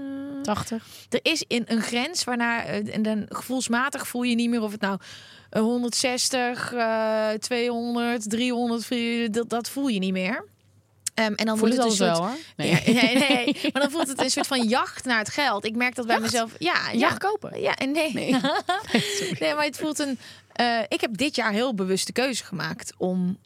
80. 0.41 0.85
er 1.09 1.19
is 1.21 1.43
in 1.47 1.63
een 1.67 1.81
grens 1.81 2.23
waarna 2.23 2.63
eh, 2.63 2.95
en 2.95 3.01
dan 3.01 3.25
gevoelsmatig 3.29 4.07
voel 4.07 4.21
je 4.23 4.35
niet 4.35 4.49
meer 4.49 4.61
of 4.61 4.71
het 4.71 4.81
nou 4.81 4.97
eh, 5.49 5.61
160, 5.61 6.73
eh 6.73 7.29
200, 7.39 8.29
300, 8.29 8.85
vier- 8.85 9.31
dat, 9.31 9.49
dat 9.49 9.69
voel 9.69 9.87
je 9.87 9.99
niet 9.99 10.11
meer. 10.11 10.45
Ehm, 11.13 11.33
en 11.33 11.45
dan 11.45 11.57
Voel 11.57 11.67
wordt 11.69 11.83
het 11.83 11.91
het 11.91 11.99
een 12.01 12.05
wel 12.07 12.15
soort, 12.15 12.27
hoor. 12.29 12.37
Nee, 12.55 12.69
Ja, 12.69 12.79
nee, 13.03 13.15
nee, 13.17 13.57
maar 13.73 13.81
dan 13.81 13.91
voelt 13.91 14.07
het 14.07 14.21
een 14.21 14.29
soort 14.29 14.47
van 14.47 14.67
jacht 14.67 15.05
naar 15.05 15.17
het 15.19 15.29
geld. 15.29 15.65
Ik 15.65 15.75
merk 15.75 15.95
dat 15.95 16.05
bij 16.05 16.15
Jacht? 16.15 16.31
mezelf. 16.31 16.51
Ja, 16.59 16.73
ja, 16.91 16.97
jacht 16.99 17.17
kopen. 17.17 17.61
ja, 17.61 17.75
en 17.75 17.91
nee. 17.91 18.13
Nee. 18.13 18.31
Nee. 19.39 19.53
maar 19.55 19.65
het 19.65 19.77
voelt 19.77 19.99
een. 19.99 20.19
Eh, 20.53 20.79
ik 20.87 21.01
heb 21.01 21.17
dit 21.17 21.35
jaar 21.35 21.51
heel 21.51 21.73
bewust 21.73 22.05
de 22.07 22.13
keuze 22.13 22.43
gemaakt 22.43 22.93
om 22.97 23.37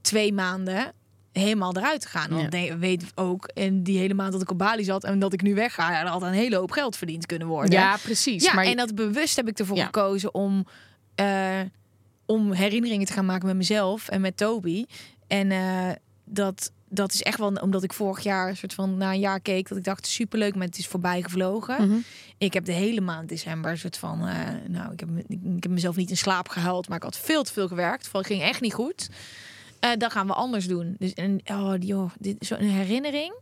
twee 0.00 0.32
maanden 0.32 0.92
helemaal 1.32 1.76
eruit 1.76 2.00
te 2.00 2.08
gaan. 2.08 2.30
Want 2.30 2.54
ik 2.54 2.72
weet 2.72 3.04
ook, 3.14 3.46
en 3.46 3.82
die 3.82 3.98
hele 3.98 4.14
maand 4.14 4.32
dat 4.32 4.42
ik 4.42 4.50
op 4.50 4.58
Bali 4.58 4.84
zat 4.84 5.04
en 5.04 5.18
dat 5.18 5.32
ik 5.32 5.42
nu 5.42 5.54
wegga, 5.54 6.00
er 6.00 6.06
had 6.06 6.22
een 6.22 6.32
hele 6.32 6.56
hoop 6.56 6.70
geld 6.70 6.96
verdiend 6.96 7.26
kunnen 7.26 7.48
worden. 7.48 7.70
Ja, 7.70 7.96
precies. 7.96 8.44
Ja, 8.44 8.54
maar 8.54 8.64
en 8.64 8.76
dat 8.76 8.94
bewust 8.94 9.36
heb 9.36 9.48
ik 9.48 9.58
ervoor 9.58 9.76
Ja. 9.76 9.84
gekozen 9.84 10.34
om, 10.34 10.66
eh, 11.14 11.60
om 12.26 12.52
herinneringen 12.52 13.06
te 13.06 13.12
gaan 13.12 13.26
maken 13.26 13.46
met 13.46 13.56
mezelf 13.56 14.08
en 14.08 14.20
met 14.20 14.36
Toby. 14.36 14.84
En 15.26 15.50
eh, 15.50 15.90
dat, 16.24 16.72
dat 16.94 17.12
is 17.12 17.22
echt 17.22 17.38
wel 17.38 17.52
omdat 17.52 17.82
ik 17.82 17.92
vorig 17.92 18.22
jaar 18.22 18.48
een 18.48 18.56
soort 18.56 18.74
van 18.74 18.96
na 18.96 19.12
een 19.12 19.20
jaar 19.20 19.40
keek 19.40 19.68
dat 19.68 19.78
ik 19.78 19.84
dacht 19.84 20.06
superleuk, 20.06 20.54
maar 20.54 20.66
het 20.66 20.78
is 20.78 20.86
voorbij 20.86 21.22
gevlogen. 21.22 21.88
Mhm. 21.88 21.98
Ik 22.38 22.52
heb 22.52 22.64
de 22.64 22.72
hele 22.72 23.00
maand 23.00 23.28
december 23.28 23.70
een 23.70 23.78
soort 23.78 23.96
van, 23.96 24.26
eh, 24.26 24.48
nou, 24.68 24.92
ik 24.92 25.00
heb, 25.00 25.08
ik, 25.28 25.62
heb 25.62 25.70
mezelf 25.70 25.96
niet 25.96 26.10
in 26.10 26.16
slaap 26.16 26.48
gehuild, 26.48 26.88
maar 26.88 26.96
ik 26.96 27.02
had 27.02 27.18
veel 27.18 27.42
te 27.42 27.52
veel 27.52 27.68
gewerkt. 27.68 28.12
Het 28.12 28.26
ging 28.26 28.42
echt 28.42 28.60
niet 28.60 28.74
goed. 28.74 29.08
Eh 29.80 29.90
dan 29.98 30.10
gaan 30.10 30.26
we 30.26 30.32
anders 30.32 30.66
doen. 30.66 30.96
Dus 30.98 31.14
en, 31.14 31.40
oh, 31.44 31.74
joh, 31.78 32.10
dit 32.18 32.36
is 32.38 32.48
zo'n 32.48 32.58
herinnering. 32.58 33.34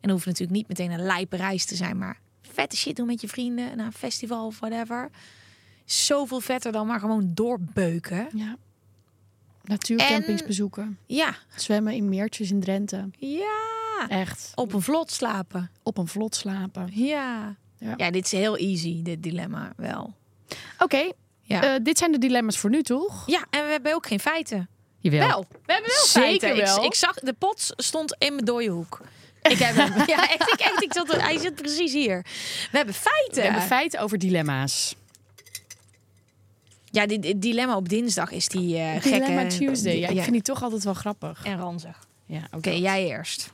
En 0.00 0.10
hoeft 0.10 0.26
natuurlijk 0.26 0.56
niet 0.56 0.68
meteen 0.68 0.90
een 0.90 1.06
lijpe 1.06 1.36
reis 1.36 1.64
te 1.64 1.74
zijn, 1.74 1.98
maar 1.98 2.20
vette 2.42 2.76
shit 2.76 2.96
doen 2.96 3.06
met 3.06 3.20
je 3.20 3.28
vrienden 3.28 3.76
naar 3.76 3.86
een 3.86 3.92
festival 3.92 4.46
of 4.46 4.58
whatever. 4.58 5.10
Zoveel 5.84 6.40
vetter 6.40 6.72
dan 6.72 6.86
maar 6.86 7.00
gewoon 7.00 7.30
doorbeuken. 7.34 8.28
Ja. 8.34 8.56
Natuurcampings 9.64 10.40
En- 10.40 10.46
bezoeken. 10.46 10.98
Ja, 11.06 11.34
Zwemmen 11.56 11.92
in 11.92 12.08
meertjes 12.08 12.50
in 12.50 12.60
Drenthe. 12.60 13.08
ja. 13.18 13.70
Echt. 14.08 14.52
Op 14.54 14.72
een 14.72 14.82
vlot 14.82 15.10
slapen. 15.10 15.70
Op 15.82 15.98
een 15.98 16.06
vlot 16.08 16.34
slapen. 16.34 16.88
Ja. 16.92 17.56
Ja. 17.78 17.94
Ja, 17.96 18.10
dit 18.10 18.24
is 18.24 18.30
heel 18.32 18.56
easy, 18.56 19.02
dit 19.02 19.22
dilemma 19.22 19.72
wel. 19.76 20.14
Oké, 20.78 21.10
Ja. 21.42 21.62
eh, 21.62 21.80
dit 21.82 21.98
zijn 21.98 22.12
de 22.12 22.18
dilemma's 22.18 22.58
voor 22.58 22.70
nu, 22.70 22.82
toch? 22.82 23.22
ja, 23.26 23.44
en 23.50 23.64
we 23.64 23.70
hebben 23.70 23.94
ook 23.94 24.06
geen 24.06 24.20
feiten. 24.20 24.68
Jawel. 24.98 25.28
Wel, 25.28 25.46
we 25.66 25.72
hebben 25.72 25.90
wel 25.90 26.04
Zeker 26.06 26.20
feiten. 26.28 26.56
Ik- 26.56 26.64
wel. 26.64 26.84
Ik, 26.84 26.94
zag, 26.94 27.14
de 27.14 27.32
pot 27.32 27.72
stond 27.76 28.14
in 28.18 28.32
mijn 28.34 28.44
dode 28.44 28.66
hoek. 28.66 29.00
Ik 29.42 29.58
heb 29.58 29.74
hem. 29.76 29.92
Ja, 30.06 30.28
echt, 30.30 30.52
ik, 30.52 30.60
echt, 30.60 30.82
ik 30.82 30.92
zat 30.92 31.12
er, 31.12 31.22
hij 31.22 31.38
zit 31.38 31.54
precies 31.54 31.92
hier. 31.92 32.22
We 32.70 32.76
hebben 32.76 32.94
feiten. 32.94 33.34
We 33.34 33.40
hebben 33.40 33.62
feiten 33.62 34.00
over 34.00 34.18
dilemma's. 34.18 34.94
Ja, 36.92 37.06
dit, 37.06 37.42
dilemma 37.42 37.76
op 37.76 37.88
dinsdag 37.88 38.30
is 38.30 38.48
die 38.48 38.76
eh 38.76 38.92
gekke... 38.92 39.08
Dilemma 39.08 39.46
Tuesday. 39.46 39.98
Ja, 39.98 40.08
ik 40.08 40.20
vind 40.20 40.32
die 40.32 40.42
toch 40.42 40.62
altijd 40.62 40.84
wel 40.84 40.94
grappig. 40.94 41.44
En 41.44 41.58
ranzig. 41.58 42.06
Ja, 42.26 42.48
Oké, 42.56 42.70
jij 42.70 43.06
eerst. 43.06 43.52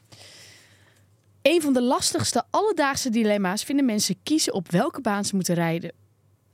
Een 1.42 1.62
van 1.62 1.72
de 1.72 1.82
lastigste 1.82 2.44
alledaagse 2.50 3.10
dilemma's 3.10 3.62
vinden 3.62 3.84
mensen 3.84 4.16
kiezen 4.22 4.52
op 4.52 4.70
welke 4.70 5.00
baan 5.00 5.24
ze 5.24 5.34
moeten 5.34 5.54
rijden. 5.54 5.92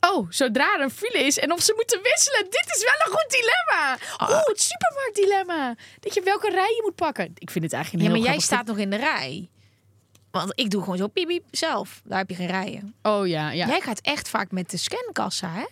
Oh, 0.01 0.27
zodra 0.31 0.75
er 0.75 0.81
een 0.81 0.91
file 0.91 1.19
is 1.19 1.39
en 1.39 1.53
of 1.53 1.63
ze 1.63 1.73
moeten 1.77 2.03
wisselen. 2.03 2.45
Dit 2.45 2.67
is 2.77 2.83
wel 2.83 3.07
een 3.07 3.19
goed 3.19 3.31
dilemma. 3.31 3.99
Oeh, 4.21 4.47
het 4.47 4.61
supermarktdilemma. 4.61 5.75
Dat 6.01 6.15
je 6.15 6.21
welke 6.21 6.51
rij 6.51 6.75
je 6.77 6.81
moet 6.85 6.95
pakken. 6.95 7.33
Ik 7.35 7.51
vind 7.51 7.65
het 7.65 7.73
eigenlijk 7.73 8.05
Ja, 8.05 8.11
een 8.11 8.17
maar 8.17 8.27
heel 8.27 8.39
jij 8.39 8.47
staat 8.47 8.67
nog 8.67 8.79
in 8.79 8.91
de 8.91 8.97
rij. 8.97 9.49
Want 10.31 10.53
ik 10.55 10.71
doe 10.71 10.83
gewoon 10.83 10.99
zo 10.99 11.07
piep, 11.07 11.29
piep 11.29 11.45
zelf. 11.51 12.01
Daar 12.05 12.19
heb 12.19 12.29
je 12.29 12.35
geen 12.35 12.47
rijen. 12.47 12.95
Oh 13.03 13.27
ja, 13.27 13.51
ja. 13.51 13.67
Jij 13.67 13.81
gaat 13.81 14.01
echt 14.01 14.29
vaak 14.29 14.51
met 14.51 14.71
de 14.71 14.77
scankassa, 14.77 15.51
hè? 15.53 15.65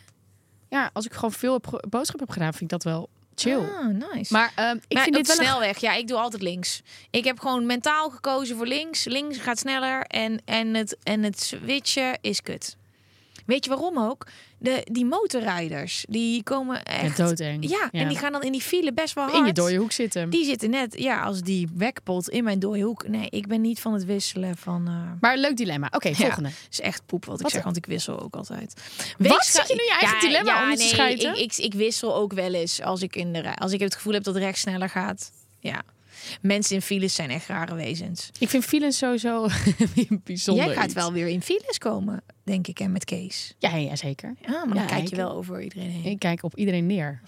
Ja, 0.73 0.91
als 0.93 1.05
ik 1.07 1.13
gewoon 1.13 1.33
veel 1.33 1.61
boodschap 1.89 2.21
heb 2.21 2.31
gedaan, 2.31 2.51
vind 2.51 2.63
ik 2.63 2.69
dat 2.69 2.83
wel 2.83 3.09
chill. 3.35 3.59
Ah, 3.59 3.87
nice. 4.13 4.33
Maar 4.33 4.53
ehm, 4.55 4.77
ik 4.89 4.95
Maar 4.95 5.03
vind 5.03 5.17
dit 5.17 5.27
wel 5.27 5.37
een- 5.39 5.45
snelweg. 5.45 5.79
Ja, 5.79 5.93
ik 5.95 6.09
doe 6.09 6.19
altijd 6.19 6.43
links. 6.43 6.83
Ik 7.11 7.25
heb 7.25 7.41
gewoon 7.41 7.67
mentaal 7.67 8.11
gekozen 8.11 8.57
voor 8.57 8.67
links. 8.67 9.05
Links 9.05 9.39
gaat 9.39 9.59
sneller 9.59 10.03
en, 10.03 10.41
en, 10.45 10.75
het, 10.75 10.97
en 11.03 11.23
het 11.23 11.43
switchen 11.43 12.19
is 12.21 12.43
kut. 12.43 12.77
Weet 13.47 13.65
je 13.65 13.71
waarom 13.71 13.99
ook? 13.99 14.27
De, 14.59 14.87
die 14.91 15.05
motorrijders, 15.05 16.05
die 16.09 16.43
komen 16.43 16.83
echt... 16.83 17.17
doodeng. 17.17 17.69
Ja, 17.71 17.89
Ja. 17.93 18.01
en 18.01 18.09
die 18.09 18.17
gaan 18.19 18.33
dan 18.33 18.43
in 18.43 18.53
die 18.53 18.61
file 18.61 18.93
best 18.93 19.15
wel 19.15 19.25
hard. 19.25 19.37
In 19.37 19.45
je 19.45 19.53
dode 19.53 19.77
hoek 19.77 19.93
zitten. 19.93 20.31
Die 20.31 20.45
zitten 20.45 20.71
net, 20.71 20.99
ja, 20.99 21.23
als 21.23 21.41
die 21.41 21.69
wekpot 21.75 22.29
in 22.29 22.45
mijn 22.45 22.59
dode 22.59 22.81
hoek. 22.81 23.09
Nee, 23.09 23.27
ik 23.31 23.47
ben 23.47 23.61
niet 23.61 23.81
van 23.81 23.93
het 23.93 24.05
wisselen 24.05 24.57
van... 24.57 24.87
eh, 24.87 24.93
Maar 25.21 25.33
een 25.33 25.41
leuk 25.41 25.57
dilemma. 25.57 25.89
Oké, 25.91 26.15
volgende. 26.15 26.49
Ja, 26.49 26.55
is 26.71 26.81
echt 26.81 27.03
poep 27.07 27.25
wat 27.25 27.41
ik 27.41 27.49
zeg, 27.49 27.63
want 27.65 27.77
ik 27.77 27.87
wissel 27.87 28.21
ook 28.21 28.35
altijd. 28.35 28.75
Wat? 29.19 29.45
Zit 29.45 29.69
je 29.69 29.75
nu 29.75 29.83
je 29.83 29.97
eigen 30.01 30.21
dilemma 30.21 30.71
om 30.71 30.77
te 30.77 30.95
nee? 30.97 31.15
Ik, 31.17 31.37
ik, 31.39 31.57
ik 31.57 31.75
wissel 31.75 32.15
ook 32.15 32.33
wel 32.33 32.53
eens 32.55 32.83
als 32.83 33.03
ik, 33.03 33.17
in 33.17 33.33
de, 33.33 33.57
als 33.57 33.73
ik 33.73 33.81
het 33.81 33.95
gevoel 33.95 34.13
heb 34.13 34.23
dat 34.25 34.37
rechts 34.37 34.61
sneller 34.61 34.89
gaat. 34.89 35.33
Ja. 35.61 35.83
Mensen 36.41 36.75
in 36.75 36.83
files 36.83 37.15
zijn 37.15 37.31
echt 37.31 37.47
rare 37.47 37.75
wezens. 37.75 38.31
Ik 38.39 38.49
vind 38.49 38.65
files 38.65 38.97
sowieso 38.99 39.47
bijzonder 40.25 40.65
Jij 40.65 40.75
gaat 40.75 40.85
iets. 40.85 40.95
wel 40.95 41.13
weer 41.13 41.29
in 41.29 41.43
files 41.43 41.79
komen, 41.79 42.23
denk 42.45 42.67
ik, 42.67 42.81
en 42.81 42.93
met 42.93 43.05
Kees. 43.05 43.55
Ja, 43.59 43.75
ja, 43.77 43.97
zeker. 43.97 44.35
Ja, 44.41 44.51
maar 44.65 44.75
dan 44.75 44.77
Ja, 44.77 44.85
kijk 44.85 45.09
je 45.09 45.17
wel 45.17 45.33
over 45.33 45.63
iedereen 45.63 45.91
heen. 45.91 46.05
Ik 46.13 46.19
kijk 46.19 46.43
op 46.43 46.57
iedereen 46.57 46.87
neer. 46.87 47.21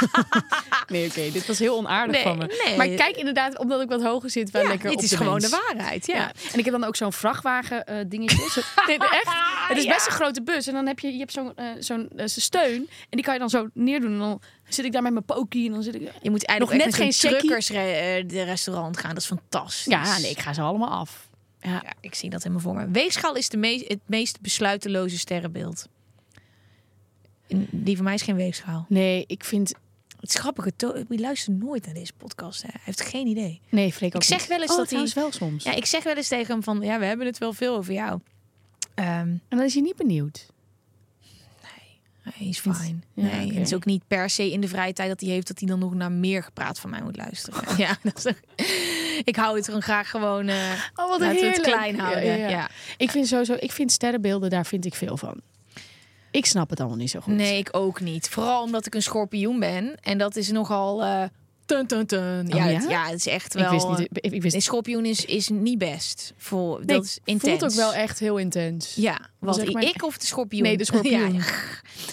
nee, 0.88 1.06
oké, 1.08 1.30
dit 1.32 1.46
was 1.46 1.58
heel 1.58 1.76
onaardig 1.76 2.14
Nee, 2.14 2.22
van 2.24 2.38
me. 2.38 2.62
nee. 2.66 2.76
Maar 2.76 2.86
ik 2.86 2.96
kijk 2.96 3.16
inderdaad, 3.16 3.58
omdat 3.58 3.80
ik 3.80 3.88
wat 3.88 4.02
hoger 4.02 4.30
zit, 4.30 4.50
wel 4.50 4.62
ja, 4.62 4.68
lekker 4.68 4.88
dit 4.88 4.98
op 4.98 5.04
is 5.04 5.10
de 5.10 5.16
gewoon 5.16 5.32
mens. 5.32 5.50
de 5.50 5.60
waarheid. 5.74 6.06
Ja. 6.06 6.14
Ja. 6.16 6.32
En 6.52 6.58
ik 6.58 6.64
heb 6.64 6.74
dan 6.74 6.84
ook 6.84 6.96
zo'n 6.96 7.12
vrachtwagen 7.12 7.86
eh, 7.86 7.96
dingetje. 8.08 8.48
Zo, 8.50 8.60
nee, 8.86 8.98
echt. 8.98 9.28
Het 9.68 9.76
is 9.78 9.86
best 9.86 10.06
een 10.06 10.12
grote 10.12 10.42
bus. 10.42 10.66
En 10.66 10.72
dan 10.74 10.86
heb 10.86 10.98
je, 10.98 11.12
je 11.12 11.18
hebt 11.18 11.32
zo'n 11.32 11.56
eh, 11.56 11.66
zo'n 11.78 12.08
eh, 12.16 12.26
steun. 12.26 12.76
En 12.88 12.88
die 13.10 13.22
kan 13.22 13.34
je 13.34 13.40
dan 13.40 13.50
zo 13.50 13.68
neerdoen. 13.74 14.12
En 14.12 14.18
dan 14.18 14.40
zit 14.68 14.84
ik 14.84 14.92
daar 14.92 15.02
met 15.02 15.12
mijn 15.12 15.24
pokie. 15.24 15.66
En 15.66 15.72
dan 15.72 15.82
zit 15.82 15.94
ik... 15.94 16.00
Je 16.22 16.30
moet 16.30 16.44
eigenlijk 16.46 16.78
Nog 16.78 16.90
net 16.90 17.00
geen 17.02 17.12
zo'n 17.12 17.30
truckers 17.38 17.68
re- 17.70 18.24
de 18.26 18.42
restaurant 18.42 18.96
gaan. 18.96 19.08
Dat 19.14 19.18
is 19.22 19.26
fantastisch. 19.26 19.84
Ja, 19.84 20.18
nee, 20.18 20.30
ik 20.30 20.38
ga 20.40 20.52
ze 20.52 20.60
allemaal 20.60 20.90
af. 20.90 21.28
Ja. 21.60 21.70
Ja, 21.70 21.92
ik 22.00 22.14
zie 22.14 22.30
dat 22.30 22.42
helemaal 22.42 22.62
voor 22.62 22.74
me. 22.74 22.90
Weegschaal 22.90 23.34
is 23.36 23.48
de 23.48 23.56
meest, 23.56 23.88
het 23.88 24.00
meest 24.06 24.40
besluiteloze 24.40 25.18
sterrenbeeld. 25.18 25.88
En 27.48 27.68
Die 27.70 27.96
van 27.96 28.04
mij 28.04 28.14
is 28.14 28.22
geen 28.22 28.36
weegschaal. 28.36 28.86
Nee, 28.88 29.24
ik 29.26 29.44
vind... 29.44 29.74
Het 30.20 30.28
is 30.28 30.34
grappig, 30.40 30.66
wie 31.08 31.20
luistert 31.20 31.58
nooit 31.58 31.84
naar 31.84 31.94
deze 31.94 32.12
podcast. 32.16 32.62
Hè? 32.62 32.68
Hij 32.72 32.80
heeft 32.84 33.00
geen 33.00 33.26
idee. 33.26 33.60
Nee, 33.68 33.92
Freek 33.92 34.14
ook 34.14 34.22
Ik 34.22 34.28
zeg 34.28 34.38
niet. 34.38 34.48
wel 34.48 34.60
eens 34.60 34.70
oh, 34.70 34.76
dat 34.76 34.90
hij- 34.90 35.10
wel 35.14 35.32
soms. 35.32 35.64
Ja, 35.64 35.74
ik 35.74 35.86
zeg 35.86 36.02
wel 36.02 36.14
eens 36.16 36.28
tegen 36.28 36.52
hem 36.52 36.62
van, 36.62 36.80
ja, 36.80 36.98
we 36.98 37.04
hebben 37.04 37.26
het 37.26 37.38
wel 37.38 37.52
veel 37.52 37.76
over 37.76 37.92
jou. 37.92 38.20
Ehm, 38.94 39.08
En 39.08 39.40
dan 39.48 39.62
is 39.62 39.72
hij 39.74 39.82
niet 39.82 39.96
benieuwd. 39.96 40.46
hij 42.22 42.46
is 42.46 42.58
fijn. 42.58 43.04
Ja, 43.14 43.22
nee, 43.22 43.52
het 43.52 43.66
is 43.66 43.74
ook 43.74 43.84
niet 43.84 44.02
per 44.06 44.30
se 44.30 44.50
in 44.52 44.60
de 44.60 44.68
vrije 44.68 44.92
tijd 44.92 45.08
dat 45.08 45.20
hij 45.20 45.30
heeft 45.30 45.46
dat 45.46 45.58
hij 45.58 45.68
dan 45.68 45.78
nog 45.78 45.94
naar 45.94 46.12
meer 46.12 46.42
gepraat 46.42 46.80
van 46.80 46.90
mij 46.90 47.02
moet 47.02 47.16
luisteren. 47.16 47.76
ja, 47.84 47.96
dat 48.02 48.18
is 48.18 48.26
ook- 48.26 48.40
ik 49.24 49.36
hou 49.36 49.56
het 49.56 49.64
gewoon 49.64 49.82
graag 49.82 50.10
gewoon. 50.10 50.48
eh 50.48 50.56
Oh, 50.94 51.08
wat 51.08 51.20
laten 51.20 51.20
we 51.20 51.26
het 51.26 51.40
heerlijk. 51.40 51.62
klein 51.62 51.98
houden. 51.98 52.24
ja, 52.26 52.34
Ja, 52.34 52.48
ja. 52.48 52.68
Ik 52.96 53.10
vind 53.10 53.26
sowieso... 53.26 53.54
Ik 53.58 53.72
vind 53.72 53.92
sterrenbeelden, 53.92 54.50
daar 54.50 54.66
vind 54.66 54.84
ik 54.84 54.94
veel 54.94 55.16
van. 55.16 55.40
Ik 56.30 56.46
snap 56.46 56.70
het 56.70 56.80
allemaal 56.80 56.98
niet 56.98 57.10
zo 57.10 57.20
goed. 57.20 57.34
Nee, 57.34 57.58
ik 57.58 57.68
ook 57.72 58.00
niet. 58.00 58.28
Vooral 58.28 58.62
omdat 58.62 58.86
ik 58.86 58.94
een 58.94 59.02
schorpioen 59.02 59.58
ben 59.60 59.94
en 60.00 60.18
dat 60.18 60.36
is 60.36 60.50
nogal. 60.50 61.02
eh 61.04 61.22
tun, 61.66 61.86
tun, 61.86 62.06
tun. 62.06 62.46
Ja, 62.48 62.64
Oh, 62.64 62.70
ja? 62.72 62.78
Het, 62.80 62.88
ja, 62.90 63.04
het 63.06 63.14
is 63.14 63.26
echt 63.26 63.54
wel. 63.54 63.64
Ik 63.64 63.70
wist 63.70 63.98
niet... 63.98 64.08
Ik, 64.12 64.32
ik 64.32 64.42
wist 64.42 64.54
Een 64.54 64.62
schorpioen 64.62 65.04
is, 65.04 65.24
is 65.24 65.48
niet 65.48 65.78
best. 65.78 66.32
Voor, 66.36 66.76
Nee, 66.78 66.86
dat 66.86 67.04
is 67.04 67.18
intens. 67.24 67.58
voelt 67.60 67.72
ook 67.72 67.78
wel 67.78 67.94
echt 67.94 68.18
heel 68.18 68.36
intens. 68.36 68.94
Ja, 68.94 69.20
wat 69.38 69.62
ik, 69.62 69.72
maar- 69.72 69.82
ik 69.82 70.02
of 70.04 70.18
de 70.18 70.26
schorpioen? 70.26 70.62
Nee, 70.62 70.76
de 70.76 70.84
schorpioen. 70.90 71.32
Ja. 71.34 71.40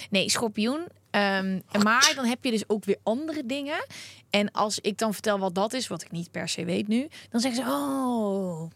Nee, 0.10 0.30
schorpioen. 0.30 0.80
Ehm, 1.18 1.60
maar 1.84 2.12
dan 2.16 2.26
heb 2.26 2.44
je 2.44 2.52
dus 2.52 2.64
ook 2.70 2.86
weer 2.86 2.98
andere 3.04 3.46
dingen. 3.46 3.86
En 4.30 4.52
als 4.52 4.80
ik 4.80 4.98
dan 4.98 5.14
vertel 5.14 5.40
wat 5.40 5.56
dat 5.56 5.74
is, 5.74 5.88
wat 5.88 6.02
ik 6.02 6.12
niet 6.12 6.32
per 6.32 6.50
se 6.50 6.66
weet 6.66 6.88
nu, 6.88 7.08
dan 7.30 7.42
zeggen 7.42 7.64
ze: 7.64 7.70
Oh, 7.72 8.70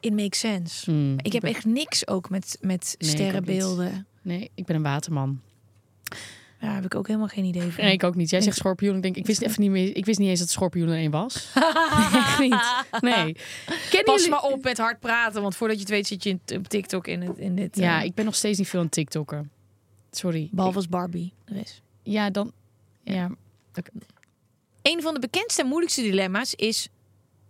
it 0.00 0.12
makes 0.14 0.38
sense. 0.38 0.90
Hmm, 0.90 1.14
ik 1.22 1.32
heb 1.32 1.42
ben- 1.42 1.50
echt 1.54 1.64
niks 1.64 2.06
ook 2.08 2.30
met, 2.30 2.58
met 2.60 2.94
Nee, 2.98 3.10
ik 3.10 3.16
sterrenbeelden. 3.16 4.06
Nee, 4.22 4.50
ik 4.54 4.64
ben 4.64 4.76
een 4.76 4.82
waterman. 4.82 5.40
Daar 6.60 6.74
heb 6.74 6.84
ik 6.84 6.94
ook 6.94 7.06
helemaal 7.06 7.28
geen 7.28 7.44
idee 7.44 7.70
van. 7.70 7.84
Nee, 7.84 7.92
ik 7.92 8.04
ook 8.04 8.14
niet. 8.14 8.30
Jij 8.30 8.40
zegt 8.40 8.56
schorpioen. 8.56 8.96
Ik 8.96 9.02
denk, 9.02 9.16
ik 9.16 9.26
wist 9.26 9.42
even 9.42 9.60
niet 9.62 9.70
meer. 9.70 9.96
Ik 9.96 10.04
wist 10.04 10.18
niet 10.18 10.28
eens 10.28 10.38
dat 10.40 10.48
schorpioen 10.50 10.88
er 10.88 10.96
één 10.96 11.10
was. 11.10 11.52
Echt 12.14 12.38
niet. 12.38 12.84
Nee. 13.00 13.36
Kennen 13.90 14.04
Pas 14.04 14.14
jullie- 14.14 14.30
maar 14.30 14.42
op 14.42 14.62
met 14.64 14.78
hard 14.78 15.00
praten, 15.00 15.42
want 15.42 15.56
voordat 15.56 15.76
je 15.76 15.82
het 15.82 15.90
weet 15.92 16.06
zit 16.06 16.22
je 16.22 16.38
op 16.56 16.68
TikTok 16.68 17.06
in, 17.06 17.22
het, 17.22 17.38
in 17.38 17.54
dit. 17.56 17.76
Ja, 17.76 17.98
eh, 18.00 18.04
ik 18.04 18.14
ben 18.14 18.24
nog 18.24 18.34
steeds 18.34 18.58
niet 18.58 18.68
veel 18.68 18.80
aan 18.80 18.88
TikTokken. 18.88 19.50
Sorry. 20.18 20.48
behalve 20.52 20.76
als 20.76 20.88
Barbie 20.88 21.32
ja, 22.02 22.30
dan. 22.30 22.52
Ja. 23.02 23.30
Een 24.82 25.02
van 25.02 25.14
de 25.14 25.20
bekendste 25.20 25.62
en 25.62 25.68
moeilijkste 25.68 26.02
dilemma's 26.02 26.54
is 26.54 26.88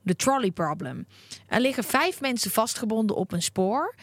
de 0.03 0.17
trolley 0.17 0.51
problem. 0.51 1.07
Er 1.47 1.61
liggen 1.61 1.85
vijf 1.85 2.21
mensen 2.21 2.51
vastgebonden 2.51 3.17
op 3.17 3.33
een 3.33 3.43
spoor 3.43 3.95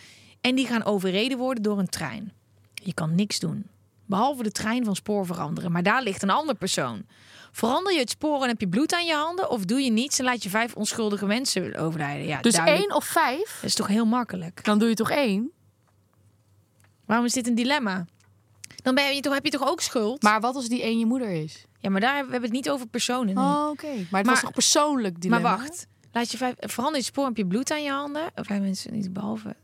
en 0.41 0.55
die 0.55 0.67
gaan 0.67 0.83
overreden 0.83 1.37
worden 1.37 1.63
door 1.63 1.79
een 1.79 1.89
trein. 1.89 2.31
Je 2.73 2.93
kan 2.93 3.15
niks 3.15 3.39
doen, 3.39 3.67
behalve 4.05 4.43
de 4.43 4.51
trein 4.51 4.85
van 4.85 4.95
spoor 4.95 5.25
veranderen, 5.25 5.71
maar 5.71 5.83
daar 5.83 6.03
ligt 6.03 6.21
een 6.21 6.29
ander 6.29 6.55
persoon. 6.55 7.05
Verander 7.51 7.93
je 7.93 7.99
het 7.99 8.09
spoor 8.09 8.41
en 8.41 8.47
heb 8.47 8.59
je 8.59 8.67
bloed 8.67 8.93
aan 8.93 9.05
je 9.05 9.13
handen 9.13 9.49
of 9.49 9.65
doe 9.65 9.79
je 9.81 9.91
niets 9.91 10.19
en 10.19 10.25
laat 10.25 10.43
je 10.43 10.49
vijf 10.49 10.75
onschuldige 10.75 11.25
mensen 11.25 11.75
overlijden? 11.75 12.25
Ja, 12.27 12.41
Dus 12.41 12.53
duidelijk. 12.53 12.83
één 12.83 12.95
of 12.95 13.05
vijf? 13.05 13.57
Dat 13.61 13.69
is 13.69 13.75
toch 13.75 13.87
heel 13.87 14.05
makkelijk. 14.05 14.63
Dan 14.63 14.79
doe 14.79 14.89
je 14.89 14.95
toch 14.95 15.11
één? 15.11 15.51
Waarom 17.05 17.25
is 17.25 17.33
dit 17.33 17.47
een 17.47 17.55
dilemma? 17.55 18.05
Dan 18.83 18.95
ben 18.95 19.15
je 19.15 19.21
toch, 19.21 19.33
heb 19.33 19.43
je 19.45 19.51
toch 19.51 19.67
ook 19.69 19.81
schuld? 19.81 20.21
Maar 20.21 20.41
wat 20.41 20.55
als 20.55 20.67
die 20.67 20.81
één 20.81 20.99
je 20.99 21.05
moeder 21.05 21.29
is? 21.29 21.65
ja, 21.79 21.89
maar 21.89 22.01
daar 22.01 22.15
hebben 22.15 22.33
we 22.35 22.41
het 22.41 22.51
niet 22.51 22.69
over 22.69 22.87
personen. 22.87 23.37
Oh, 23.37 23.67
oké. 23.71 23.87
Maar 23.87 23.97
het 23.99 24.09
Maar- 24.11 24.23
was 24.23 24.39
toch 24.41 24.51
persoonlijk 24.51 25.21
dilemma? 25.21 25.49
Maar 25.49 25.57
wacht. 25.57 25.87
Laat 26.11 26.31
je 26.31 26.37
vijf, 26.37 26.53
verander 26.59 26.99
je 26.99 27.05
spoor, 27.05 27.25
heb 27.25 27.37
je 27.37 27.45
bloed 27.45 27.71
aan 27.71 27.83
je 27.83 27.89
handen. 27.91 28.31
Of 28.35 28.45
vijf 28.45 28.61
mensen 28.61 28.93
niet 28.93 29.13
behalve. 29.13 29.55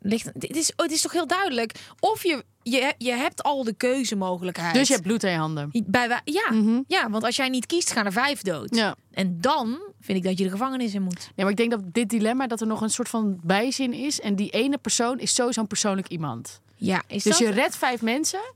Ligt, 0.00 0.30
dit 0.40 0.56
is, 0.56 0.70
oh, 0.76 0.82
het 0.84 0.90
is 0.92 1.00
toch 1.00 1.12
heel 1.12 1.26
duidelijk. 1.26 1.72
Of 2.00 2.22
je, 2.22 2.44
je, 2.62 2.94
je 2.98 3.12
hebt 3.12 3.42
al 3.42 3.64
de 3.64 3.72
keuzemogelijkheid. 3.74 4.74
Dus 4.74 4.86
je 4.88 4.92
hebt 4.94 5.06
bloed 5.06 5.24
aan 5.24 5.30
je 5.30 5.36
handen. 5.38 5.70
Bij, 5.86 6.20
ja, 6.24 6.52
Mhm. 6.52 6.80
ja, 6.86 7.10
want 7.10 7.24
als 7.24 7.36
jij 7.36 7.48
niet 7.48 7.66
kiest, 7.66 7.90
gaan 7.92 8.06
er 8.06 8.12
vijf 8.12 8.42
dood. 8.42 8.74
Ja. 8.74 8.94
En 9.10 9.40
dan 9.40 9.78
vind 10.00 10.18
ik 10.18 10.24
dat 10.24 10.38
je 10.38 10.44
de 10.44 10.50
gevangenis 10.50 10.94
in 10.94 11.02
moet. 11.02 11.14
Nee, 11.18 11.30
maar 11.36 11.50
ik 11.50 11.56
denk 11.56 11.70
dat 11.70 11.80
dit 11.92 12.08
dilemma 12.08 12.46
dat 12.46 12.60
er 12.60 12.66
nog 12.66 12.80
een 12.80 12.90
soort 12.90 13.08
van 13.08 13.38
bijzin 13.42 13.92
is. 13.92 14.20
En 14.20 14.36
die 14.36 14.50
ene 14.50 14.78
persoon 14.78 15.18
is 15.18 15.34
sowieso 15.34 15.60
een 15.60 15.66
persoonlijk 15.66 16.08
iemand. 16.08 16.60
Ja, 16.76 17.02
is 17.06 17.22
Dus 17.22 17.38
dat... 17.38 17.48
je 17.48 17.54
redt 17.54 17.76
vijf 17.76 18.02
mensen. 18.02 18.54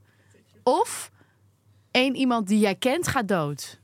Of 0.62 1.11
één 1.91 2.14
iemand 2.14 2.49
die 2.49 2.59
jij 2.59 2.75
kent 2.75 3.09
gaat 3.09 3.29
dood. 3.29 3.79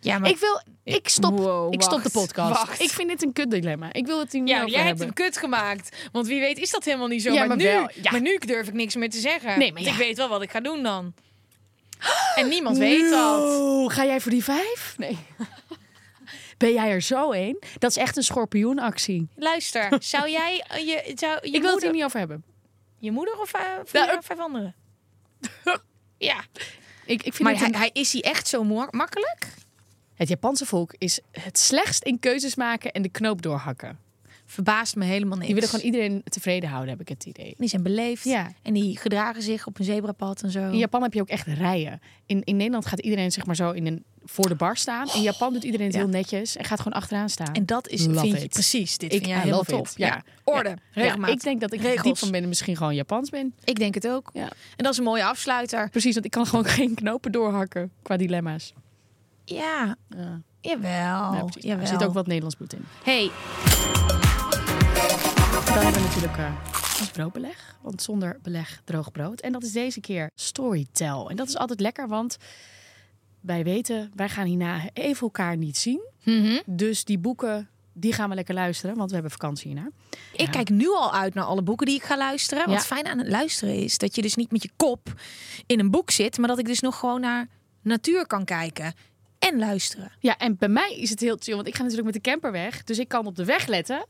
ja, 0.00 0.18
maar... 0.18 0.30
Ik 0.30 0.38
wil. 0.38 0.62
Ik 0.84 1.08
stop. 1.08 1.38
Wow, 1.38 1.72
ik 1.72 1.82
stop 1.82 2.02
de 2.02 2.10
podcast. 2.10 2.52
wacht. 2.52 2.80
Ik 2.80 2.90
vind 2.90 3.08
dit 3.08 3.22
een 3.22 3.32
kutdilemma. 3.32 3.92
Ik 3.92 4.06
wil 4.06 4.18
het 4.18 4.32
hier 4.32 4.40
niet 4.40 4.50
ja, 4.50 4.56
over 4.56 4.70
jij 4.70 4.86
hebt 4.86 4.98
hem 4.98 5.12
kut 5.12 5.36
gemaakt. 5.36 5.96
Want 6.12 6.26
wie 6.26 6.40
weet 6.40 6.58
is 6.58 6.70
dat 6.70 6.84
helemaal 6.84 7.06
niet 7.06 7.22
zo. 7.22 7.32
Ja, 7.32 7.38
maar, 7.38 7.48
maar 7.48 7.56
nu, 7.56 7.64
ja. 7.64 8.10
maar 8.10 8.20
nu 8.20 8.38
durf 8.38 8.68
ik 8.68 8.74
niks 8.74 8.94
meer 8.94 9.10
te 9.10 9.18
zeggen. 9.18 9.58
Nee, 9.58 9.72
maar 9.72 9.82
ja. 9.82 9.90
ik 9.90 9.96
weet 9.96 10.16
wel 10.16 10.28
wat 10.28 10.42
ik 10.42 10.50
ga 10.50 10.60
doen 10.60 10.82
dan. 10.82 11.14
En 12.34 12.48
niemand 12.48 12.78
weet 12.78 13.10
dat. 13.10 13.92
Ga 13.92 14.04
jij 14.04 14.20
voor 14.20 14.30
die 14.30 14.44
vijf? 14.44 14.94
Nee. 14.96 15.18
Ben 16.56 16.72
jij 16.72 16.90
er 16.90 17.00
zo 17.00 17.32
een? 17.32 17.62
Dat 17.78 17.90
is 17.90 17.96
echt 17.96 18.16
een 18.16 18.22
schorpioenactie. 18.22 19.28
Luister, 19.36 19.96
zou 19.98 20.30
jij 20.30 20.64
eh, 20.68 20.86
je, 20.86 21.12
zou, 21.14 21.38
je 21.42 21.50
Ik 21.50 21.62
wil 21.62 21.72
het 21.72 21.82
hier 21.82 21.92
niet 21.92 22.04
over 22.04 22.18
hebben. 22.18 22.44
Je 23.00 23.10
moeder 23.12 23.38
of 23.40 23.54
uh, 23.56 23.60
vier, 23.84 24.06
Nou, 24.06 24.22
vijf 24.22 24.38
anderen? 24.40 24.74
ja. 26.18 26.44
Ik, 27.04 27.22
ik 27.22 27.34
vind 27.34 27.38
Maar 27.40 27.52
het, 27.52 27.60
hij, 27.60 27.68
een- 27.70 27.76
hij, 27.78 27.90
is 27.92 28.12
hij 28.12 28.22
echt 28.22 28.48
zo 28.48 28.64
makkelijk? 28.90 29.46
het 30.14 30.28
Japanse 30.28 30.66
volk 30.66 30.94
is 30.98 31.20
het 31.30 31.58
slechtst 31.58 32.02
in 32.04 32.18
keuzes 32.18 32.54
maken 32.54 32.92
en 32.92 33.02
de 33.02 33.08
knoop 33.08 33.42
doorhakken. 33.42 33.98
Verbaast 34.50 34.96
me 34.96 35.04
helemaal 35.04 35.34
niks. 35.36 35.44
Die 35.46 35.54
willen 35.54 35.68
gewoon 35.70 35.84
iedereen 35.84 36.22
tevreden 36.24 36.68
houden, 36.68 36.90
heb 36.90 37.00
ik 37.00 37.08
het 37.08 37.24
idee. 37.24 37.54
Die 37.58 37.68
zijn 37.68 37.82
beleefd. 37.82 38.24
Ja. 38.24 38.52
En 38.62 38.72
die 38.72 38.98
gedragen 38.98 39.42
zich 39.42 39.66
op 39.66 39.78
een 39.78 39.84
zebrapad 39.84 40.42
en 40.42 40.50
zo. 40.50 40.58
In 40.70 40.76
Japan 40.78 41.02
heb 41.02 41.12
je 41.14 41.20
ook 41.20 41.28
echt 41.28 41.46
rijen. 41.46 42.00
In, 42.26 42.42
in 42.44 42.56
Nederland 42.56 42.86
gaat 42.86 42.98
iedereen 42.98 43.32
zeg 43.32 43.46
maar 43.46 43.56
zo 43.56 43.70
in 43.70 43.86
een, 43.86 44.04
voor 44.24 44.48
de 44.48 44.54
bar 44.54 44.76
staan. 44.76 45.08
In 45.14 45.22
Japan 45.22 45.52
doet 45.52 45.64
iedereen 45.64 45.86
het 45.86 45.94
Ja. 45.94 46.00
heel 46.00 46.10
netjes 46.10 46.56
en 46.56 46.64
gaat 46.64 46.80
gewoon 46.80 46.98
achteraan 46.98 47.28
staan. 47.28 47.54
En 47.54 47.66
dat 47.66 47.88
is, 47.88 48.06
Love 48.06 48.20
vind 48.20 48.40
je 48.42 48.48
precies. 48.48 48.98
Dit 48.98 49.12
ik 49.12 49.16
vind 49.18 49.30
jij 49.30 49.38
helemaal 49.40 49.62
top. 49.62 49.88
Ja. 49.94 50.22
Orde, 50.44 50.68
Ja. 50.68 50.76
regelmaat. 51.02 51.30
Ik 51.30 51.40
denk 51.42 51.60
dat 51.60 51.72
ik 51.72 51.80
Regels. 51.80 52.02
diep 52.02 52.16
van 52.18 52.30
binnen 52.30 52.48
misschien 52.48 52.76
gewoon 52.76 52.94
Japans 52.94 53.30
ben. 53.30 53.54
Ik 53.64 53.78
denk 53.78 53.94
het 53.94 54.08
ook. 54.08 54.30
Ja. 54.32 54.42
En 54.76 54.84
dat 54.84 54.92
is 54.92 54.98
een 54.98 55.04
mooie 55.04 55.24
afsluiter. 55.24 55.88
Precies, 55.90 56.12
want 56.14 56.24
ik 56.24 56.30
kan 56.30 56.46
gewoon 56.46 56.64
geen 56.78 56.94
knopen 56.94 57.32
doorhakken 57.32 57.92
qua 58.02 58.16
dilemma's. 58.16 58.72
Ja, 59.44 59.96
Ja. 60.08 60.40
jawel. 60.60 60.88
Ja, 61.34 61.42
precies. 61.44 61.62
jawel. 61.62 61.80
Er 61.82 61.86
zit 61.88 62.04
ook 62.04 62.14
wat 62.14 62.26
Nederlands 62.26 62.56
bloed 62.56 62.72
in. 62.72 62.84
Hey, 63.04 63.30
Dan 65.74 65.82
hebben 65.82 66.02
we 66.02 66.06
natuurlijk 66.08 66.36
eh, 66.36 66.52
ons 67.00 67.10
broodbeleg. 67.12 67.76
Want 67.82 68.02
zonder 68.02 68.38
beleg 68.42 68.80
droog 68.84 69.10
brood. 69.12 69.40
En 69.40 69.52
dat 69.52 69.62
is 69.62 69.72
deze 69.72 70.00
keer 70.00 70.30
Storytel. 70.34 71.30
En 71.30 71.36
dat 71.36 71.48
is 71.48 71.56
altijd 71.56 71.80
lekker, 71.80 72.08
want 72.08 72.36
wij 73.40 73.64
weten, 73.64 74.12
wij 74.14 74.28
gaan 74.28 74.46
hierna 74.46 74.80
even 74.92 75.20
elkaar 75.22 75.56
niet 75.56 75.76
zien. 75.78 76.00
Mhm. 76.24 76.60
Dus 76.66 77.04
die 77.04 77.18
boeken, 77.18 77.68
die 77.92 78.12
gaan 78.12 78.28
we 78.28 78.34
lekker 78.34 78.54
luisteren, 78.54 78.96
want 78.96 79.08
we 79.08 79.14
hebben 79.14 79.32
vakantie 79.32 79.72
hierna. 79.72 79.88
ik 80.32 80.50
kijk 80.50 80.68
nu 80.70 80.88
al 80.88 81.12
uit 81.14 81.34
naar 81.34 81.44
alle 81.44 81.62
boeken 81.62 81.86
die 81.86 81.94
ik 81.96 82.02
ga 82.02 82.16
luisteren. 82.16 82.66
Wat 82.66 82.74
Ja. 82.74 82.80
fijn 82.80 83.06
aan 83.06 83.18
het 83.18 83.28
luisteren 83.28 83.74
is 83.74 83.98
dat 83.98 84.14
je 84.14 84.22
dus 84.22 84.34
niet 84.34 84.50
met 84.52 84.62
je 84.62 84.70
kop 84.76 85.12
in 85.66 85.80
een 85.80 85.90
boek 85.90 86.10
zit, 86.10 86.38
maar 86.38 86.48
dat 86.48 86.58
ik 86.58 86.66
dus 86.66 86.80
nog 86.80 86.98
gewoon 86.98 87.20
naar 87.20 87.48
natuur 87.82 88.26
kan 88.26 88.44
kijken 88.44 88.94
en 89.38 89.58
luisteren. 89.58 90.12
Ja, 90.18 90.36
en 90.38 90.56
bij 90.56 90.68
mij 90.68 90.96
is 90.96 91.10
het 91.10 91.20
heel 91.20 91.36
chill, 91.40 91.54
want 91.54 91.66
ik 91.66 91.74
ga 91.74 91.82
natuurlijk 91.82 92.14
met 92.14 92.24
de 92.24 92.30
camper 92.30 92.52
weg. 92.52 92.84
Dus 92.84 92.98
ik 92.98 93.08
kan 93.08 93.26
op 93.26 93.36
de 93.36 93.44
weg 93.44 93.66
letten. 93.66 94.06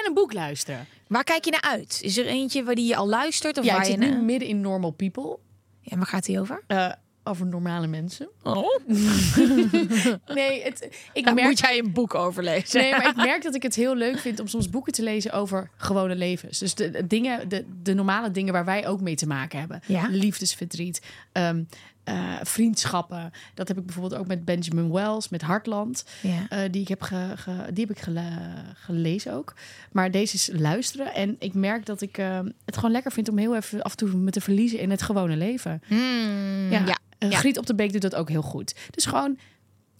En 0.00 0.06
een 0.06 0.14
boek 0.14 0.32
luisteren. 0.32 0.86
Waar 1.06 1.24
kijk 1.24 1.44
je 1.44 1.50
naar 1.50 1.62
uit? 1.70 1.98
Is 2.02 2.16
er 2.16 2.26
eentje 2.26 2.64
waar 2.64 2.74
die 2.74 2.86
je 2.86 2.96
al 2.96 3.08
luistert? 3.08 3.58
Of 3.58 3.64
Ja, 3.64 3.70
ik 3.70 3.76
waar 3.76 3.86
je 3.86 3.92
zit 3.92 4.00
nu 4.00 4.10
naar- 4.10 4.22
midden 4.22 4.48
in 4.48 4.60
Normal 4.60 4.90
People. 4.90 5.38
Ja, 5.80 5.96
waar 5.96 6.06
gaat 6.06 6.24
die 6.24 6.40
over? 6.40 6.62
eh, 6.66 6.92
over 7.24 7.46
normale 7.46 7.86
mensen. 7.86 8.28
Oh. 8.42 8.66
Nee, 10.34 10.62
het, 10.62 10.88
ik 11.12 11.24
Daar 11.24 11.34
merk... 11.34 11.46
moet 11.46 11.58
jij 11.58 11.78
een 11.78 11.92
boek 11.92 12.14
over 12.14 12.42
lezen. 12.42 12.80
Nee, 12.80 12.90
maar 12.90 13.08
ik 13.08 13.16
merk 13.30 13.42
dat 13.42 13.54
ik 13.54 13.62
het 13.62 13.74
heel 13.74 13.94
leuk 13.96 14.18
vind 14.18 14.40
om 14.40 14.46
soms 14.46 14.70
boeken 14.70 14.92
te 14.92 15.02
lezen 15.02 15.32
over 15.32 15.70
gewone 15.76 16.14
levens. 16.16 16.58
Dus 16.58 16.74
de, 16.74 16.90
de 16.90 17.06
dingen, 17.06 17.48
de, 17.48 17.64
de 17.82 17.94
normale 17.94 18.30
dingen 18.30 18.52
waar 18.52 18.64
wij 18.64 18.86
ook 18.86 19.00
mee 19.00 19.14
te 19.16 19.26
maken 19.26 19.58
hebben. 19.58 19.80
Ja. 19.86 20.06
Liefdesverdriet, 20.10 21.02
ehm, 21.32 21.62
eh, 22.04 22.34
vriendschappen. 22.42 23.30
Dat 23.54 23.68
heb 23.68 23.78
ik 23.78 23.86
bijvoorbeeld 23.86 24.20
ook 24.20 24.26
met 24.26 24.44
Benjamin 24.44 24.92
Wells, 24.92 25.28
met 25.28 25.42
Hartland. 25.42 26.04
Ja. 26.20 26.46
eh, 26.48 26.58
die, 26.70 26.82
ik 26.82 26.88
heb 26.88 27.02
ge- 27.02 27.32
ge- 27.36 27.72
die 27.72 27.86
heb 27.86 27.96
ik 27.96 28.02
gele- 28.02 28.64
gelezen 28.74 29.32
ook. 29.32 29.54
Maar 29.92 30.10
deze 30.10 30.34
is 30.34 30.50
luisteren. 30.52 31.14
En 31.14 31.36
ik 31.38 31.54
merk 31.54 31.86
dat 31.86 32.00
ik 32.00 32.18
eh, 32.18 32.38
het 32.64 32.74
gewoon 32.76 32.90
lekker 32.90 33.12
vind 33.12 33.28
om 33.28 33.38
heel 33.38 33.56
even 33.56 33.82
af 33.82 33.90
en 33.90 33.96
toe 33.96 34.16
me 34.16 34.30
te 34.30 34.40
verliezen 34.40 34.78
in 34.78 34.90
het 34.90 35.02
gewone 35.02 35.36
leven. 35.36 35.82
Hmm, 35.86 36.70
Ja, 36.70 36.82
ja. 36.86 36.98
Ja. 37.30 37.38
Griet 37.38 37.58
op 37.58 37.66
de 37.66 37.74
Beek 37.74 37.92
doet 37.92 38.02
dat 38.02 38.14
ook 38.14 38.28
heel 38.28 38.42
goed. 38.42 38.74
Dus 38.90 39.04
gewoon 39.04 39.38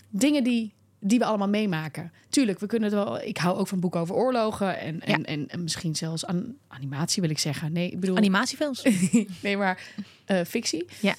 dingen 0.09 0.45
die, 0.45 0.73
die 1.01 1.19
we 1.19 1.25
allemaal 1.25 1.49
meemaken. 1.49 2.13
Tuurlijk, 2.29 2.59
we 2.59 2.67
kunnen 2.67 2.93
het 2.93 3.05
wel. 3.05 3.21
Ik 3.21 3.37
hou 3.37 3.57
ook 3.59 3.69
van 3.69 3.81
boeken 3.81 4.01
over 4.01 4.15
oorlogen 4.15 4.79
en, 4.79 5.01
en, 5.01 5.21
Ja. 5.21 5.25
en, 5.25 5.49
en 5.49 5.63
misschien 5.63 5.97
zelfs 5.97 6.27
an, 6.27 6.57
animatie 6.69 7.23
wil 7.23 7.31
ik 7.31 7.39
zeggen. 7.39 7.73
Nee, 7.73 7.91
ik 7.91 8.01
bedoel 8.01 8.17
Animatiefilms. 8.17 8.83
nee, 9.43 9.57
maar 9.57 9.83
eh, 10.25 10.41
fictie. 10.47 10.85
Ja. 11.01 11.15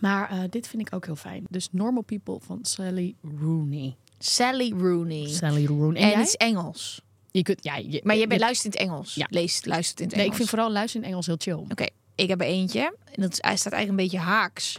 Maar 0.00 0.30
eh, 0.30 0.38
dit 0.50 0.68
vind 0.68 0.86
ik 0.86 0.94
ook 0.94 1.04
heel 1.04 1.16
fijn. 1.16 1.44
Dus 1.50 1.68
Normal 1.70 2.02
People 2.02 2.38
van 2.40 2.58
Sally 2.62 3.14
Rooney. 3.40 3.96
Sally 4.18 4.72
Rooney. 4.76 5.28
Sally 5.28 5.66
Rooney. 5.66 6.02
En, 6.12 6.18
het 6.18 6.26
is 6.28 6.36
Engels. 6.36 7.02
je 7.30 7.42
kunt, 7.42 7.64
ja, 7.64 7.76
je, 7.76 8.00
Maar 8.04 8.16
je 8.16 8.26
bent 8.26 8.40
luistert 8.40 8.74
in 8.74 8.80
het 8.80 8.90
Engels. 8.90 9.14
Ja. 9.14 9.26
Leest, 9.30 9.66
luistert 9.66 10.00
in 10.00 10.06
het 10.06 10.14
Nee, 10.14 10.24
Engels. 10.24 10.40
ik 10.40 10.46
vind 10.46 10.48
vooral 10.58 10.72
luisteren 10.72 11.02
in 11.06 11.10
Engels 11.12 11.26
heel 11.26 11.36
chill. 11.38 11.64
Oké, 11.70 11.86
ik 12.14 12.28
heb 12.28 12.40
er 12.40 12.46
eentje. 12.46 12.96
En 13.04 13.22
dat 13.22 13.32
is, 13.32 13.38
hij 13.40 13.56
staat 13.56 13.72
eigenlijk 13.72 14.02
een 14.02 14.10
beetje 14.10 14.26
haaks 14.26 14.76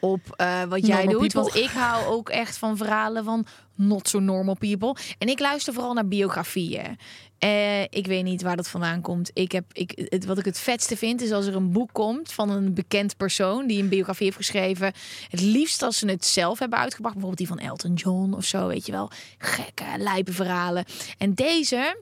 op 0.00 0.20
eh, 0.36 0.62
wat 0.62 0.86
jij 0.86 1.04
Normal 1.04 1.20
doet. 1.20 1.32
people. 1.32 1.52
Want 1.52 1.64
ik 1.64 1.70
hou 1.70 2.04
ook 2.04 2.28
echt 2.28 2.58
van 2.58 2.76
verhalen 2.76 3.24
van 3.24 3.46
not 3.74 4.08
so 4.08 4.18
normal 4.18 4.56
people. 4.56 4.96
En 5.18 5.28
ik 5.28 5.38
luister 5.38 5.72
vooral 5.72 5.92
naar 5.92 6.08
biografieën. 6.08 6.98
Eh, 7.38 7.82
ik 7.82 8.06
weet 8.06 8.24
niet 8.24 8.42
waar 8.42 8.56
dat 8.56 8.68
vandaan 8.68 9.00
komt. 9.00 9.30
Ik 9.34 9.52
heb, 9.52 9.64
ik, 9.72 10.06
het, 10.08 10.24
wat 10.24 10.38
ik 10.38 10.44
het 10.44 10.58
vetste 10.58 10.96
vind 10.96 11.20
is 11.20 11.32
als 11.32 11.46
er 11.46 11.56
een 11.56 11.72
boek 11.72 11.92
komt 11.92 12.32
van 12.32 12.50
een 12.50 12.74
bekend 12.74 13.16
persoon 13.16 13.66
die 13.66 13.82
een 13.82 13.88
biografie 13.88 14.24
heeft 14.24 14.36
geschreven. 14.36 14.92
Het 15.28 15.40
liefst 15.40 15.82
als 15.82 15.98
ze 15.98 16.08
het 16.08 16.26
zelf 16.26 16.58
hebben 16.58 16.78
uitgebracht. 16.78 17.14
Bijvoorbeeld 17.14 17.48
die 17.48 17.56
van 17.56 17.68
Elton 17.68 17.94
John 17.94 18.32
of 18.32 18.44
zo, 18.44 18.66
weet 18.66 18.86
je 18.86 18.92
wel. 18.92 19.10
Gekke, 19.38 19.84
lijpe 19.98 20.32
verhalen. 20.32 20.84
En 21.18 21.34
deze 21.34 21.96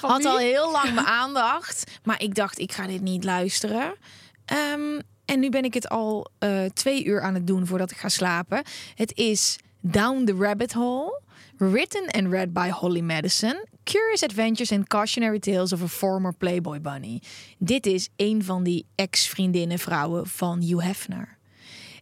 had 0.00 0.24
al 0.24 0.38
heel 0.38 0.70
lang 0.70 0.94
mijn 0.94 1.06
aandacht. 1.06 1.98
Maar 2.02 2.22
ik 2.22 2.34
dacht, 2.34 2.58
ik 2.58 2.72
ga 2.72 2.86
dit 2.86 3.00
niet 3.00 3.24
luisteren. 3.24 3.94
Ehm, 4.44 5.00
en 5.24 5.40
nu 5.40 5.48
ben 5.48 5.64
ik 5.64 5.74
het 5.74 5.88
al 5.88 6.30
eh, 6.38 6.64
twee 6.64 7.04
uur 7.04 7.22
aan 7.22 7.34
het 7.34 7.46
doen 7.46 7.66
voordat 7.66 7.90
ik 7.90 7.96
ga 7.96 8.08
slapen. 8.08 8.62
Het 8.94 9.16
is 9.16 9.58
Down 9.80 10.24
the 10.24 10.36
Rabbit 10.38 10.72
Hole. 10.72 11.20
Written 11.56 12.10
and 12.10 12.32
read 12.32 12.52
by 12.52 12.68
Holly 12.70 13.00
Madison. 13.00 13.66
Curious 13.84 14.22
Adventures 14.22 14.72
and 14.72 14.86
Cautionary 14.86 15.38
Tales 15.38 15.72
of 15.72 15.82
a 15.82 15.86
Former 15.86 16.32
Playboy 16.32 16.80
Bunny. 16.80 17.22
Dit 17.58 17.86
is 17.86 18.08
een 18.16 18.44
van 18.44 18.62
die 18.62 18.86
ex-vriendinnen 18.94 19.78
vrouwen 19.78 20.26
van 20.26 20.60
Hugh 20.60 20.82
Hefner. 20.84 21.38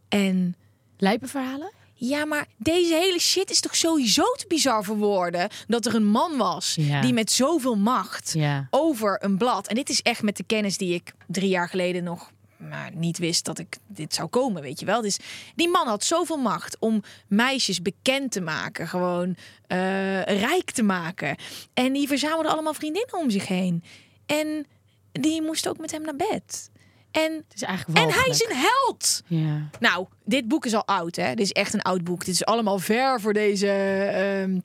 En 0.08 0.56
Lijpenverhalen? 0.96 1.72
Ja, 1.98 2.24
maar 2.24 2.46
deze 2.56 2.94
hele 2.94 3.18
shit 3.20 3.50
is 3.50 3.60
toch 3.60 3.76
sowieso 3.76 4.22
te 4.22 4.44
bizar 4.48 4.84
voor 4.84 4.96
woorden. 4.96 5.48
Dat 5.68 5.86
er 5.86 5.94
een 5.94 6.06
man 6.06 6.36
was 6.36 6.74
Ja. 6.80 7.00
die 7.00 7.12
met 7.12 7.30
zoveel 7.32 7.76
macht 7.76 8.32
Ja. 8.32 8.66
over 8.70 9.18
een 9.24 9.36
blad. 9.36 9.66
En 9.68 9.74
dit 9.74 9.88
is 9.88 10.02
echt 10.02 10.22
met 10.22 10.36
de 10.36 10.44
kennis 10.44 10.76
die 10.78 10.94
ik 10.94 11.12
drie 11.26 11.48
jaar 11.48 11.68
geleden 11.68 12.04
nog 12.04 12.30
maar 12.56 12.90
niet 12.94 13.18
wist 13.18 13.44
dat 13.44 13.58
ik 13.58 13.76
dit 13.86 14.14
zou 14.14 14.28
komen, 14.28 14.62
weet 14.62 14.80
je 14.80 14.86
wel. 14.86 15.00
Dus 15.00 15.18
die 15.54 15.68
man 15.68 15.86
had 15.86 16.04
zoveel 16.04 16.36
macht 16.36 16.76
om 16.78 17.02
meisjes 17.26 17.82
bekend 17.82 18.32
te 18.32 18.40
maken, 18.40 18.88
gewoon 18.88 19.36
eh, 19.66 20.22
rijk 20.22 20.70
te 20.70 20.82
maken. 20.82 21.36
En 21.74 21.92
die 21.92 22.08
verzamelde 22.08 22.48
allemaal 22.48 22.74
vriendinnen 22.74 23.18
om 23.18 23.30
zich 23.30 23.46
heen. 23.48 23.82
En 24.26 24.66
die 25.12 25.42
moest 25.42 25.68
ook 25.68 25.78
met 25.78 25.90
hem 25.90 26.02
naar 26.02 26.16
bed. 26.16 26.70
En, 27.16 27.32
Het 27.32 27.54
is 27.54 27.62
eigenlijk 27.62 27.98
en 27.98 28.10
hij 28.12 28.26
is 28.28 28.44
een 28.48 28.56
held. 28.56 29.22
Ja. 29.26 29.68
Nou, 29.80 30.06
dit 30.24 30.48
boek 30.48 30.64
is 30.66 30.74
al 30.74 30.86
oud, 30.86 31.16
hè? 31.16 31.28
Dit 31.34 31.40
is 31.46 31.52
echt 31.52 31.74
een 31.74 31.82
oud 31.82 32.04
boek. 32.04 32.24
Dit 32.24 32.34
is 32.34 32.44
allemaal 32.44 32.78
ver 32.78 33.20
voor 33.20 33.32
deze 33.32 33.68
ehm 33.68 34.58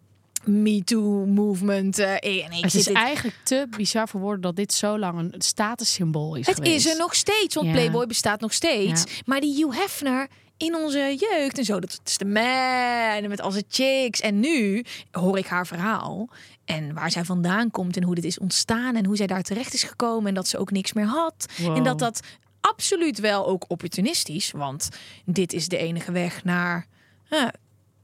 Me 0.45 0.83
Too 0.83 1.25
movement. 1.25 1.99
eh, 1.99 2.11
en 2.45 2.51
ik 2.51 2.63
Het 2.63 2.73
is 2.73 2.83
dit- 2.83 2.93
eigenlijk 2.95 3.37
te 3.43 3.67
bizar 3.77 4.07
voor 4.07 4.19
woorden 4.21 4.41
dat 4.41 4.55
dit 4.55 4.73
zo 4.73 4.99
lang 4.99 5.19
een 5.19 5.41
statussymbool 5.41 6.35
is 6.35 6.45
Het 6.47 6.55
geweest. 6.55 6.85
is 6.85 6.91
er 6.91 6.97
nog 6.97 7.15
steeds, 7.15 7.55
want 7.55 7.67
Ja. 7.67 7.73
Playboy 7.73 8.05
bestaat 8.05 8.39
nog 8.41 8.53
steeds. 8.53 9.03
Ja. 9.03 9.21
Maar 9.25 9.39
die 9.41 9.55
Hugh 9.65 9.77
Hefner 9.79 10.27
in 10.57 10.75
onze 10.75 11.15
jeugd 11.19 11.57
en 11.57 11.65
zo, 11.65 11.79
dat 11.79 11.99
is 12.05 12.17
de 12.17 12.25
man 12.25 13.29
met 13.29 13.41
al 13.41 13.51
zijn 13.51 13.63
chicks. 13.69 14.19
En 14.21 14.39
nu 14.39 14.85
hoor 15.11 15.37
ik 15.37 15.45
haar 15.45 15.67
verhaal 15.67 16.29
en 16.65 16.93
waar 16.93 17.11
zij 17.11 17.23
vandaan 17.25 17.71
komt 17.71 17.97
en 17.97 18.03
hoe 18.03 18.15
dit 18.15 18.23
is 18.23 18.39
ontstaan 18.39 18.95
en 18.95 19.05
hoe 19.05 19.15
zij 19.15 19.27
daar 19.27 19.41
terecht 19.41 19.73
is 19.73 19.83
gekomen 19.83 20.27
en 20.27 20.33
dat 20.33 20.47
ze 20.47 20.57
ook 20.57 20.71
niks 20.71 20.93
meer 20.93 21.05
had. 21.05 21.45
Wow. 21.57 21.77
En 21.77 21.83
dat 21.83 21.99
dat 21.99 22.19
absoluut 22.61 23.19
wel 23.19 23.47
ook 23.47 23.65
opportunistisch, 23.67 24.51
want 24.51 24.89
dit 25.25 25.53
is 25.53 25.67
de 25.67 25.77
enige 25.77 26.11
weg 26.11 26.43
naar 26.43 26.87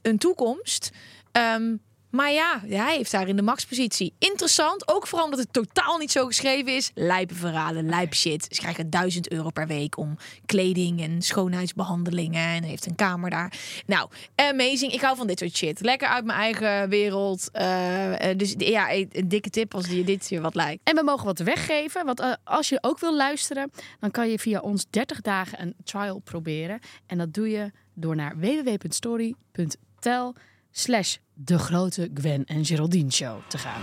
een 0.02 0.18
toekomst. 0.18 0.92
Ehm, 1.32 1.76
maar 2.18 2.32
ja, 2.32 2.62
hij 2.68 2.96
heeft 2.96 3.12
daar 3.12 3.28
in 3.28 3.36
de 3.36 3.42
maxpositie. 3.42 4.14
Interessant, 4.20 4.88
ook 4.88 5.08
vooral 5.08 5.26
omdat 5.26 5.40
het 5.40 5.54
totaal 5.54 5.98
niet 5.98 6.12
zo 6.12 6.26
geschreven 6.26 6.76
is. 6.76 6.92
Lijpe 6.94 7.34
verhalen, 7.34 7.90
lijp 7.90 8.14
shit. 8.14 8.48
Ze 8.50 8.62
krijgen 8.62 8.90
1000 8.90 9.32
euro 9.32 9.50
per 9.50 9.68
week 9.68 9.98
om 9.98 10.18
kleding 10.46 11.02
en 11.02 11.22
schoonheidsbehandelingen. 11.22 12.42
En 12.42 12.64
heeft 12.64 12.86
een 12.86 12.96
kamer 12.96 13.30
daar. 13.30 13.54
Nou, 13.86 14.10
amazing. 14.36 14.94
Ik 14.94 15.02
hou 15.02 15.18
van 15.18 15.28
dit 15.28 15.40
soort 15.40 15.56
shit. 15.56 15.82
Lekker 15.82 16.08
uit 16.08 16.26
mijn 16.26 16.40
eigen 16.40 16.90
wereld. 16.90 17.50
Eh, 17.52 18.30
eh, 18.30 18.38
dus 18.38 18.56
ja, 18.58 18.94
een 18.94 19.10
dikke 19.28 19.50
tip 19.50 19.74
als 19.74 19.88
je 19.88 20.04
dit 20.04 20.30
je 20.30 20.42
wat 20.42 20.56
lijkt. 20.56 20.82
En 20.84 20.96
we 20.96 21.04
mogen 21.04 21.26
wat 21.26 21.40
weggeven. 21.40 22.06
Want 22.06 22.20
eh, 22.20 22.34
als 22.44 22.70
je 22.70 22.78
ook 22.82 23.00
wil 23.00 23.16
luisteren, 23.16 23.72
dan 24.00 24.12
kan 24.12 24.30
je 24.30 24.40
via 24.40 24.60
ons 24.60 24.86
30 24.90 25.22
dagen 25.22 25.62
een 25.62 25.76
trial 25.84 26.20
proberen. 26.20 26.80
En 27.06 27.18
dat 27.18 27.34
doe 27.34 27.50
je 27.50 27.72
door 27.94 28.16
naar 28.16 28.38
www.story.tel 28.38 30.36
slash 30.72 31.18
de 31.40 31.60
grote 31.60 32.10
Gwen 32.14 32.46
en 32.46 32.66
Geraldine 32.66 33.12
show 33.12 33.38
te 33.48 33.58
gaan. 33.58 33.82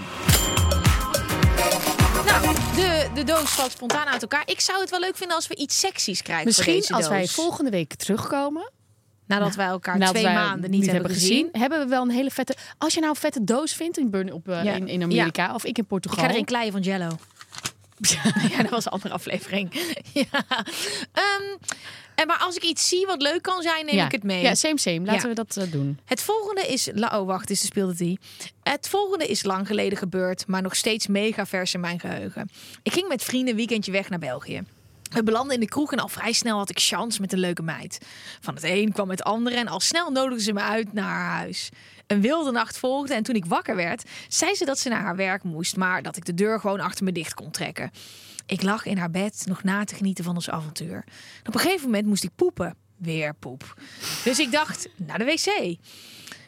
Nou, 2.27 2.55
de, 2.75 3.09
de 3.15 3.25
doos 3.25 3.51
valt 3.51 3.71
spontaan 3.71 4.07
uit 4.07 4.23
elkaar. 4.23 4.43
Ik 4.47 4.61
zou 4.61 4.81
het 4.81 4.91
wel 4.91 5.01
leuk 5.01 5.17
vinden 5.17 5.37
als 5.37 5.47
we 5.47 5.55
iets 5.57 5.79
seksies 5.79 6.23
krijgen 6.23 6.53
voor 6.53 6.65
Misschien 6.65 6.81
deze 6.81 6.95
als 6.95 7.09
wij 7.09 7.27
volgende 7.27 7.71
week 7.71 7.95
terugkomen, 7.95 8.73
Nadat 9.27 9.55
wij 9.55 9.67
elkaar 9.67 9.99
nadat 9.99 10.15
twee 10.15 10.25
wij 10.25 10.35
maanden 10.35 10.71
niet 10.71 10.91
hebben 10.91 11.11
gezien. 11.11 11.49
hebben 11.53 11.79
we 11.79 11.87
wel 11.87 12.03
een 12.03 12.11
hele 12.11 12.31
vette. 12.31 12.55
Als 12.79 12.95
je 12.95 13.01
nou 13.01 13.13
een 13.13 13.21
vette 13.21 13.45
doos 13.45 13.73
vindt 13.73 13.99
in, 13.99 14.11
Burn, 14.11 14.33
op, 14.33 14.49
eh, 14.49 14.65
Ja. 14.65 14.73
in, 14.75 14.89
in 14.89 15.03
Amerika 15.03 15.55
of 15.55 15.65
ik 15.65 15.77
in 15.77 15.83
Ik 15.83 15.89
Portugal. 15.89 16.25
ga 16.25 16.31
erin 16.31 16.45
kleien 16.45 16.73
van 16.73 16.81
Jello. 16.81 17.09
ja, 18.53 18.63
dat 18.63 18.71
was 18.71 18.85
een 18.85 18.91
andere 18.93 19.15
aflevering. 19.15 19.73
ja. 20.13 20.45
Ehm, 21.13 21.57
en 22.15 22.27
maar 22.27 22.39
als 22.39 22.57
ik 22.57 22.63
iets 22.63 22.89
zie 22.89 23.07
wat 23.07 23.23
leuk 23.23 23.43
kan 23.43 23.63
zijn, 23.63 23.87
neem 23.87 23.95
ja. 23.95 24.05
ik 24.05 24.13
het 24.13 24.23
mee. 24.23 24.43
Ja, 24.43 24.55
same 24.55 24.79
same. 24.79 25.01
Laten 25.01 25.23
Ja. 25.23 25.29
we 25.29 25.35
dat 25.35 25.57
eh, 25.57 25.73
doen. 25.73 25.99
Het 26.05 26.23
volgende 26.23 26.61
is... 26.67 26.91
Oh, 26.93 27.27
wacht, 27.27 27.51
is 27.51 27.61
de 27.61 27.67
speelde 27.67 27.95
die. 27.95 28.19
Het 28.63 28.89
volgende 28.89 29.27
is 29.27 29.45
lang 29.45 29.67
geleden 29.67 29.99
gebeurd, 29.99 30.47
maar 30.47 30.63
nog 30.63 30.77
steeds 30.77 31.07
mega 31.07 31.47
vers 31.47 31.75
in 31.75 31.81
mijn 31.81 32.01
geheugen. 32.01 32.51
Ik 32.83 32.93
ging 32.93 33.09
met 33.09 33.23
vrienden 33.23 33.49
een 33.51 33.57
weekendje 33.57 33.93
weg 33.93 34.09
naar 34.09 34.19
België. 34.19 34.63
We 35.11 35.23
belanden 35.23 35.55
in 35.55 35.61
de 35.61 35.69
kroeg 35.69 35.93
en 35.93 35.99
al 35.99 36.09
vrij 36.09 36.33
snel 36.33 36.59
had 36.59 36.71
ik 36.71 36.79
chance 36.81 37.21
met 37.21 37.33
een 37.33 37.39
leuke 37.39 37.63
meid. 37.63 37.99
Van 38.41 38.55
het 38.55 38.65
een 38.65 38.93
kwam 38.93 39.11
het 39.11 39.23
andere 39.23 39.57
en 39.57 39.69
al 39.69 39.81
snel 39.81 40.11
nodigde 40.11 40.43
ze 40.43 40.53
me 40.53 40.61
uit 40.61 40.93
naar 40.93 41.09
haar 41.09 41.37
huis. 41.37 41.69
Een 42.07 42.21
wilde 42.21 42.51
nacht 42.51 42.79
volgde 42.79 43.15
en 43.15 43.23
toen 43.23 43.35
ik 43.35 43.45
wakker 43.45 43.77
werd, 43.77 44.03
zei 44.29 44.55
ze 44.55 44.65
dat 44.65 44.79
ze 44.79 44.89
naar 44.89 45.03
haar 45.03 45.17
werk 45.17 45.43
moest, 45.43 45.77
maar 45.77 46.03
dat 46.03 46.17
ik 46.17 46.25
de 46.25 46.35
deur 46.35 46.61
gewoon 46.61 46.81
achter 46.81 47.05
me 47.05 47.13
dicht 47.13 47.35
kon 47.35 47.51
trekken. 47.51 47.91
Ik 48.47 48.63
lag 48.63 48.87
in 48.87 48.99
haar 48.99 49.11
bed 49.11 49.45
nog 49.47 49.63
na 49.63 49.85
te 49.85 49.95
genieten 49.95 50.25
van 50.25 50.35
ons 50.35 50.51
avontuur. 50.51 51.05
Op 51.47 51.55
een 51.55 51.61
gegeven 51.61 51.85
moment 51.85 52.07
moest 52.07 52.25
ik 52.25 52.31
poepen. 52.37 52.77
Weer 52.97 53.35
poep. 53.35 53.75
Dus 54.25 54.39
ik 54.39 54.53
dacht, 54.53 54.89
naar 54.97 55.19
de 55.19 55.25
wc. 55.25 55.77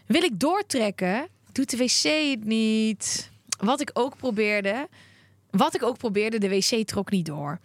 Wil 0.06 0.22
ik 0.22 0.40
doortrekken, 0.40 1.28
doet 1.52 1.70
de 1.70 1.76
wc 1.76 2.30
het 2.30 2.44
niet. 2.44 3.30
Wat 3.58 3.80
ik 3.80 3.90
ook 3.92 4.16
probeerde, 4.16 4.88
wat 5.50 5.74
ik 5.74 5.82
ook 5.82 5.98
probeerde, 5.98 6.38
de 6.38 6.48
wc 6.48 6.86
trok 6.86 7.10
niet 7.10 7.26
door. 7.26 7.58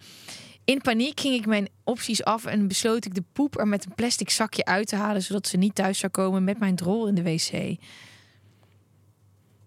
In 0.64 0.80
paniek 0.80 1.20
ging 1.20 1.34
ik 1.34 1.46
mijn 1.46 1.68
opties 1.84 2.24
af 2.24 2.44
en 2.44 2.68
besloot 2.68 3.04
ik 3.04 3.14
de 3.14 3.24
poep 3.32 3.58
er 3.58 3.68
met 3.68 3.84
een 3.84 3.94
plastic 3.94 4.30
zakje 4.30 4.64
uit 4.64 4.86
te 4.86 4.96
halen, 4.96 5.22
zodat 5.22 5.46
ze 5.46 5.56
niet 5.56 5.74
thuis 5.74 5.98
zou 5.98 6.12
komen 6.12 6.44
met 6.44 6.58
mijn 6.58 6.76
drol 6.76 7.06
in 7.06 7.14
de 7.14 7.22
wc. 7.22 7.78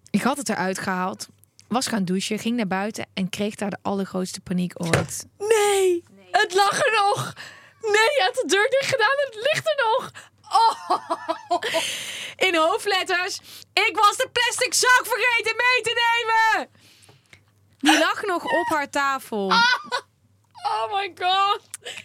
Ik 0.10 0.22
had 0.22 0.38
het 0.38 0.50
eruit 0.50 0.80
gehaald, 0.80 1.28
was 1.68 1.88
gaan 1.88 2.06
douchen, 2.06 2.40
ging 2.40 2.56
naar 2.56 2.68
buiten 2.68 3.08
en 3.14 3.30
kreeg 3.30 3.56
daar 3.56 3.70
de 3.70 3.78
allergrootste 3.82 4.42
paniek 4.42 4.74
ooit. 4.76 5.28
Nee, 5.38 6.04
het 6.32 6.54
lag 6.54 6.86
er 6.86 6.92
nog. 6.92 7.34
Nee, 7.82 7.92
je 7.92 8.22
had 8.24 8.34
de 8.34 8.48
deur 8.48 8.70
dicht 8.70 8.92
gedaan 8.92 9.18
en 9.18 9.26
het 9.26 9.52
ligt 9.52 9.68
er 9.68 9.86
nog. 9.86 10.12
In 12.48 12.56
hoofdletters, 12.56 13.40
ik 13.74 13.92
was 13.94 14.18
de 14.18 14.30
plastic 14.32 14.74
zak 14.74 15.02
vergeten 15.04 15.56
mee 15.56 15.82
te 15.82 15.94
nemen! 16.06 16.70
Die 17.78 18.00
lag 18.00 18.24
nog 18.24 18.44
op 18.44 18.68
haar 18.68 18.90
tafel. 18.90 19.52
Oh 20.66 20.94
my 20.94 21.12
god. 21.16 21.62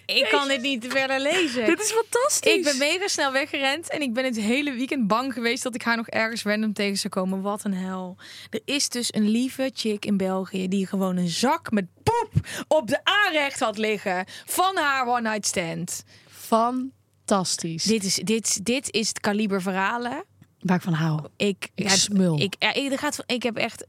Ik 0.06 0.26
kan 0.30 0.48
dit 0.48 0.60
niet 0.62 0.86
verder 0.88 1.20
lezen. 1.20 1.66
Dit 1.66 1.80
is 1.80 1.90
fantastisch. 1.90 2.54
Ik 2.54 2.64
ben 2.64 2.78
mega 2.78 3.08
snel 3.08 3.32
weggerend 3.32 3.90
en 3.90 4.00
ik 4.02 4.12
ben 4.12 4.24
het 4.24 4.36
hele 4.40 4.72
weekend 4.72 5.06
bang 5.06 5.32
geweest 5.32 5.62
dat 5.62 5.74
ik 5.74 5.82
haar 5.82 5.96
nog 5.96 6.08
ergens 6.08 6.42
random 6.42 6.72
tegen 6.72 6.96
zou 6.96 7.12
komen. 7.12 7.40
Wat 7.40 7.64
een 7.64 7.74
hel. 7.74 8.16
Er 8.50 8.60
is 8.64 8.88
dus 8.88 9.14
een 9.14 9.28
lieve 9.28 9.70
chick 9.74 10.04
in 10.04 10.16
België 10.16 10.68
die 10.68 10.86
gewoon 10.86 11.16
een 11.16 11.28
zak 11.28 11.70
met 11.70 11.86
poep 12.02 12.46
op 12.68 12.88
de 12.88 13.00
aanrecht 13.04 13.60
had 13.60 13.78
liggen 13.78 14.24
van 14.46 14.76
haar 14.76 15.06
one 15.06 15.20
night 15.28 15.46
stand. 15.46 16.02
Fantastisch. 16.28 17.82
Dit 17.84 18.04
is, 18.04 18.14
dit, 18.14 18.64
dit 18.66 18.92
is 18.92 19.08
het 19.08 19.20
kaliber 19.20 19.62
verhalen. 19.62 20.24
Waar 20.60 20.76
ik 20.76 20.82
van 20.82 20.92
hou. 20.92 21.20
Ik, 21.36 21.68
Ik 21.74 21.88
ja, 21.88 21.96
smul. 21.96 22.40
Ik, 22.40 22.54
ja, 22.58 22.74
ik, 22.74 22.92
er 22.92 22.98
gaat, 22.98 23.22
ik 23.26 23.42
heb 23.42 23.56
echt 23.56 23.86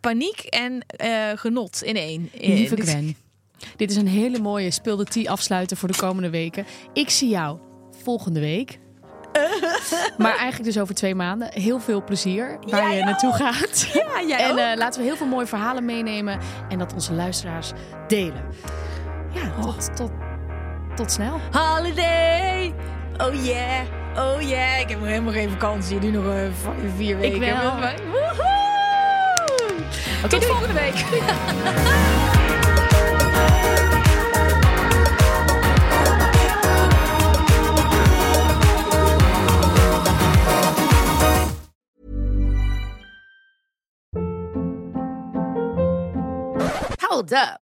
paniek 0.00 0.38
en 0.40 0.84
eh, 0.86 1.30
genot 1.34 1.82
in 1.82 1.96
één. 1.96 2.30
Lieve 2.40 2.76
Eh, 2.76 2.82
Gwen. 2.82 3.16
Dit 3.76 3.90
is 3.90 3.96
een 3.96 4.08
hele 4.08 4.38
mooie 4.38 4.70
speelde 4.70 5.04
tea 5.04 5.30
afsluiten 5.30 5.76
voor 5.76 5.88
de 5.88 5.96
komende 5.96 6.30
weken. 6.30 6.66
Ik 6.92 7.10
zie 7.10 7.28
jou 7.28 7.58
volgende 8.02 8.40
week. 8.40 8.78
maar 10.18 10.36
eigenlijk 10.36 10.64
dus 10.64 10.78
over 10.78 10.94
twee 10.94 11.14
maanden. 11.14 11.48
Heel 11.52 11.80
veel 11.80 12.04
plezier 12.04 12.58
waar 12.66 12.94
je 12.94 13.04
naartoe 13.04 13.32
gaat. 13.32 13.90
Ja, 13.92 14.22
jij 14.26 14.38
en 14.50 14.58
eh, 14.58 14.76
laten 14.76 15.00
we 15.00 15.06
heel 15.06 15.16
veel 15.16 15.26
mooie 15.26 15.46
verhalen 15.46 15.84
meenemen. 15.84 16.38
En 16.68 16.78
dat 16.78 16.92
onze 16.92 17.12
luisteraars 17.12 17.72
delen. 18.08 18.44
Ja, 19.30 19.60
tot, 19.60 19.96
tot, 19.96 20.10
tot 20.94 21.12
snel. 21.12 21.40
Holiday! 21.50 22.74
Oh 23.18 23.44
yeah, 23.44 23.80
oh 24.16 24.40
yeah. 24.40 24.80
Ik 24.80 24.88
heb 24.88 24.98
nog 24.98 25.08
helemaal 25.08 25.32
geen 25.32 25.50
vakantie. 25.50 25.98
Nu 25.98 26.10
nog 26.10 26.24
eh, 26.24 26.48
vier 26.96 27.18
weken. 27.18 27.40
wel. 27.40 27.72
Woehoe! 28.10 28.62
Tot 30.28 30.44
volgende 30.44 30.74
week. 30.74 31.04
Hold 47.12 47.32
up. 47.34 47.61